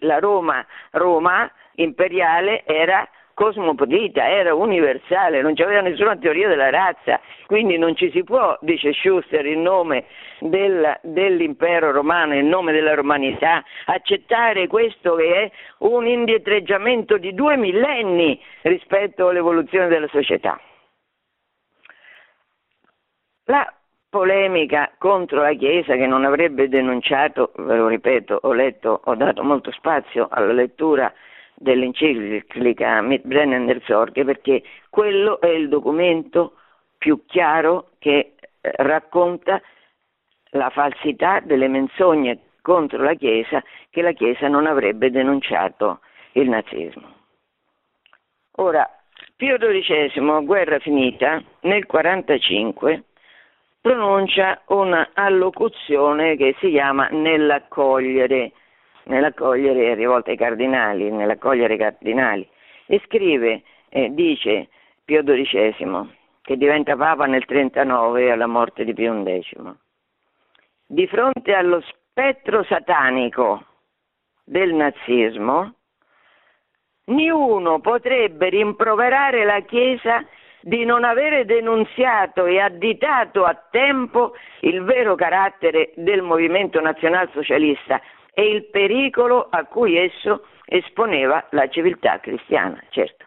La 0.00 0.18
Roma, 0.20 0.64
Roma 0.92 1.50
imperiale 1.76 2.64
era 2.64 3.08
cosmopolita, 3.34 4.28
era 4.28 4.54
universale, 4.54 5.42
non 5.42 5.54
c'aveva 5.54 5.80
nessuna 5.80 6.16
teoria 6.16 6.48
della 6.48 6.70
razza, 6.70 7.20
quindi 7.46 7.76
non 7.76 7.96
ci 7.96 8.10
si 8.12 8.22
può, 8.22 8.56
dice 8.60 8.92
Schuster, 8.92 9.44
in 9.44 9.62
nome 9.62 10.04
del, 10.38 10.98
dell'impero 11.02 11.90
romano, 11.90 12.34
in 12.34 12.48
nome 12.48 12.72
della 12.72 12.94
romanità, 12.94 13.62
accettare 13.86 14.68
questo 14.68 15.16
che 15.16 15.34
è 15.34 15.50
un 15.78 16.06
indietreggiamento 16.06 17.18
di 17.18 17.34
due 17.34 17.56
millenni 17.56 18.40
rispetto 18.62 19.28
all'evoluzione 19.28 19.88
della 19.88 20.08
società. 20.08 20.58
La 23.46 23.70
polemica 24.08 24.92
contro 24.96 25.42
la 25.42 25.52
Chiesa 25.54 25.96
che 25.96 26.06
non 26.06 26.24
avrebbe 26.24 26.68
denunciato, 26.68 27.50
ve 27.56 27.76
lo 27.76 27.88
ripeto, 27.88 28.38
ho 28.42 28.52
letto, 28.52 29.00
ho 29.04 29.14
dato 29.16 29.42
molto 29.42 29.72
spazio 29.72 30.28
alla 30.30 30.52
lettura 30.52 31.12
dell'enciclica 31.54 33.00
Mitbrennen 33.00 33.66
der 33.66 33.82
Sorge 33.84 34.24
perché 34.24 34.62
quello 34.90 35.40
è 35.40 35.48
il 35.48 35.68
documento 35.68 36.54
più 36.98 37.24
chiaro 37.26 37.90
che 37.98 38.34
eh, 38.60 38.70
racconta 38.76 39.60
la 40.50 40.70
falsità 40.70 41.40
delle 41.40 41.68
menzogne 41.68 42.38
contro 42.60 43.02
la 43.02 43.14
Chiesa 43.14 43.62
che 43.90 44.02
la 44.02 44.12
Chiesa 44.12 44.48
non 44.48 44.66
avrebbe 44.66 45.10
denunciato 45.10 46.00
il 46.32 46.48
nazismo. 46.48 47.12
Ora, 48.56 48.88
Pio 49.36 49.56
XII, 49.58 50.44
guerra 50.44 50.78
finita, 50.78 51.32
nel 51.60 51.84
1945 51.86 53.04
pronuncia 53.80 54.62
una 54.68 55.10
allocuzione 55.12 56.36
che 56.36 56.54
si 56.58 56.70
chiama 56.70 57.08
Nell'accogliere 57.08 58.52
nell'accogliere 59.04 59.94
rivolta 59.94 60.30
ai 60.30 60.36
cardinali, 60.36 61.10
nell'accogliere 61.10 61.74
i 61.74 61.78
cardinali, 61.78 62.48
e 62.86 63.00
scrive, 63.04 63.62
eh, 63.88 64.12
dice 64.12 64.68
Pio 65.04 65.22
XII, 65.22 66.10
che 66.42 66.56
diventa 66.56 66.96
Papa 66.96 67.26
nel 67.26 67.44
39 67.44 68.30
alla 68.30 68.46
morte 68.46 68.84
di 68.84 68.92
Pio 68.92 69.22
XI, 69.22 69.56
di 70.86 71.06
fronte 71.06 71.54
allo 71.54 71.82
spettro 71.82 72.62
satanico 72.64 73.64
del 74.44 74.74
nazismo, 74.74 75.74
niuno 77.06 77.80
potrebbe 77.80 78.48
rimproverare 78.48 79.44
la 79.44 79.60
Chiesa 79.60 80.24
di 80.60 80.84
non 80.86 81.04
avere 81.04 81.44
denunziato 81.44 82.46
e 82.46 82.58
additato 82.58 83.44
a 83.44 83.54
tempo 83.70 84.32
il 84.60 84.82
vero 84.82 85.14
carattere 85.14 85.92
del 85.96 86.22
movimento 86.22 86.80
nazionalsocialista 86.80 88.00
e 88.34 88.48
il 88.48 88.64
pericolo 88.66 89.46
a 89.50 89.64
cui 89.64 89.96
esso 89.96 90.44
esponeva 90.66 91.46
la 91.50 91.68
civiltà 91.68 92.18
cristiana. 92.20 92.82
Certo, 92.90 93.24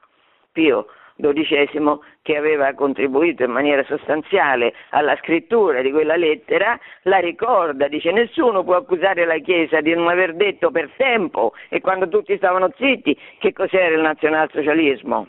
Pio 0.51 0.88
XII 1.20 1.99
che 2.22 2.38
aveva 2.38 2.74
contribuito 2.74 3.43
in 3.43 3.51
maniera 3.51 3.84
sostanziale 3.86 4.74
alla 4.89 5.16
scrittura 5.18 5.82
di 5.82 5.91
quella 5.91 6.16
lettera, 6.16 6.80
la 7.03 7.18
ricorda, 7.18 7.88
dice 7.88 8.12
nessuno 8.12 8.64
può 8.64 8.76
accusare 8.76 9.26
la 9.26 9.39
Chiesa 9.39 9.82
di 9.82 9.93
non 9.93 10.08
aver 10.10 10.36
detto 10.36 10.70
per 10.72 10.91
tempo 10.97 11.53
e 11.70 11.82
quando 11.82 12.08
tutti 12.08 12.36
stavano 12.38 12.72
zitti 12.78 13.18
che 13.39 13.53
cos'era 13.53 13.95
il 13.95 14.01
nazionalsocialismo. 14.01 15.28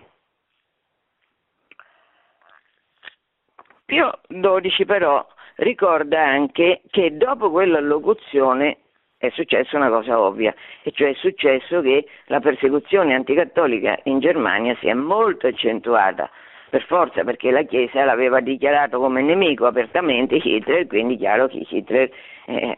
Pio 3.87 4.21
XII 4.29 4.85
però 4.85 5.27
ricorda 5.57 6.23
anche 6.23 6.83
che 6.91 7.17
dopo 7.17 7.51
quella 7.51 7.81
locuzione 7.81 8.79
è 9.19 9.31
successa 9.31 9.77
una 9.77 9.89
cosa 9.89 10.19
ovvia, 10.21 10.55
e 10.83 10.93
cioè 10.93 11.11
è 11.11 11.15
successo 11.15 11.81
che 11.81 12.07
la 12.27 12.39
persecuzione 12.39 13.15
anticattolica 13.15 13.99
in 14.05 14.21
Germania 14.21 14.77
si 14.77 14.87
è 14.87 14.95
molto 14.95 15.49
accentuata, 15.49 16.31
per 16.71 16.85
forza 16.85 17.25
perché 17.25 17.51
la 17.51 17.63
Chiesa 17.63 18.05
l'aveva 18.05 18.41
dichiarato 18.41 19.01
come 19.01 19.21
nemico 19.23 19.67
apertamente 19.67 20.37
Hitler, 20.37 20.87
quindi 20.87 21.17
chiaro 21.17 21.49
che 21.49 21.67
Hitler 21.69 22.11
eh, 22.47 22.77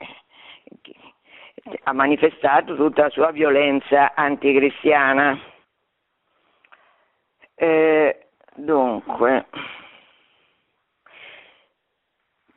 ha 1.82 1.93
manifestato 1.93 2.74
tutta 2.74 3.03
la 3.03 3.11
sua 3.11 3.30
violenza 3.32 4.14
anticristiana. 4.14 5.38
Eh, 7.55 8.28
dunque, 8.55 9.45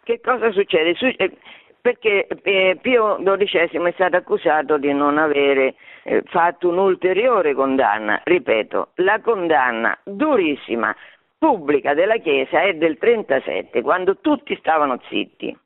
che 0.04 0.22
cosa 0.22 0.52
succede? 0.52 0.96
Eh, 1.18 1.38
perché 1.84 2.28
eh, 2.28 2.78
Pio 2.82 3.18
XII 3.22 3.78
è 3.84 3.92
stato 3.92 4.16
accusato 4.16 4.78
di 4.78 4.94
non 4.94 5.18
avere 5.18 5.76
eh, 6.04 6.24
fatto 6.28 6.70
un'ulteriore 6.70 7.54
condanna, 7.54 8.22
ripeto, 8.24 8.92
la 8.96 9.20
condanna 9.20 10.00
durissima, 10.02 10.96
pubblica 11.38 11.94
della 11.94 12.20
Chiesa 12.20 12.62
è 12.62 12.76
del 12.76 12.98
37, 12.98 13.82
quando 13.82 14.16
tutti 14.20 14.56
stavano 14.60 14.98
zitti. 15.10 15.60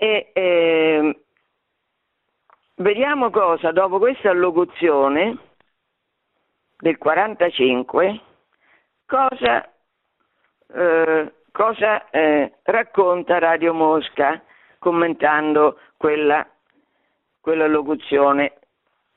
E, 0.00 0.30
eh, 0.32 1.20
vediamo 2.74 3.30
cosa 3.30 3.70
dopo 3.70 3.98
questa 3.98 4.30
allocuzione 4.30 5.38
del 6.76 6.98
45, 6.98 8.20
cosa 9.06 9.64
eh, 10.74 11.32
cosa 11.58 12.08
eh, 12.10 12.52
racconta 12.62 13.40
Radio 13.40 13.74
Mosca 13.74 14.40
commentando 14.78 15.80
quella, 15.96 16.46
quella 17.40 17.66
locuzione. 17.66 18.52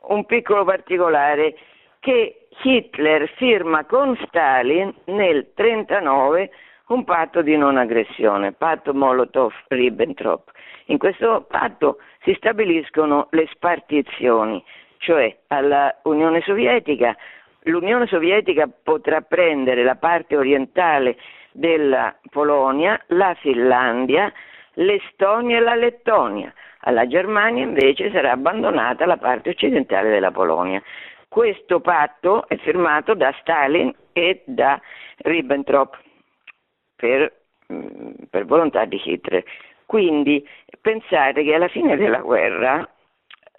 Un 0.08 0.26
piccolo 0.26 0.66
particolare 0.66 1.54
che 2.00 2.48
Hitler 2.64 3.30
firma 3.36 3.86
con 3.86 4.18
Stalin 4.26 4.92
nel 5.06 5.52
1939 5.56 6.50
un 6.88 7.04
patto 7.04 7.44
di 7.44 7.56
non 7.56 7.78
aggressione, 7.78 8.54
patto 8.54 8.92
Molotov-Ribbentrop. 8.92 10.50
In 10.86 10.98
questo 10.98 11.46
patto 11.48 12.00
si 12.24 12.34
stabiliscono 12.34 13.28
le 13.30 13.48
spartizioni, 13.52 14.62
cioè 14.98 15.38
all'Unione 15.48 16.42
Sovietica 16.42 17.16
l'Unione 17.66 18.08
Sovietica 18.08 18.68
potrà 18.68 19.22
prendere 19.22 19.84
la 19.84 19.96
parte 19.96 20.36
orientale 20.36 21.18
della 21.52 22.16
Polonia, 22.30 23.00
la 23.08 23.34
Finlandia, 23.36 24.32
l'Estonia 24.74 25.58
e 25.58 25.60
la 25.60 25.76
Lettonia. 25.76 26.54
Alla 26.82 27.08
Germania 27.08 27.64
invece 27.64 28.12
sarà 28.12 28.32
abbandonata 28.32 29.06
la 29.06 29.18
parte 29.18 29.50
occidentale 29.50 30.10
della 30.10 30.32
Polonia. 30.32 30.82
Questo 31.28 31.80
patto 31.80 32.48
è 32.48 32.58
firmato 32.58 33.14
da 33.14 33.34
Stalin 33.40 33.94
e 34.14 34.44
da 34.46 34.80
Ribbentrop 35.18 35.98
per, 36.96 37.34
mm, 37.72 38.12
per 38.30 38.46
volontà 38.46 38.86
di 38.86 39.00
Hitler. 39.04 39.44
Quindi 39.86 40.46
pensate 40.80 41.44
che 41.44 41.54
alla 41.54 41.68
fine 41.68 41.96
della 41.96 42.20
guerra 42.20 42.88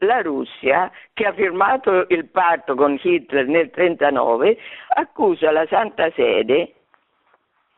la 0.02 0.20
Russia, 0.20 0.90
che 1.12 1.26
ha 1.26 1.32
firmato 1.32 2.06
il 2.08 2.28
patto 2.28 2.74
con 2.74 2.98
Hitler 3.00 3.46
nel 3.46 3.70
1939, 3.74 4.58
accusa 4.94 5.50
la 5.50 5.66
Santa 5.66 6.10
Sede 6.12 6.74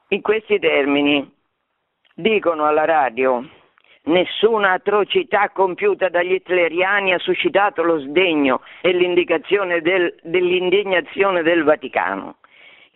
in 0.09 0.21
questi 0.21 0.59
termini. 0.59 1.33
Dicono 2.15 2.67
alla 2.67 2.85
radio, 2.85 3.45
nessuna 4.05 4.73
atrocità 4.73 5.51
compiuta 5.51 6.09
dagli 6.09 6.35
hitleriani 6.35 7.13
ha 7.13 7.19
suscitato 7.19 7.83
lo 7.83 7.99
sdegno 7.99 8.61
e 8.81 8.91
dell'indignazione 8.91 11.43
del 11.43 11.65
Vaticano. 11.65 12.37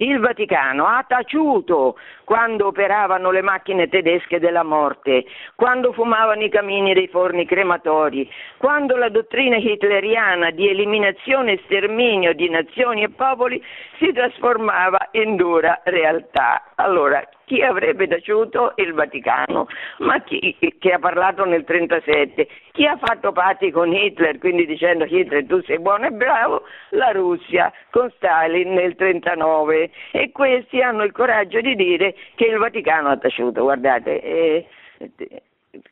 Il 0.01 0.21
Vaticano 0.21 0.87
ha 0.87 1.05
taciuto 1.07 1.97
quando 2.23 2.69
operavano 2.69 3.33
le 3.33 3.43
macchine 3.43 3.89
tedesche 3.89 4.39
della 4.39 4.63
morte, 4.63 5.25
quando 5.57 5.93
fumavano 5.93 6.45
i 6.45 6.49
camini 6.49 6.95
dei 6.95 7.09
forni 7.09 7.45
crematori, 7.45 8.31
quando 8.59 8.97
la 8.97 9.09
dottrina 9.09 9.57
hitleriana 9.57 10.51
di 10.51 10.69
eliminazione 10.69 11.55
e 11.55 11.61
sterminio 11.65 12.33
di 12.33 12.49
nazioni 12.49 13.03
e 13.03 13.11
popoli 13.11 13.61
si 13.99 14.13
trasformava 14.13 15.09
in 15.13 15.35
dura 15.35 15.81
realtà. 15.83 16.71
Allora, 16.77 17.21
chi 17.49 17.63
avrebbe 17.63 18.07
taciuto? 18.07 18.75
Il 18.77 18.93
Vaticano, 18.93 19.67
ma 20.01 20.21
chi 20.21 20.55
che 20.79 20.93
ha 20.93 20.99
parlato 20.99 21.45
nel 21.45 21.65
1937? 21.67 22.49
Chi 22.73 22.85
ha 22.85 22.99
fatto 22.99 23.33
patti 23.33 23.71
con 23.71 23.93
Hitler, 23.93 24.39
quindi 24.39 24.67
dicendo 24.67 25.07
Hitler 25.07 25.47
tu 25.47 25.61
sei 25.63 25.79
buono 25.79 26.07
e 26.07 26.11
bravo? 26.11 26.65
La 26.91 27.11
Russia 27.11 27.73
con 27.91 28.11
Stalin 28.17 28.75
nel 28.75 28.95
1939 28.99 29.91
e 30.13 30.31
questi 30.31 30.83
hanno 30.83 31.05
il 31.05 31.13
coraggio 31.13 31.61
di 31.61 31.75
dire 31.75 32.15
che 32.35 32.45
il 32.45 32.59
Vaticano 32.59 33.09
ha 33.09 33.17
taciuto. 33.17 33.63
Guardate, 33.63 34.21
eh, 34.21 34.67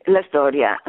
la 0.05 0.23
storia 0.25 0.81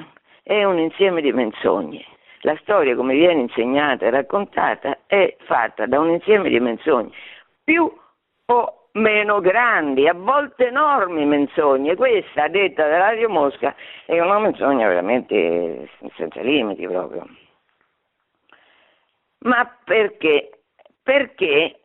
è 0.43 0.65
un 0.65 0.79
insieme 0.79 1.21
di 1.21 1.31
menzogne. 1.31 2.03
La 2.41 2.57
storia, 2.61 2.93
come 2.95 3.15
viene 3.15 3.41
insegnata 3.41 4.05
e 4.05 4.09
raccontata, 4.09 4.99
è 5.07 5.33
fatta 5.45 5.85
da 5.85 5.99
un 5.99 6.09
insieme 6.09 6.49
di 6.49 6.59
menzogne, 6.59 7.11
più 7.63 7.89
o 8.45 8.86
meno 8.97 9.39
grandi, 9.39 10.07
a 10.07 10.13
volte 10.13 10.67
enormi 10.67 11.25
menzogne. 11.25 11.95
Questa, 11.95 12.47
detta 12.47 12.87
da 12.87 12.97
Radio 12.97 13.29
Mosca, 13.29 13.75
è 14.05 14.19
una 14.19 14.39
menzogna 14.39 14.87
veramente 14.87 15.89
senza 16.15 16.41
limiti 16.41 16.85
proprio. 16.87 17.25
Ma 19.39 19.65
perché? 19.83 20.59
Perché 21.03 21.79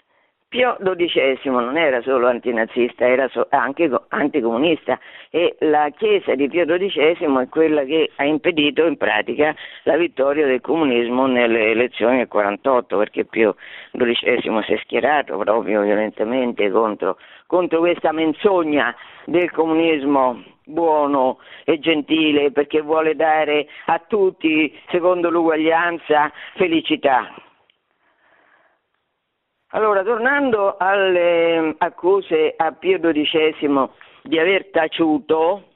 Pio 0.53 0.76
XII 0.82 1.50
non 1.50 1.78
era 1.78 2.03
solo 2.03 2.28
antinazista, 2.28 3.09
era 3.09 3.26
anche 3.48 3.90
anticomunista 4.09 4.98
e 5.30 5.57
la 5.61 5.88
Chiesa 5.96 6.34
di 6.34 6.46
Pio 6.50 6.66
XII 6.66 7.40
è 7.40 7.48
quella 7.48 7.84
che 7.84 8.11
ha 8.16 8.24
impedito 8.24 8.84
in 8.84 8.98
pratica 8.98 9.57
la 9.84 9.96
vittoria 9.96 10.44
del 10.44 10.61
comunismo 10.61 11.24
nelle 11.24 11.70
elezioni 11.70 12.18
del 12.18 12.28
48 12.28 12.98
perché 12.98 13.24
Pio 13.24 13.57
XII 13.92 14.62
si 14.66 14.72
è 14.74 14.80
schierato 14.82 15.38
proprio 15.38 15.80
violentemente 15.80 16.70
contro, 16.70 17.16
contro 17.46 17.78
questa 17.78 18.12
menzogna 18.12 18.94
del 19.24 19.50
comunismo 19.53 20.44
buono 20.64 21.38
e 21.64 21.78
gentile 21.78 22.53
perché 22.53 22.82
vuole 22.82 23.16
dare 23.16 23.68
a 23.86 24.03
tutti, 24.07 24.70
secondo 24.90 25.30
l'uguaglianza, 25.30 26.30
felicità. 26.57 27.32
Allora, 29.74 30.02
tornando 30.02 30.76
alle 30.76 31.74
accuse 31.78 32.52
a 32.56 32.72
Pio 32.72 32.98
XII 33.00 33.88
di 34.22 34.38
aver 34.38 34.68
taciuto, 34.70 35.68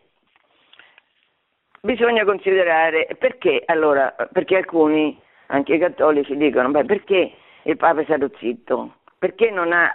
bisogna 1.81 2.25
considerare 2.25 3.09
perché, 3.19 3.63
allora, 3.65 4.15
perché 4.31 4.57
alcuni, 4.57 5.19
anche 5.47 5.75
i 5.75 5.79
cattolici, 5.79 6.37
dicono, 6.37 6.71
beh, 6.71 6.85
perché 6.85 7.33
il 7.63 7.77
Papa 7.79 8.03
è 8.03 8.05
stato 8.05 8.31
zitto? 8.39 8.97
Perché 9.19 9.51
non 9.51 9.73
ha 9.73 9.91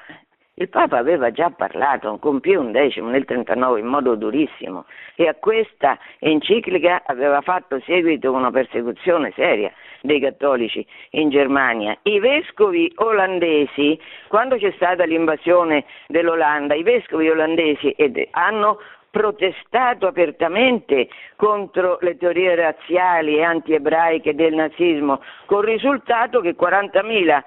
il 0.62 0.70
Papa 0.70 1.00
aveva 1.00 1.32
già 1.32 1.50
parlato 1.50 2.18
con 2.20 2.40
Pio 2.40 2.64
XI 2.64 3.02
nel 3.02 3.26
39 3.26 3.80
in 3.80 3.88
modo 3.88 4.14
durissimo 4.14 4.86
e 5.16 5.28
a 5.28 5.34
questa 5.34 5.98
enciclica 6.20 7.02
aveva 7.06 7.42
fatto 7.42 7.80
seguito 7.84 8.32
una 8.32 8.52
persecuzione 8.52 9.32
seria 9.36 9.72
dei 10.02 10.20
cattolici 10.20 10.86
in 11.12 11.30
Germania. 11.32 11.98
I 12.04 12.20
vescovi 12.20 12.92
olandesi, 12.98 14.00
quando 14.28 14.58
c'è 14.58 14.72
stata 14.76 15.04
l'invasione 15.04 15.84
dell'Olanda, 16.08 16.76
i 16.76 16.84
vescovi 16.84 17.28
olandesi 17.28 17.96
hanno 18.32 18.78
protestato 19.12 20.08
apertamente 20.08 21.10
contro 21.36 21.98
le 22.00 22.18
teorie 22.18 22.56
razziali 22.56 23.36
e 23.36 23.44
antiebraiche 23.44 24.34
del 24.34 24.54
nazismo, 24.54 25.22
con 25.46 25.60
il 25.64 25.74
risultato 25.74 26.40
che 26.40 26.56
40.000 26.56 27.42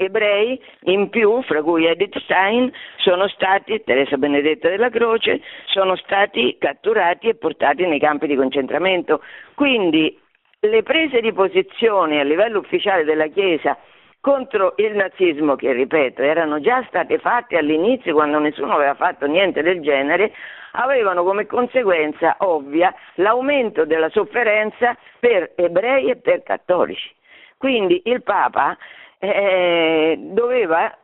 ebrei 0.00 0.60
in 0.84 1.10
più, 1.10 1.42
fra 1.42 1.62
cui 1.62 1.86
Edith 1.86 2.18
Stein, 2.20 2.72
sono 2.96 3.28
stati, 3.28 3.82
Teresa 3.84 4.16
Benedetta 4.16 4.70
della 4.70 4.88
Croce, 4.88 5.42
sono 5.66 5.94
stati 5.96 6.56
catturati 6.58 7.28
e 7.28 7.34
portati 7.34 7.86
nei 7.86 8.00
campi 8.00 8.26
di 8.26 8.34
concentramento. 8.34 9.22
Quindi 9.54 10.18
le 10.60 10.82
prese 10.82 11.20
di 11.20 11.32
posizione 11.32 12.20
a 12.20 12.24
livello 12.24 12.58
ufficiale 12.58 13.04
della 13.04 13.26
Chiesa 13.26 13.76
contro 14.20 14.74
il 14.76 14.94
nazismo, 14.94 15.56
che 15.56 15.72
ripeto 15.72 16.22
erano 16.22 16.60
già 16.60 16.82
state 16.88 17.18
fatte 17.18 17.56
all'inizio 17.56 18.14
quando 18.14 18.38
nessuno 18.38 18.74
aveva 18.74 18.94
fatto 18.94 19.26
niente 19.26 19.62
del 19.62 19.80
genere, 19.80 20.32
avevano 20.72 21.24
come 21.24 21.46
conseguenza 21.46 22.36
ovvia 22.38 22.94
l'aumento 23.14 23.84
della 23.84 24.08
sofferenza 24.08 24.96
per 25.18 25.52
ebrei 25.56 26.10
e 26.10 26.16
per 26.16 26.42
cattolici. 26.42 27.10
Quindi 27.56 28.00
il 28.04 28.22
Papa 28.22 28.76
eh, 29.20 30.16
doveva, 30.18 30.96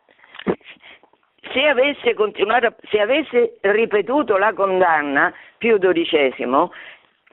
se 1.53 1.67
avesse, 1.67 2.15
continuato, 2.15 2.75
se 2.91 3.01
avesse 3.01 3.59
ripetuto 3.61 4.37
la 4.39 4.53
condanna 4.55 5.33
Pio 5.59 5.79
XII, 5.79 6.69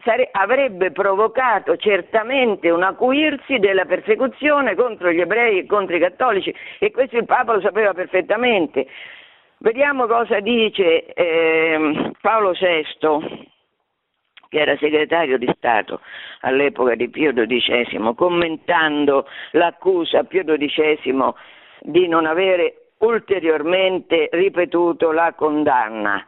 sare- 0.04 0.30
avrebbe 0.32 0.92
provocato 0.92 1.78
certamente 1.78 2.70
un 2.70 2.84
acuirsi 2.84 3.58
della 3.60 3.86
persecuzione 3.86 4.76
contro 4.76 5.12
gli 5.12 5.22
ebrei 5.22 5.60
e 5.60 5.66
contro 5.66 5.96
i 5.96 6.00
cattolici 6.00 6.54
e 6.80 6.92
questo 6.92 7.18
il 7.18 7.26
Papa 7.26 7.54
lo 7.54 7.62
sapeva 7.62 7.94
perfettamente. 7.94 8.88
Vediamo 9.60 10.08
cosa 10.08 10.42
dice 10.42 11.06
eh, 11.14 12.12
Paolo 12.20 12.52
VI, 12.52 13.52
che 14.54 14.60
era 14.60 14.78
segretario 14.78 15.40
di 15.40 15.52
Stato 15.58 16.02
all'epoca 16.42 16.94
di 16.94 17.10
Pio 17.10 17.34
XII, 17.34 18.14
commentando 18.16 19.28
l'accusa 19.54 20.20
a 20.20 20.24
Pio 20.26 20.44
XII 20.44 21.34
di 21.82 22.08
non 22.08 22.28
avere 22.28 22.90
ulteriormente 23.00 24.30
ripetuto 24.32 25.12
la 25.12 25.34
condanna. 25.34 26.24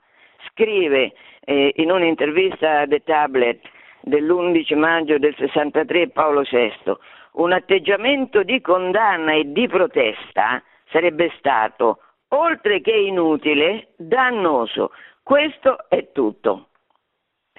Scrive 0.50 1.14
eh, 1.42 1.74
in 1.76 1.92
un'intervista 1.92 2.80
a 2.80 2.88
The 2.88 3.04
Tablet 3.04 3.62
dell'11 4.02 4.76
maggio 4.76 5.20
del 5.20 5.36
63 5.38 6.10
Paolo 6.10 6.42
VI, 6.50 6.98
un 7.34 7.52
atteggiamento 7.52 8.42
di 8.42 8.60
condanna 8.60 9.34
e 9.34 9.52
di 9.52 9.68
protesta 9.68 10.64
sarebbe 10.90 11.32
stato, 11.38 12.00
oltre 12.30 12.82
che 12.82 12.92
inutile, 12.92 13.90
dannoso. 13.98 14.92
Questo 15.22 15.88
è 15.90 16.12
tutto. 16.12 16.70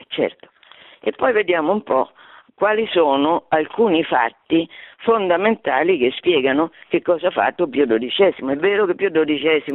Certo. 0.09 0.51
E 1.07 1.13
poi 1.13 1.31
vediamo 1.31 1.71
un 1.71 1.85
po' 1.85 2.11
quali 2.57 2.85
sono 2.89 3.45
alcuni 3.51 4.03
fatti 4.03 4.69
fondamentali 5.03 5.99
che 5.99 6.11
spiegano 6.17 6.73
che 6.89 7.01
cosa 7.01 7.29
ha 7.29 7.31
fatto 7.31 7.69
Pio 7.69 7.87
XII. 7.87 8.35
È 8.51 8.57
vero 8.57 8.87
che 8.87 8.97
Pio 8.97 9.13
XII 9.13 9.71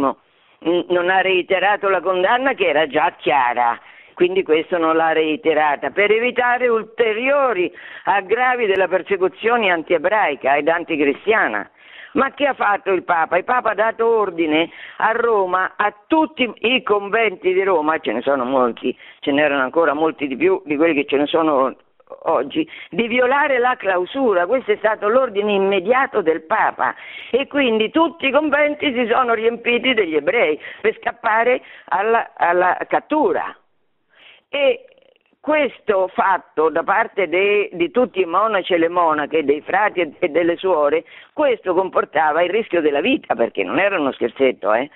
non 0.89 1.09
ha 1.09 1.21
reiterato 1.21 1.87
la 1.87 2.01
condanna 2.01 2.53
che 2.53 2.67
era 2.67 2.85
già 2.87 3.15
chiara, 3.17 3.79
quindi 4.13 4.43
questo 4.43 4.77
non 4.77 4.97
l'ha 4.97 5.13
reiterata, 5.13 5.91
per 5.91 6.11
evitare 6.11 6.67
ulteriori 6.67 7.71
aggravi 8.03 8.65
della 8.65 8.89
persecuzione 8.89 9.69
antiebraica 9.69 10.57
ed 10.57 10.67
anticristiana. 10.67 11.71
Ma 12.13 12.31
che 12.33 12.45
ha 12.45 12.53
fatto 12.53 12.91
il 12.91 13.03
Papa? 13.03 13.37
Il 13.37 13.43
Papa 13.43 13.71
ha 13.71 13.75
dato 13.75 14.05
ordine 14.05 14.69
a 14.97 15.11
Roma, 15.11 15.73
a 15.77 15.93
tutti 16.07 16.51
i 16.59 16.83
conventi 16.83 17.53
di 17.53 17.63
Roma, 17.63 17.99
ce 17.99 18.11
ne 18.11 18.21
sono 18.21 18.43
molti, 18.43 18.95
ce 19.19 19.31
n'erano 19.31 19.61
ancora 19.61 19.93
molti 19.93 20.27
di 20.27 20.35
più 20.35 20.61
di 20.65 20.75
quelli 20.75 20.93
che 20.93 21.05
ce 21.05 21.17
ne 21.17 21.25
sono 21.25 21.73
oggi, 22.23 22.67
di 22.89 23.07
violare 23.07 23.57
la 23.59 23.75
clausura. 23.77 24.45
Questo 24.45 24.71
è 24.71 24.77
stato 24.77 25.07
l'ordine 25.07 25.53
immediato 25.53 26.21
del 26.21 26.43
Papa 26.43 26.93
e 27.29 27.47
quindi 27.47 27.89
tutti 27.91 28.27
i 28.27 28.31
conventi 28.31 28.93
si 28.93 29.07
sono 29.09 29.33
riempiti 29.33 29.93
degli 29.93 30.15
ebrei 30.15 30.59
per 30.81 30.97
scappare 30.99 31.61
alla, 31.85 32.31
alla 32.35 32.77
cattura. 32.87 33.55
E 34.49 34.90
questo 35.41 36.07
fatto 36.13 36.69
da 36.69 36.83
parte 36.83 37.27
de, 37.27 37.69
di 37.73 37.89
tutti 37.89 38.21
i 38.21 38.25
monaci 38.25 38.73
e 38.73 38.77
le 38.77 38.89
monache, 38.89 39.43
dei 39.43 39.61
frati 39.61 40.15
e 40.19 40.29
delle 40.29 40.55
suore, 40.55 41.03
questo 41.33 41.73
comportava 41.73 42.43
il 42.43 42.51
rischio 42.51 42.79
della 42.79 43.01
vita, 43.01 43.33
perché 43.33 43.63
non 43.63 43.79
era 43.79 43.99
uno 43.99 44.11
scherzetto, 44.11 44.71
eh? 44.73 44.89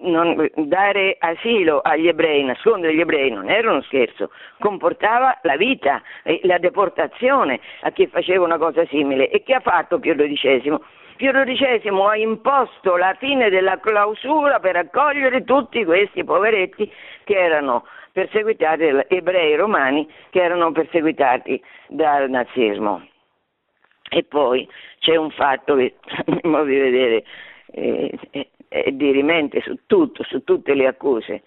non, 0.00 0.48
dare 0.54 1.16
asilo 1.18 1.80
agli 1.80 2.06
ebrei, 2.06 2.44
nascondere 2.44 2.94
gli 2.94 3.00
ebrei 3.00 3.30
non 3.30 3.48
era 3.50 3.70
uno 3.70 3.82
scherzo, 3.82 4.30
comportava 4.58 5.38
la 5.42 5.56
vita 5.56 6.02
e 6.22 6.40
la 6.44 6.58
deportazione 6.58 7.58
a 7.80 7.90
chi 7.90 8.06
faceva 8.06 8.44
una 8.44 8.58
cosa 8.58 8.84
simile. 8.86 9.30
E 9.30 9.42
che 9.42 9.54
ha 9.54 9.60
fatto 9.60 9.98
Pio 9.98 10.14
XII? 10.14 10.78
Pio 11.16 11.32
XII 11.32 11.88
ha 12.06 12.16
imposto 12.16 12.96
la 12.96 13.16
fine 13.18 13.50
della 13.50 13.80
clausura 13.80 14.60
per 14.60 14.76
accogliere 14.76 15.42
tutti 15.42 15.84
questi 15.84 16.22
poveretti 16.22 16.90
che 17.24 17.34
erano 17.34 17.84
perseguitati, 18.18 18.84
ebrei 19.06 19.54
romani 19.54 20.08
che 20.30 20.42
erano 20.42 20.72
perseguitati 20.72 21.62
dal 21.86 22.28
nazismo. 22.28 23.06
E 24.10 24.24
poi 24.24 24.68
c'è 24.98 25.14
un 25.14 25.30
fatto 25.30 25.76
che, 25.76 25.94
a 26.42 26.48
modo 26.48 26.64
di 26.64 26.78
vedere, 26.78 27.24
eh, 27.66 28.18
è 28.66 28.90
dirimente 28.90 29.60
su 29.60 29.78
tutto, 29.86 30.24
su 30.24 30.42
tutte 30.42 30.74
le 30.74 30.88
accuse. 30.88 31.42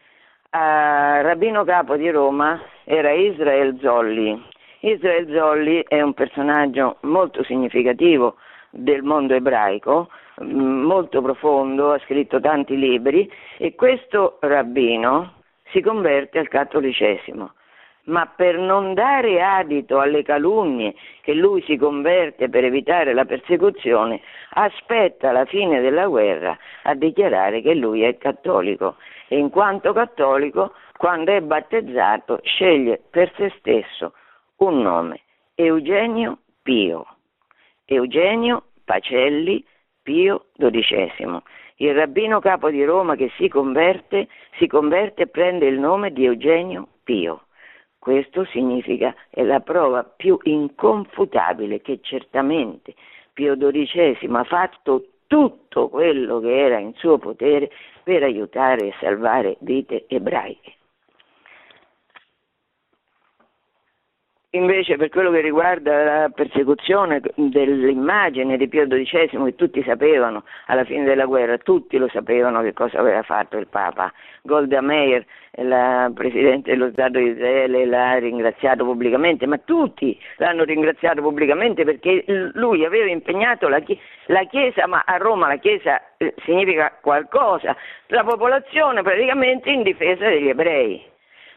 A 0.52 1.20
Rabbino 1.22 1.66
Capo 1.66 1.98
di 1.98 2.10
Roma 2.10 2.62
era 2.86 3.12
Israel 3.12 3.78
Zolli. 3.82 4.42
Israel 4.80 5.30
Zolli 5.34 5.84
è 5.88 6.02
un 6.02 6.14
personaggio 6.14 6.98
molto 7.02 7.44
significativo 7.44 8.38
del 8.70 9.04
mondo 9.04 9.34
ebraico, 9.34 10.10
mm, 10.42 10.84
molto 10.84 11.22
profondo, 11.22 11.92
ha 11.92 12.00
scritto 12.00 12.40
tanti 12.40 12.78
libri 12.78 13.30
e 13.58 13.76
questo 13.76 14.38
rabbino 14.40 15.40
si 15.72 15.82
converte 15.82 16.40
al 16.40 16.48
cattolicesimo. 16.48 17.54
Ma 18.04 18.26
per 18.26 18.58
non 18.58 18.96
dare 18.96 19.44
adito 19.44 20.00
alle 20.00 20.24
calunnie 20.24 20.96
che 21.22 21.34
lui 21.34 21.62
si 21.64 21.78
converte 21.78 22.50
per 22.50 22.64
evitare 22.64 23.14
la 23.14 23.26
persecuzione, 23.26 24.22
aspetta 24.54 25.32
la 25.32 25.46
fine 25.46 25.82
della 25.82 26.08
guerra 26.08 26.58
a 26.84 26.96
dichiarare 26.96 27.62
che 27.62 27.76
lui 27.76 28.02
è 28.02 28.18
cattolico 28.18 28.96
e 29.28 29.38
in 29.38 29.50
quanto 29.50 29.94
cattolico, 29.94 30.74
quando 30.98 31.32
è 31.32 31.42
battezzato, 31.42 32.40
sceglie 32.44 33.02
per 33.10 33.32
se 33.38 33.54
stesso 33.60 34.14
un 34.58 34.82
nome, 34.82 35.22
Eugenio 35.56 36.40
Pio. 36.62 37.06
Eugenio 37.86 38.66
Pacelli 38.84 39.64
Pio 40.04 40.48
XII. 40.58 41.42
Il 41.82 41.96
rabbino 41.96 42.40
capo 42.40 42.70
di 42.70 42.84
Roma 42.86 43.16
che 43.16 43.32
si 43.38 43.48
converte, 43.48 44.28
si 44.60 44.68
converte 44.68 45.24
e 45.24 45.28
prende 45.28 45.66
il 45.66 45.80
nome 45.80 46.12
di 46.12 46.26
Eugenio 46.26 46.88
Pio. 47.04 47.46
Questo 47.98 48.46
significa, 48.46 49.16
è 49.32 49.42
la 49.42 49.62
prova 49.62 50.04
più 50.04 50.38
inconfutabile 50.44 51.82
che 51.82 51.98
certamente 52.04 52.94
Pio 53.34 53.58
XII 53.58 54.16
ha 54.32 54.44
fatto 54.44 55.08
tutto 55.26 55.90
quello 55.90 56.40
che 56.40 56.56
era 56.56 56.78
in 56.78 56.94
suo 56.94 57.18
potere 57.18 57.72
per 58.04 58.22
aiutare 58.22 58.90
e 58.90 58.94
salvare 59.00 59.58
vite 59.62 60.06
ebraiche. 60.08 60.74
Invece 64.54 64.98
per 64.98 65.08
quello 65.08 65.32
che 65.32 65.40
riguarda 65.40 66.04
la 66.04 66.30
persecuzione 66.30 67.22
dell'immagine 67.36 68.58
di 68.58 68.68
Pio 68.68 68.86
XII, 68.86 69.30
che 69.46 69.56
tutti 69.56 69.82
sapevano 69.82 70.44
alla 70.66 70.84
fine 70.84 71.06
della 71.06 71.24
guerra, 71.24 71.58
tutti 71.58 71.98
lo 71.98 72.10
sapevano 72.10 72.62
che 72.62 72.74
cosa 72.74 73.00
aveva 73.00 73.24
fatto 73.24 73.56
il 73.58 73.68
Papa. 73.68 74.12
Golda 74.42 74.82
Meir, 74.82 75.26
la 75.52 76.12
Presidente 76.14 76.72
dello 76.72 76.90
Stato 76.92 77.18
di 77.20 77.30
Israele, 77.30 77.86
l'ha 77.86 78.16
ringraziato 78.16 78.84
pubblicamente, 78.84 79.46
ma 79.46 79.58
tutti 79.58 80.20
l'hanno 80.36 80.66
ringraziato 80.66 81.22
pubblicamente 81.22 81.86
perché 81.86 82.26
lui 82.52 82.84
aveva 82.84 83.10
impegnato 83.10 83.70
la, 83.70 83.80
Chiesa, 83.80 84.86
ma 84.86 85.04
a 85.06 85.16
Roma 85.16 85.48
la 85.48 85.60
Chiesa 85.60 86.18
eh, 86.18 86.34
significa 86.44 86.98
qualcosa, 87.00 87.74
la 88.08 88.26
popolazione 88.26 89.02
praticamente 89.02 89.70
in 89.70 89.84
difesa 89.84 90.28
degli 90.28 90.50
ebrei 90.50 91.11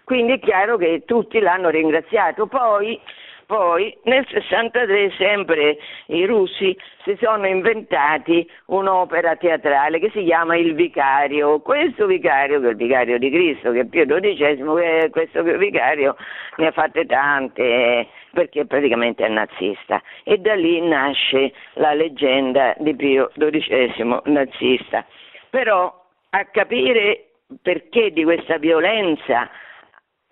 quindi 0.04 0.34
è 0.34 0.38
chiaro 0.38 0.76
che 0.76 1.02
tutti 1.06 1.40
l'hanno 1.40 1.70
ringraziato. 1.70 2.46
Poi, 2.46 3.00
poi 3.46 3.96
nel 4.04 4.26
63 4.28 5.12
sempre 5.16 5.78
i 6.06 6.26
russi 6.26 6.76
si 7.04 7.16
sono 7.20 7.46
inventati 7.46 8.48
un'opera 8.66 9.36
teatrale 9.36 9.98
che 9.98 10.10
si 10.10 10.24
chiama 10.24 10.56
Il 10.56 10.74
Vicario. 10.74 11.60
Questo 11.60 12.06
vicario, 12.06 12.60
che 12.60 12.66
è 12.66 12.70
il 12.70 12.76
vicario 12.76 13.18
di 13.18 13.30
Cristo, 13.30 13.72
che 13.72 13.80
è 13.80 13.84
Pio 13.86 14.04
XII, 14.04 15.10
questo 15.10 15.42
vicario 15.42 16.16
ne 16.56 16.66
ha 16.66 16.72
fatte 16.72 17.06
tante 17.06 18.06
perché 18.32 18.66
praticamente 18.66 19.24
è 19.24 19.28
nazista. 19.28 20.02
E 20.22 20.38
da 20.38 20.54
lì 20.54 20.80
nasce 20.80 21.52
la 21.74 21.94
leggenda 21.94 22.74
di 22.78 22.94
Pio 22.94 23.30
XII 23.36 24.20
nazista. 24.24 25.06
Però 25.48 26.02
a 26.30 26.44
capire 26.46 27.28
perché 27.62 28.10
di 28.10 28.24
questa 28.24 28.58
violenza 28.58 29.48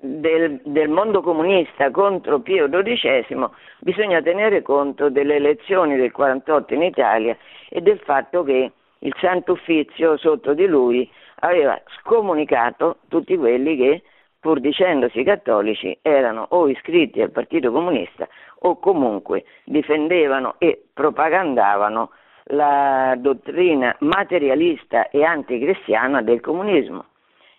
del, 0.04 0.60
del, 0.64 0.88
mondo 0.88 1.22
comunista 1.22 1.92
contro 1.92 2.40
Pio 2.40 2.68
XII 2.68 3.48
bisogna 3.78 4.20
tenere 4.20 4.60
conto 4.60 5.08
delle 5.08 5.36
elezioni 5.36 5.96
del 5.96 6.10
48 6.10 6.74
in 6.74 6.82
Italia 6.82 7.36
e 7.68 7.80
del 7.80 8.00
fatto 8.00 8.42
che 8.42 8.72
il 8.98 9.14
Santo 9.20 9.52
Uffizio 9.52 10.16
sotto 10.16 10.54
di 10.54 10.66
lui 10.66 11.08
aveva 11.40 11.80
scomunicato 12.00 12.98
tutti 13.08 13.36
quelli 13.36 13.76
che 13.76 14.02
pur 14.40 14.58
dicendosi 14.58 15.22
cattolici 15.22 15.96
erano 16.02 16.46
o 16.50 16.68
iscritti 16.68 17.22
al 17.22 17.30
Partito 17.30 17.70
Comunista 17.70 18.26
o 18.64 18.78
comunque 18.80 19.44
difendevano 19.64 20.56
e 20.58 20.82
propagandavano 20.92 22.10
la 22.46 23.14
dottrina 23.18 23.94
materialista 24.00 25.08
e 25.10 25.22
anticristiana 25.22 26.22
del 26.22 26.40
comunismo. 26.40 27.04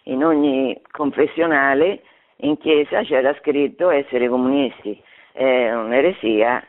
In 0.08 0.26
ogni 0.26 0.78
confessionale 0.92 2.02
in 2.44 2.58
chiesa 2.58 3.04
c'era 3.04 3.34
scritto 3.40 3.90
essere 3.90 4.28
comunisti, 4.28 5.02
è 5.32 5.72
un'eresia, 5.72 6.64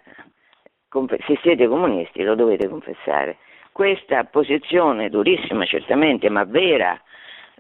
se 1.27 1.39
siete 1.43 1.67
comunisti 1.67 2.23
lo 2.23 2.35
dovete 2.35 2.69
confessare. 2.69 3.39
Questa 3.73 4.25
posizione 4.25 5.11
durissima 5.11 5.65
certamente, 5.65 6.29
ma 6.29 6.45
vera, 6.45 6.99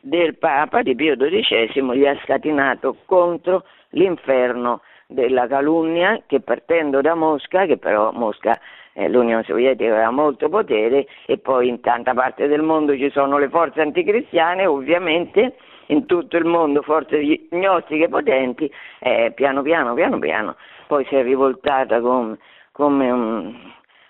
del 0.00 0.36
Papa 0.36 0.82
di 0.82 0.94
Pio 0.94 1.16
XII 1.16 1.96
gli 1.96 2.06
ha 2.06 2.16
scatinato 2.22 2.98
contro 3.06 3.64
l'inferno 3.90 4.82
della 5.06 5.46
calunnia 5.46 6.22
che 6.26 6.40
partendo 6.40 7.00
da 7.00 7.14
Mosca, 7.14 7.66
che 7.66 7.78
però 7.78 8.12
Mosca 8.12 8.58
eh, 8.92 9.08
l'Unione 9.08 9.42
Sovietica 9.44 9.90
aveva 9.90 10.10
molto 10.10 10.48
potere 10.48 11.06
e 11.26 11.38
poi 11.38 11.68
in 11.68 11.80
tanta 11.80 12.14
parte 12.14 12.46
del 12.46 12.62
mondo 12.62 12.96
ci 12.96 13.10
sono 13.10 13.38
le 13.38 13.48
forze 13.48 13.80
anticristiane, 13.80 14.66
ovviamente 14.66 15.56
in 15.87 16.07
tutto 16.07 16.37
il 16.37 16.45
mondo 16.45 16.82
forze 16.82 17.47
gnostiche 17.51 18.09
potenti, 18.09 18.70
eh, 19.01 19.32
piano 19.35 19.62
piano, 19.62 19.95
piano 19.95 20.18
piano, 20.18 20.57
poi 20.87 21.05
si 21.07 21.16
è 21.16 21.22
rivoltata 21.22 22.01
com, 22.01 22.37
come 22.72 23.11
un, 23.11 23.55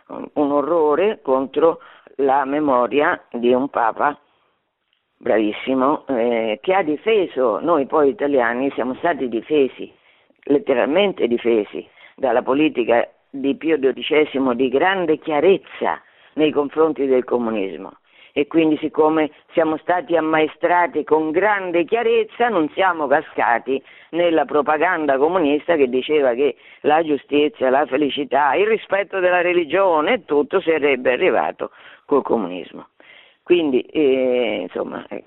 un 0.07 0.51
orrore 0.53 1.21
contro 1.23 1.81
la 2.17 2.45
memoria 2.45 3.25
di 3.33 3.53
un 3.53 3.69
Papa 3.69 4.19
bravissimo, 5.17 6.07
eh, 6.07 6.59
che 6.63 6.75
ha 6.75 6.83
difeso, 6.83 7.59
noi 7.61 7.87
poi 7.87 8.11
italiani 8.11 8.71
siamo 8.73 8.95
stati 8.97 9.29
difesi, 9.29 9.93
letteralmente 10.45 11.27
difesi, 11.27 11.89
dalla 12.15 12.43
politica 12.43 13.09
di 13.31 13.57
Pio 13.57 13.79
XII 13.79 14.55
di 14.55 14.69
grande 14.69 15.19
chiarezza 15.19 16.01
nei 16.35 16.53
confronti 16.53 17.07
del 17.07 17.25
comunismo 17.25 17.97
e 18.37 18.49
quindi 18.49 18.77
siccome 18.79 19.31
siamo 19.53 19.77
stati 19.77 20.17
ammaestrati 20.17 21.05
con 21.05 21.31
grande 21.31 21.85
chiarezza 21.85 22.49
non 22.49 22.69
siamo 22.71 23.07
cascati 23.07 23.81
nella 24.11 24.45
propaganda 24.45 25.17
comunista 25.19 25.77
che 25.77 25.89
diceva 25.89 26.35
che 26.35 26.57
la 26.81 27.05
giustizia, 27.05 27.71
la 27.71 27.87
felicità, 27.87 28.55
il 28.55 28.67
rispetto 28.67 29.21
della 29.21 29.41
religione 29.41 30.25
tutto 30.25 30.61
sarebbe 30.61 31.13
arrivato 31.13 31.71
col 32.07 32.23
comunismo. 32.23 32.89
Quindi 33.45 33.83
eh, 33.83 34.63
insomma 34.63 35.07
eh, 35.11 35.23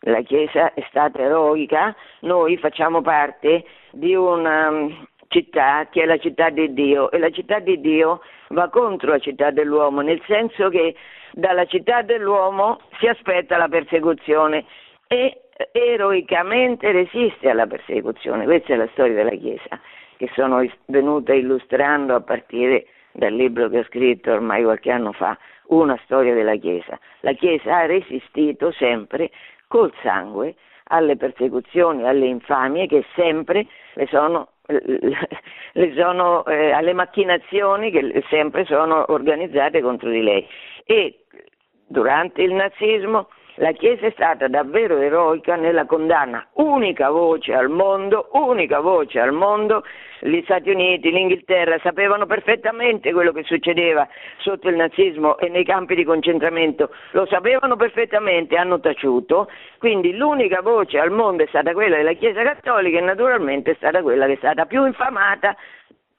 la 0.00 0.20
Chiesa 0.20 0.72
è 0.72 0.84
stata 0.88 1.18
eroica, 1.18 1.96
noi 2.20 2.56
facciamo 2.58 3.02
parte 3.02 3.64
di 3.90 4.14
una 4.14 4.70
mm, 4.70 4.90
città 5.28 5.88
che 5.90 6.02
è 6.02 6.06
la 6.06 6.18
città 6.18 6.50
di 6.50 6.72
Dio 6.72 7.10
e 7.10 7.18
la 7.18 7.30
città 7.30 7.58
di 7.58 7.80
Dio 7.80 8.20
va 8.50 8.68
contro 8.68 9.10
la 9.10 9.18
città 9.18 9.50
dell'uomo, 9.50 10.00
nel 10.00 10.22
senso 10.26 10.68
che 10.68 10.94
dalla 11.36 11.66
città 11.66 12.00
dell'uomo 12.00 12.80
si 12.98 13.06
aspetta 13.06 13.58
la 13.58 13.68
persecuzione 13.68 14.64
e 15.06 15.42
eroicamente 15.72 16.90
resiste 16.92 17.50
alla 17.50 17.66
persecuzione. 17.66 18.44
Questa 18.44 18.72
è 18.72 18.76
la 18.76 18.88
storia 18.92 19.14
della 19.14 19.36
Chiesa 19.36 19.78
che 20.16 20.30
sono 20.32 20.66
venuta 20.86 21.34
illustrando 21.34 22.14
a 22.14 22.22
partire 22.22 22.86
dal 23.12 23.34
libro 23.34 23.68
che 23.68 23.80
ho 23.80 23.84
scritto 23.84 24.32
ormai 24.32 24.62
qualche 24.62 24.90
anno 24.90 25.12
fa, 25.12 25.36
Una 25.66 25.98
storia 26.04 26.32
della 26.32 26.56
Chiesa. 26.56 26.98
La 27.20 27.32
Chiesa 27.32 27.76
ha 27.76 27.86
resistito 27.86 28.70
sempre 28.72 29.30
col 29.66 29.92
sangue 30.02 30.54
alle 30.84 31.16
persecuzioni, 31.16 32.08
alle 32.08 32.26
infamie 32.26 32.86
che 32.86 33.04
sempre 33.14 33.66
le 33.94 34.06
sono 34.06 34.52
le 34.66 35.94
sono, 35.94 36.44
eh, 36.46 36.72
alle 36.72 36.92
macchinazioni 36.92 37.90
che 37.90 38.24
sempre 38.28 38.64
sono 38.64 39.04
organizzate 39.12 39.80
contro 39.80 40.10
di 40.10 40.22
lei. 40.22 40.46
E 40.84 41.24
durante 41.86 42.42
il 42.42 42.52
nazismo 42.52 43.28
la 43.56 43.72
Chiesa 43.72 44.06
è 44.06 44.10
stata 44.10 44.48
davvero 44.48 44.98
eroica 44.98 45.56
nella 45.56 45.86
condanna, 45.86 46.46
unica 46.54 47.10
voce 47.10 47.54
al 47.54 47.70
mondo, 47.70 48.28
unica 48.32 48.80
voce 48.80 49.18
al 49.18 49.32
mondo. 49.32 49.82
Gli 50.20 50.40
Stati 50.44 50.70
Uniti, 50.70 51.10
l'Inghilterra 51.10 51.78
sapevano 51.82 52.26
perfettamente 52.26 53.12
quello 53.12 53.32
che 53.32 53.42
succedeva 53.44 54.08
sotto 54.38 54.68
il 54.68 54.76
nazismo 54.76 55.36
e 55.38 55.48
nei 55.48 55.64
campi 55.64 55.94
di 55.94 56.04
concentramento, 56.04 56.90
lo 57.12 57.26
sapevano 57.26 57.76
perfettamente, 57.76 58.56
hanno 58.56 58.80
taciuto, 58.80 59.50
quindi 59.78 60.16
l'unica 60.16 60.62
voce 60.62 60.98
al 60.98 61.10
mondo 61.10 61.42
è 61.42 61.46
stata 61.48 61.72
quella 61.72 61.96
della 61.96 62.14
Chiesa 62.14 62.42
Cattolica 62.42 62.98
e 62.98 63.02
naturalmente 63.02 63.72
è 63.72 63.74
stata 63.74 64.02
quella 64.02 64.26
che 64.26 64.34
è 64.34 64.36
stata 64.36 64.66
più 64.66 64.86
infamata 64.86 65.56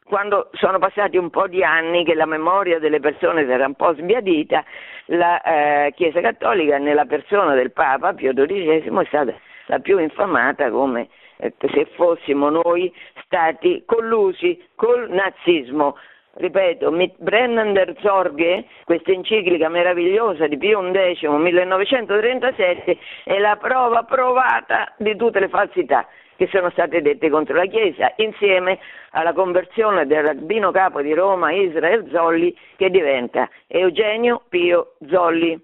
quando 0.08 0.50
sono 0.54 0.80
passati 0.80 1.18
un 1.18 1.30
po' 1.30 1.48
di 1.48 1.64
anni 1.64 2.06
che 2.06 2.16
la 2.16 2.26
memoria 2.26 2.80
delle 2.80 3.00
persone 3.00 3.44
si 3.44 3.52
era 3.52 3.66
un 3.66 3.76
po' 3.76 3.94
sbiadita, 3.94 4.64
la 5.08 5.42
eh, 5.42 5.94
Chiesa 5.96 6.22
Cattolica 6.22 6.78
nella 6.78 7.06
persona 7.06 7.54
del 7.54 7.72
Papa 7.72 8.14
Pio 8.14 8.34
XII 8.34 8.70
è 8.70 9.06
stata 9.08 9.34
la 9.68 9.80
più 9.80 10.00
infamata 10.00 10.70
come 10.70 11.08
eh, 11.38 11.54
se 11.60 11.86
fossimo 11.96 12.50
noi 12.50 12.94
stati 13.24 13.84
collusi 13.86 14.62
col 14.76 15.10
nazismo. 15.10 15.96
Ripeto, 16.40 16.92
Brennan 17.18 17.74
der 17.74 17.96
Zorge, 18.00 18.66
questa 18.84 19.12
enciclica 19.12 19.70
meravigliosa 19.70 20.46
di 20.46 20.58
Pio 20.58 20.82
XI 20.92 21.28
1937, 21.30 22.98
è 23.24 23.40
la 23.40 23.56
prova 23.56 24.04
provata 24.04 24.94
di 24.98 25.16
tutte 25.16 25.40
le 25.40 25.50
falsità 25.50 26.08
che 26.38 26.48
sono 26.52 26.70
state 26.70 27.02
dette 27.02 27.30
contro 27.30 27.56
la 27.56 27.66
Chiesa, 27.66 28.14
insieme 28.18 28.78
alla 29.12 29.34
conversione 29.34 30.06
del 30.06 30.24
rabbino 30.24 30.72
capo 30.72 31.02
di 31.02 31.14
Roma 31.14 31.52
Israel 31.52 32.08
Zolli 32.12 32.56
che 32.76 32.92
diventa 32.92 33.50
Eugenio 33.66 34.44
Pio 34.48 34.94
Zolli. 35.10 35.60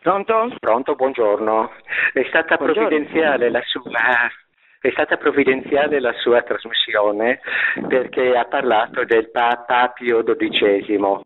Pronto? 0.00 0.54
Pronto, 0.58 0.94
buongiorno. 0.94 1.72
È 2.14 2.24
stata 2.28 2.56
buongiorno. 2.56 2.88
provvidenziale 2.88 3.50
la 3.50 3.62
sua 3.64 4.30
è 4.80 4.90
stata 4.92 5.18
provvidenziale 5.18 6.00
la 6.00 6.14
sua 6.14 6.40
trasmissione 6.40 7.40
perché 7.86 8.34
ha 8.34 8.46
parlato 8.46 9.04
del 9.04 9.30
Papa 9.30 9.88
Pio 9.88 10.22
XII 10.24 11.20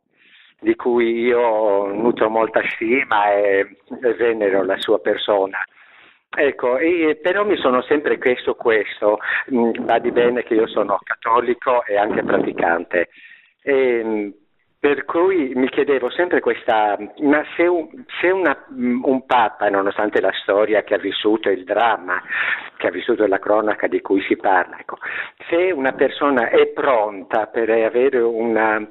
di 0.59 0.75
cui 0.75 1.21
io 1.21 1.87
nutro 1.87 2.29
molta 2.29 2.63
stima 2.71 3.33
e 3.33 3.77
venero 4.19 4.65
la 4.65 4.77
sua 4.79 4.99
persona. 4.99 5.59
Ecco, 6.37 6.79
e, 6.79 7.17
però 7.23 7.45
mi 7.45 7.57
sono 7.57 7.81
sempre 7.83 8.19
chiesto 8.19 8.57
questo, 8.57 9.19
mh, 9.47 9.85
va 9.85 10.01
di 10.01 10.11
bene 10.11 10.43
che 10.43 10.55
io 10.55 10.67
sono 10.67 10.99
cattolico 11.05 11.85
e 11.85 11.97
anche 11.97 12.25
praticante. 12.25 13.11
E, 13.63 14.33
per 14.85 15.07
cui 15.07 15.53
mi 15.55 15.71
chiedevo 15.71 16.11
sempre 16.11 16.41
questa, 16.41 16.99
ma 17.21 17.43
se, 17.57 17.63
un, 17.63 17.89
se 18.21 18.29
una, 18.29 18.67
un 18.69 19.25
Papa, 19.25 19.71
nonostante 19.71 20.21
la 20.21 20.31
storia 20.43 20.83
che 20.83 20.93
ha 20.93 20.99
vissuto, 20.99 21.49
il 21.49 21.65
dramma 21.65 22.21
che 22.77 22.89
ha 22.89 22.91
vissuto 22.91 23.27
la 23.27 23.39
cronaca 23.39 23.87
di 23.87 24.03
cui 24.03 24.21
si 24.29 24.37
parla, 24.37 24.79
ecco, 24.79 24.99
se 25.49 25.71
una 25.71 25.93
persona 25.93 26.51
è 26.51 26.67
pronta 26.67 27.47
per 27.47 27.71
avere 27.71 28.19
una, 28.19 28.87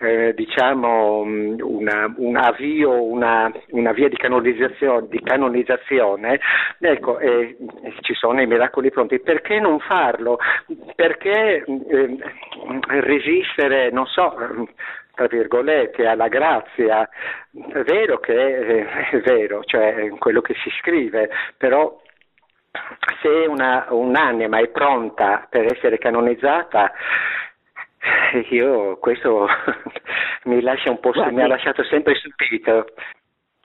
eh, 0.00 0.34
diciamo, 0.34 1.20
una, 1.22 2.12
un 2.14 2.36
avvio, 2.36 3.02
una, 3.02 3.50
via 3.94 4.08
di 4.10 4.16
canonizzazione, 4.16 5.08
di 5.08 5.22
canonizzazione 5.22 6.40
ecco, 6.78 7.18
eh, 7.20 7.56
ci 8.02 8.12
sono 8.12 8.42
i 8.42 8.46
miracoli 8.46 8.90
pronti, 8.90 9.18
perché 9.18 9.58
non 9.60 9.78
farlo? 9.78 10.38
Perché 10.94 11.64
eh, 11.64 12.18
resistere, 13.00 13.90
non 13.90 14.04
so, 14.04 14.36
tra 15.18 15.26
virgolette, 15.26 16.06
alla 16.06 16.28
grazia. 16.28 17.08
È 17.50 17.82
vero 17.82 18.20
che 18.20 18.34
è, 18.34 19.10
è 19.10 19.20
vero, 19.20 19.64
cioè 19.64 20.10
quello 20.18 20.40
che 20.40 20.54
si 20.62 20.70
scrive, 20.78 21.28
però 21.56 22.00
se 23.20 23.28
una, 23.48 23.86
un'anima 23.90 24.60
è 24.60 24.68
pronta 24.68 25.44
per 25.50 25.72
essere 25.72 25.98
canonizzata, 25.98 26.92
io 28.50 28.96
questo 28.98 29.48
mi 30.44 30.60
lascia 30.60 30.90
un 30.90 31.00
po' 31.00 31.10
Guardi, 31.10 31.34
mi 31.34 31.42
ha 31.42 31.48
lasciato 31.48 31.82
sempre 31.82 32.14
stupito. 32.14 32.86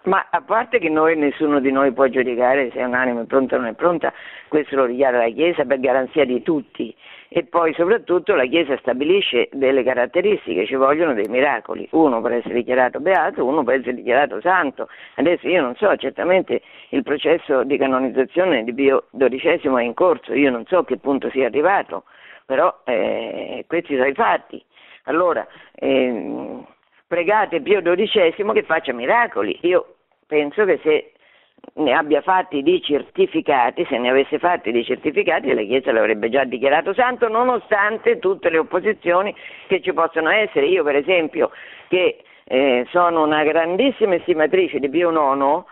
Ma 0.05 0.27
a 0.31 0.41
parte 0.41 0.79
che 0.79 0.89
noi, 0.89 1.15
nessuno 1.15 1.59
di 1.59 1.71
noi 1.71 1.93
può 1.93 2.07
giudicare 2.07 2.71
se 2.71 2.81
un'anima 2.81 3.21
è 3.21 3.25
pronta 3.25 3.55
o 3.55 3.59
non 3.59 3.67
è 3.67 3.73
pronta, 3.73 4.11
questo 4.47 4.75
lo 4.75 4.85
richiede 4.85 5.17
la 5.17 5.29
Chiesa 5.29 5.65
per 5.65 5.79
garanzia 5.79 6.25
di 6.25 6.41
tutti 6.41 6.93
e 7.35 7.45
poi 7.45 7.73
soprattutto 7.73 8.35
la 8.35 8.45
Chiesa 8.45 8.77
stabilisce 8.77 9.49
delle 9.53 9.83
caratteristiche, 9.83 10.67
ci 10.67 10.75
vogliono 10.75 11.15
dei 11.15 11.27
miracoli, 11.27 11.87
uno 11.93 12.21
per 12.21 12.33
essere 12.33 12.53
dichiarato 12.53 12.99
beato, 12.99 13.43
uno 13.43 13.63
per 13.63 13.79
essere 13.79 13.95
dichiarato 13.95 14.39
santo. 14.39 14.87
Adesso 15.15 15.47
io 15.47 15.63
non 15.63 15.75
so, 15.75 15.95
certamente 15.95 16.61
il 16.89 17.01
processo 17.01 17.63
di 17.63 17.75
canonizzazione 17.77 18.63
di 18.63 18.71
Pio 18.71 19.05
XII 19.17 19.59
è 19.63 19.81
in 19.81 19.95
corso, 19.95 20.35
io 20.35 20.51
non 20.51 20.63
so 20.67 20.77
a 20.77 20.85
che 20.85 20.97
punto 20.97 21.31
sia 21.31 21.47
arrivato, 21.47 22.03
però 22.45 22.81
eh, 22.83 23.65
questi 23.67 23.95
sono 23.95 24.09
i 24.09 24.13
fatti. 24.13 24.63
Allora, 25.05 25.47
eh, 25.73 26.59
pregate 27.07 27.61
Pio 27.61 27.81
XII 27.81 28.51
che 28.53 28.63
faccia 28.63 28.93
miracoli. 28.93 29.57
Io 29.61 29.95
penso 30.27 30.65
che 30.65 30.79
se 30.83 31.12
ne 31.75 31.93
abbia 31.93 32.21
fatti 32.21 32.61
di 32.61 32.81
certificati, 32.81 33.85
se 33.85 33.97
ne 33.97 34.09
avesse 34.09 34.37
fatti 34.37 34.71
di 34.71 34.83
certificati 34.83 35.53
la 35.53 35.61
Chiesa 35.61 35.91
l'avrebbe 35.91 36.29
già 36.29 36.43
dichiarato 36.43 36.93
santo, 36.93 37.27
nonostante 37.27 38.19
tutte 38.19 38.49
le 38.49 38.59
opposizioni 38.59 39.35
che 39.67 39.81
ci 39.81 39.93
possono 39.93 40.29
essere. 40.29 40.67
Io 40.67 40.83
per 40.83 40.95
esempio, 40.95 41.51
che 41.87 42.23
eh, 42.43 42.85
sono 42.89 43.23
una 43.23 43.43
grandissima 43.43 44.15
estimatrice 44.15 44.79
di 44.79 44.89
Pio 44.89 45.11
IX, 45.11 45.63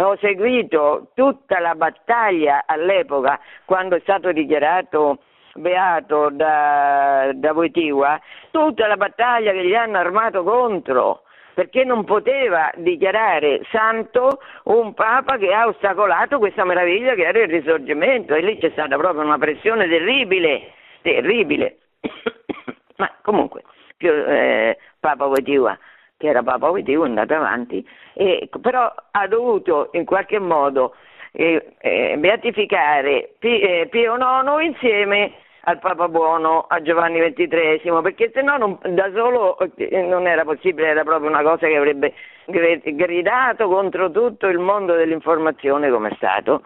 ho 0.00 0.16
seguito 0.20 1.10
tutta 1.14 1.58
la 1.58 1.74
battaglia 1.74 2.62
all'epoca 2.66 3.40
quando 3.64 3.96
è 3.96 4.00
stato 4.00 4.30
dichiarato 4.30 5.18
beato 5.54 6.28
da, 6.30 7.30
da 7.34 7.52
Voitiva, 7.52 8.20
tutta 8.52 8.86
la 8.86 8.96
battaglia 8.96 9.50
che 9.50 9.64
gli 9.64 9.74
hanno 9.74 9.98
armato 9.98 10.44
contro 10.44 11.22
perché 11.58 11.82
non 11.82 12.04
poteva 12.04 12.70
dichiarare 12.76 13.62
santo 13.72 14.38
un 14.66 14.94
Papa 14.94 15.38
che 15.38 15.52
ha 15.52 15.66
ostacolato 15.66 16.38
questa 16.38 16.64
meraviglia 16.64 17.16
che 17.16 17.26
era 17.26 17.40
il 17.40 17.48
risorgimento 17.48 18.32
e 18.32 18.42
lì 18.42 18.58
c'è 18.58 18.70
stata 18.70 18.96
proprio 18.96 19.24
una 19.24 19.38
pressione 19.38 19.88
terribile, 19.88 20.74
terribile. 21.02 21.78
Ma 22.98 23.12
comunque, 23.22 23.64
più, 23.96 24.08
eh, 24.08 24.78
Papa 25.00 25.26
Wojtyła, 25.26 25.76
che 26.16 26.28
era 26.28 26.44
Papa 26.44 26.70
Wojtyła, 26.70 27.06
è 27.06 27.08
andato 27.08 27.34
avanti, 27.34 27.84
e, 28.12 28.48
però 28.60 28.94
ha 29.10 29.26
dovuto 29.26 29.88
in 29.94 30.04
qualche 30.04 30.38
modo 30.38 30.94
eh, 31.32 31.74
eh, 31.80 32.14
beatificare 32.18 33.34
Pio 33.40 34.14
IX 34.14 34.62
insieme 34.62 35.32
al 35.68 35.78
Papa 35.80 36.08
Buono, 36.08 36.64
a 36.66 36.80
Giovanni 36.80 37.20
XXIII, 37.20 38.00
perché 38.00 38.30
se 38.32 38.40
no 38.40 38.56
non, 38.56 38.78
da 38.94 39.10
solo 39.14 39.58
eh, 39.76 40.00
non 40.00 40.26
era 40.26 40.42
possibile, 40.44 40.88
era 40.88 41.04
proprio 41.04 41.28
una 41.28 41.42
cosa 41.42 41.66
che 41.66 41.76
avrebbe 41.76 42.14
gridato 42.46 43.68
contro 43.68 44.10
tutto 44.10 44.46
il 44.46 44.58
mondo 44.58 44.94
dell'informazione 44.94 45.90
come 45.90 46.08
è 46.08 46.14
stato, 46.14 46.62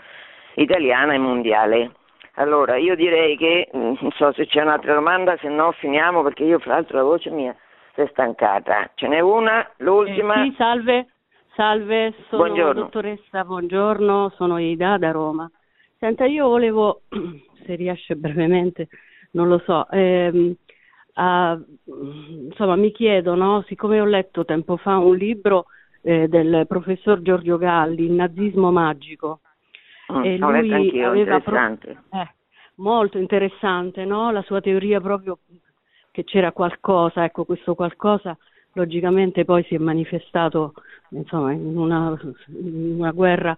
italiana 0.55 1.15
e 1.15 1.19
mondiale. 1.19 1.91
Allora, 2.35 2.77
io 2.77 2.95
direi 2.95 3.37
che, 3.37 3.69
mm, 3.77 3.95
non 4.01 4.11
so 4.13 4.33
se 4.33 4.47
c'è 4.47 4.63
un'altra 4.63 4.95
domanda, 4.95 5.37
se 5.39 5.49
no 5.49 5.73
finiamo 5.73 6.23
perché 6.23 6.45
io 6.45 6.61
fra 6.61 6.75
l'altro 6.75 6.99
la 6.99 7.03
voce 7.03 7.31
mia 7.31 7.55
si 7.95 8.03
è 8.03 8.07
stancata. 8.13 8.89
Ce 8.95 9.09
n'è 9.09 9.19
una, 9.19 9.69
l'ultima. 9.79 10.45
Eh, 10.45 10.51
sì, 10.51 10.55
salve, 10.57 11.07
salve, 11.57 12.15
sono 12.29 12.45
buongiorno. 12.45 12.83
dottoressa, 12.83 13.45
buongiorno, 13.45 14.31
sono 14.37 14.59
Ida 14.59 14.97
da 14.97 15.11
Roma. 15.11 15.51
Senta, 16.03 16.25
io 16.25 16.49
volevo 16.49 17.03
se 17.65 17.77
riesce 17.77 18.17
brevemente, 18.17 18.89
non 19.33 19.47
lo 19.47 19.63
so. 19.65 19.89
Eh, 19.89 20.57
a, 21.13 21.57
insomma, 21.85 22.75
mi 22.75 22.91
chiedo, 22.91 23.37
no? 23.37 23.63
siccome 23.69 24.01
ho 24.01 24.05
letto 24.05 24.45
tempo 24.45 24.77
fa 24.77 24.97
un 24.99 25.15
libro 25.15 25.67
eh, 26.01 26.27
del 26.27 26.65
professor 26.67 27.23
Giorgio 27.23 27.57
Galli, 27.57 28.07
Il 28.07 28.15
nazismo 28.15 28.73
magico, 28.73 29.43
mm, 30.13 30.25
e 30.25 30.39
lui 30.39 31.01
aveva 31.05 31.39
pro- 31.39 31.79
eh, 31.79 32.35
molto 32.79 33.19
interessante, 33.19 34.05
no? 34.05 34.33
la 34.33 34.43
sua 34.43 34.61
teoria 34.61 35.01
proprio 35.01 35.39
che 36.11 36.25
c'era 36.25 36.51
qualcosa, 36.51 37.23
ecco 37.23 37.45
questo 37.45 37.77
qualcosa 37.77 38.37
logicamente 38.73 39.45
poi 39.45 39.63
si 39.65 39.75
è 39.75 39.79
manifestato 39.79 40.75
insomma, 41.11 41.53
in, 41.53 41.77
una, 41.77 42.19
in 42.49 42.95
una 42.99 43.13
guerra 43.13 43.57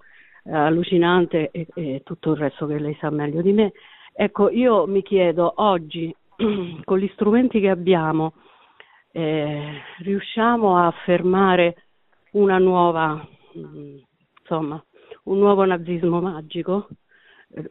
allucinante 0.50 1.50
e, 1.50 1.66
e, 1.74 2.02
tutto 2.04 2.32
il 2.32 2.38
resto 2.38 2.66
che 2.66 2.78
lei 2.78 2.96
sa 3.00 3.10
meglio 3.10 3.42
di 3.42 3.52
me. 3.52 3.72
Ecco, 4.12 4.50
io 4.50 4.86
mi 4.86 5.02
chiedo 5.02 5.54
oggi, 5.56 6.14
con 6.84 6.98
gli 6.98 7.10
strumenti 7.14 7.60
che 7.60 7.70
abbiamo, 7.70 8.34
eh, 9.12 9.80
riusciamo 9.98 10.76
a 10.76 10.92
fermare 11.04 11.84
una 12.32 12.58
nuova, 12.58 13.26
insomma, 13.52 14.82
un 15.24 15.38
nuovo 15.38 15.64
nazismo 15.64 16.20
magico? 16.20 16.88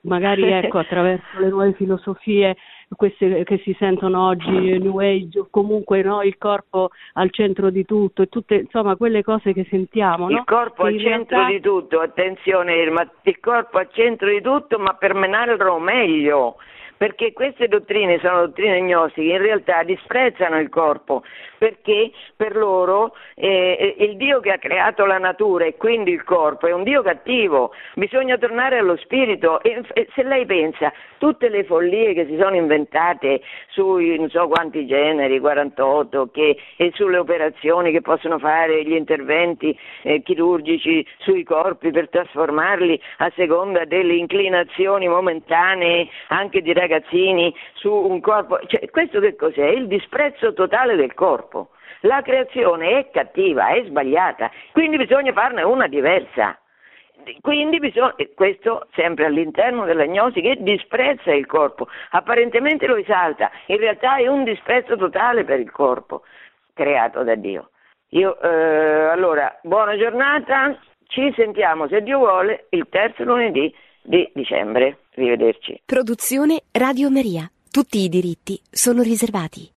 magari 0.04 0.44
ecco, 0.52 0.80
attraverso 0.80 1.40
le 1.40 1.50
nuove 1.50 1.74
filosofie 1.74 2.56
queste 2.96 3.44
che 3.44 3.58
si 3.60 3.76
sentono 3.80 4.28
oggi 4.28 4.78
New 4.80 5.00
Age 5.00 5.40
o 5.40 5.48
comunque 5.50 6.02
no, 6.02 6.22
il 6.22 6.38
corpo 6.38 6.90
al 7.14 7.32
centro 7.32 7.70
di 7.70 7.86
tutto 7.86 8.22
e 8.22 8.28
tutte 8.28 8.56
insomma 8.56 8.96
quelle 8.96 9.24
cose 9.24 9.54
che 9.54 9.66
sentiamo 9.70 10.30
no? 10.30 10.38
il 10.38 10.44
corpo 10.46 10.84
al 10.84 11.00
centro 11.00 11.38
realtà... 11.38 11.52
di 11.52 11.62
tutto 11.62 12.00
attenzione 12.00 12.76
Irma 12.76 13.10
il 13.24 13.40
corpo 13.40 13.78
al 13.78 13.90
centro 13.92 14.30
di 14.30 14.42
tutto 14.42 14.80
ma 14.80 14.94
per 14.94 15.14
menarlo 15.14 15.80
meglio 15.80 16.58
perché 17.04 17.34
queste 17.34 17.68
dottrine 17.68 18.18
sono 18.20 18.46
dottrine 18.46 18.80
gnostiche, 18.80 19.34
in 19.34 19.42
realtà 19.42 19.84
disprezzano 19.84 20.58
il 20.58 20.70
corpo, 20.70 21.24
perché 21.64 22.12
per 22.36 22.56
loro 22.56 23.14
eh, 23.36 23.96
il 24.00 24.18
Dio 24.18 24.40
che 24.40 24.52
ha 24.52 24.58
creato 24.58 25.06
la 25.06 25.18
natura 25.18 25.66
e 25.66 25.76
quindi 25.78 26.12
il 26.12 26.24
corpo 26.24 26.68
è 26.68 26.72
un 26.72 26.84
Dio 26.84 27.02
cattivo, 27.02 27.72
bisogna 27.96 28.38
tornare 28.38 28.78
allo 28.78 28.98
spirito 28.98 29.62
e, 29.62 29.82
se 30.14 30.24
lei 30.24 30.46
pensa 30.46 30.92
tutte 31.18 31.50
le 31.50 31.64
follie 31.64 32.14
che 32.14 32.26
si 32.26 32.38
sono 32.38 32.56
inventate 32.56 33.42
sui 33.68 34.18
non 34.18 34.30
so 34.30 34.48
quanti 34.48 34.86
generi, 34.86 35.40
48, 35.40 36.30
che, 36.32 36.58
e 36.76 36.92
sulle 36.96 37.18
operazioni 37.18 37.92
che 37.92 38.02
possono 38.02 38.40
fare, 38.40 38.84
gli 38.84 38.94
interventi 38.94 39.78
eh, 40.02 40.22
chirurgici 40.22 41.06
sui 41.20 41.44
corpi 41.44 41.92
per 41.92 42.10
trasformarli 42.10 43.00
a 43.20 43.32
seconda 43.36 43.86
delle 43.86 44.16
inclinazioni 44.16 45.08
momentanee 45.08 46.08
anche 46.28 46.62
di 46.62 46.74
ragazzi 46.74 46.92
ragazzini 46.94 47.54
su 47.74 47.92
un 47.92 48.20
corpo, 48.20 48.60
cioè, 48.68 48.90
questo 48.90 49.20
che 49.20 49.36
cos'è? 49.36 49.68
Il 49.68 49.88
disprezzo 49.88 50.54
totale 50.54 50.96
del 50.96 51.14
corpo. 51.14 51.53
La 52.02 52.22
creazione 52.22 53.00
è 53.00 53.10
cattiva, 53.12 53.68
è 53.70 53.84
sbagliata, 53.86 54.52
quindi 54.72 54.98
bisogna 54.98 55.32
farne 55.32 55.64
una 55.64 55.88
diversa. 55.88 56.58
Quindi 57.40 57.80
bisogna, 57.80 58.14
questo 58.36 58.88
sempre 58.94 59.26
all'interno 59.26 59.86
della 59.86 60.06
gnosi 60.06 60.42
che 60.42 60.58
disprezza 60.60 61.32
il 61.32 61.46
corpo, 61.46 61.88
apparentemente 62.10 62.86
lo 62.86 62.96
esalta, 62.96 63.50
in 63.68 63.78
realtà 63.78 64.18
è 64.18 64.28
un 64.28 64.44
disprezzo 64.44 64.98
totale 64.98 65.46
per 65.46 65.60
il 65.60 65.72
corpo 65.72 66.24
creato 66.74 67.24
da 67.24 67.36
Dio. 67.36 67.70
Io, 68.10 68.40
eh, 68.42 69.10
allora, 69.10 69.58
buona 69.64 69.98
giornata, 69.98 70.78
ci 71.08 71.32
sentiamo 71.36 71.88
se 71.88 72.02
Dio 72.02 72.18
vuole 72.18 72.66
il 72.70 72.88
terzo 72.90 73.24
lunedì 73.24 73.74
di 74.02 74.30
dicembre. 74.34 74.98
Arrivederci. 75.16 75.82
Produzione 75.86 76.64
Radio 76.72 77.10
Maria. 77.10 77.50
Tutti 77.72 78.00
i 78.00 78.10
diritti 78.10 78.60
sono 78.70 79.02
riservati. 79.02 79.72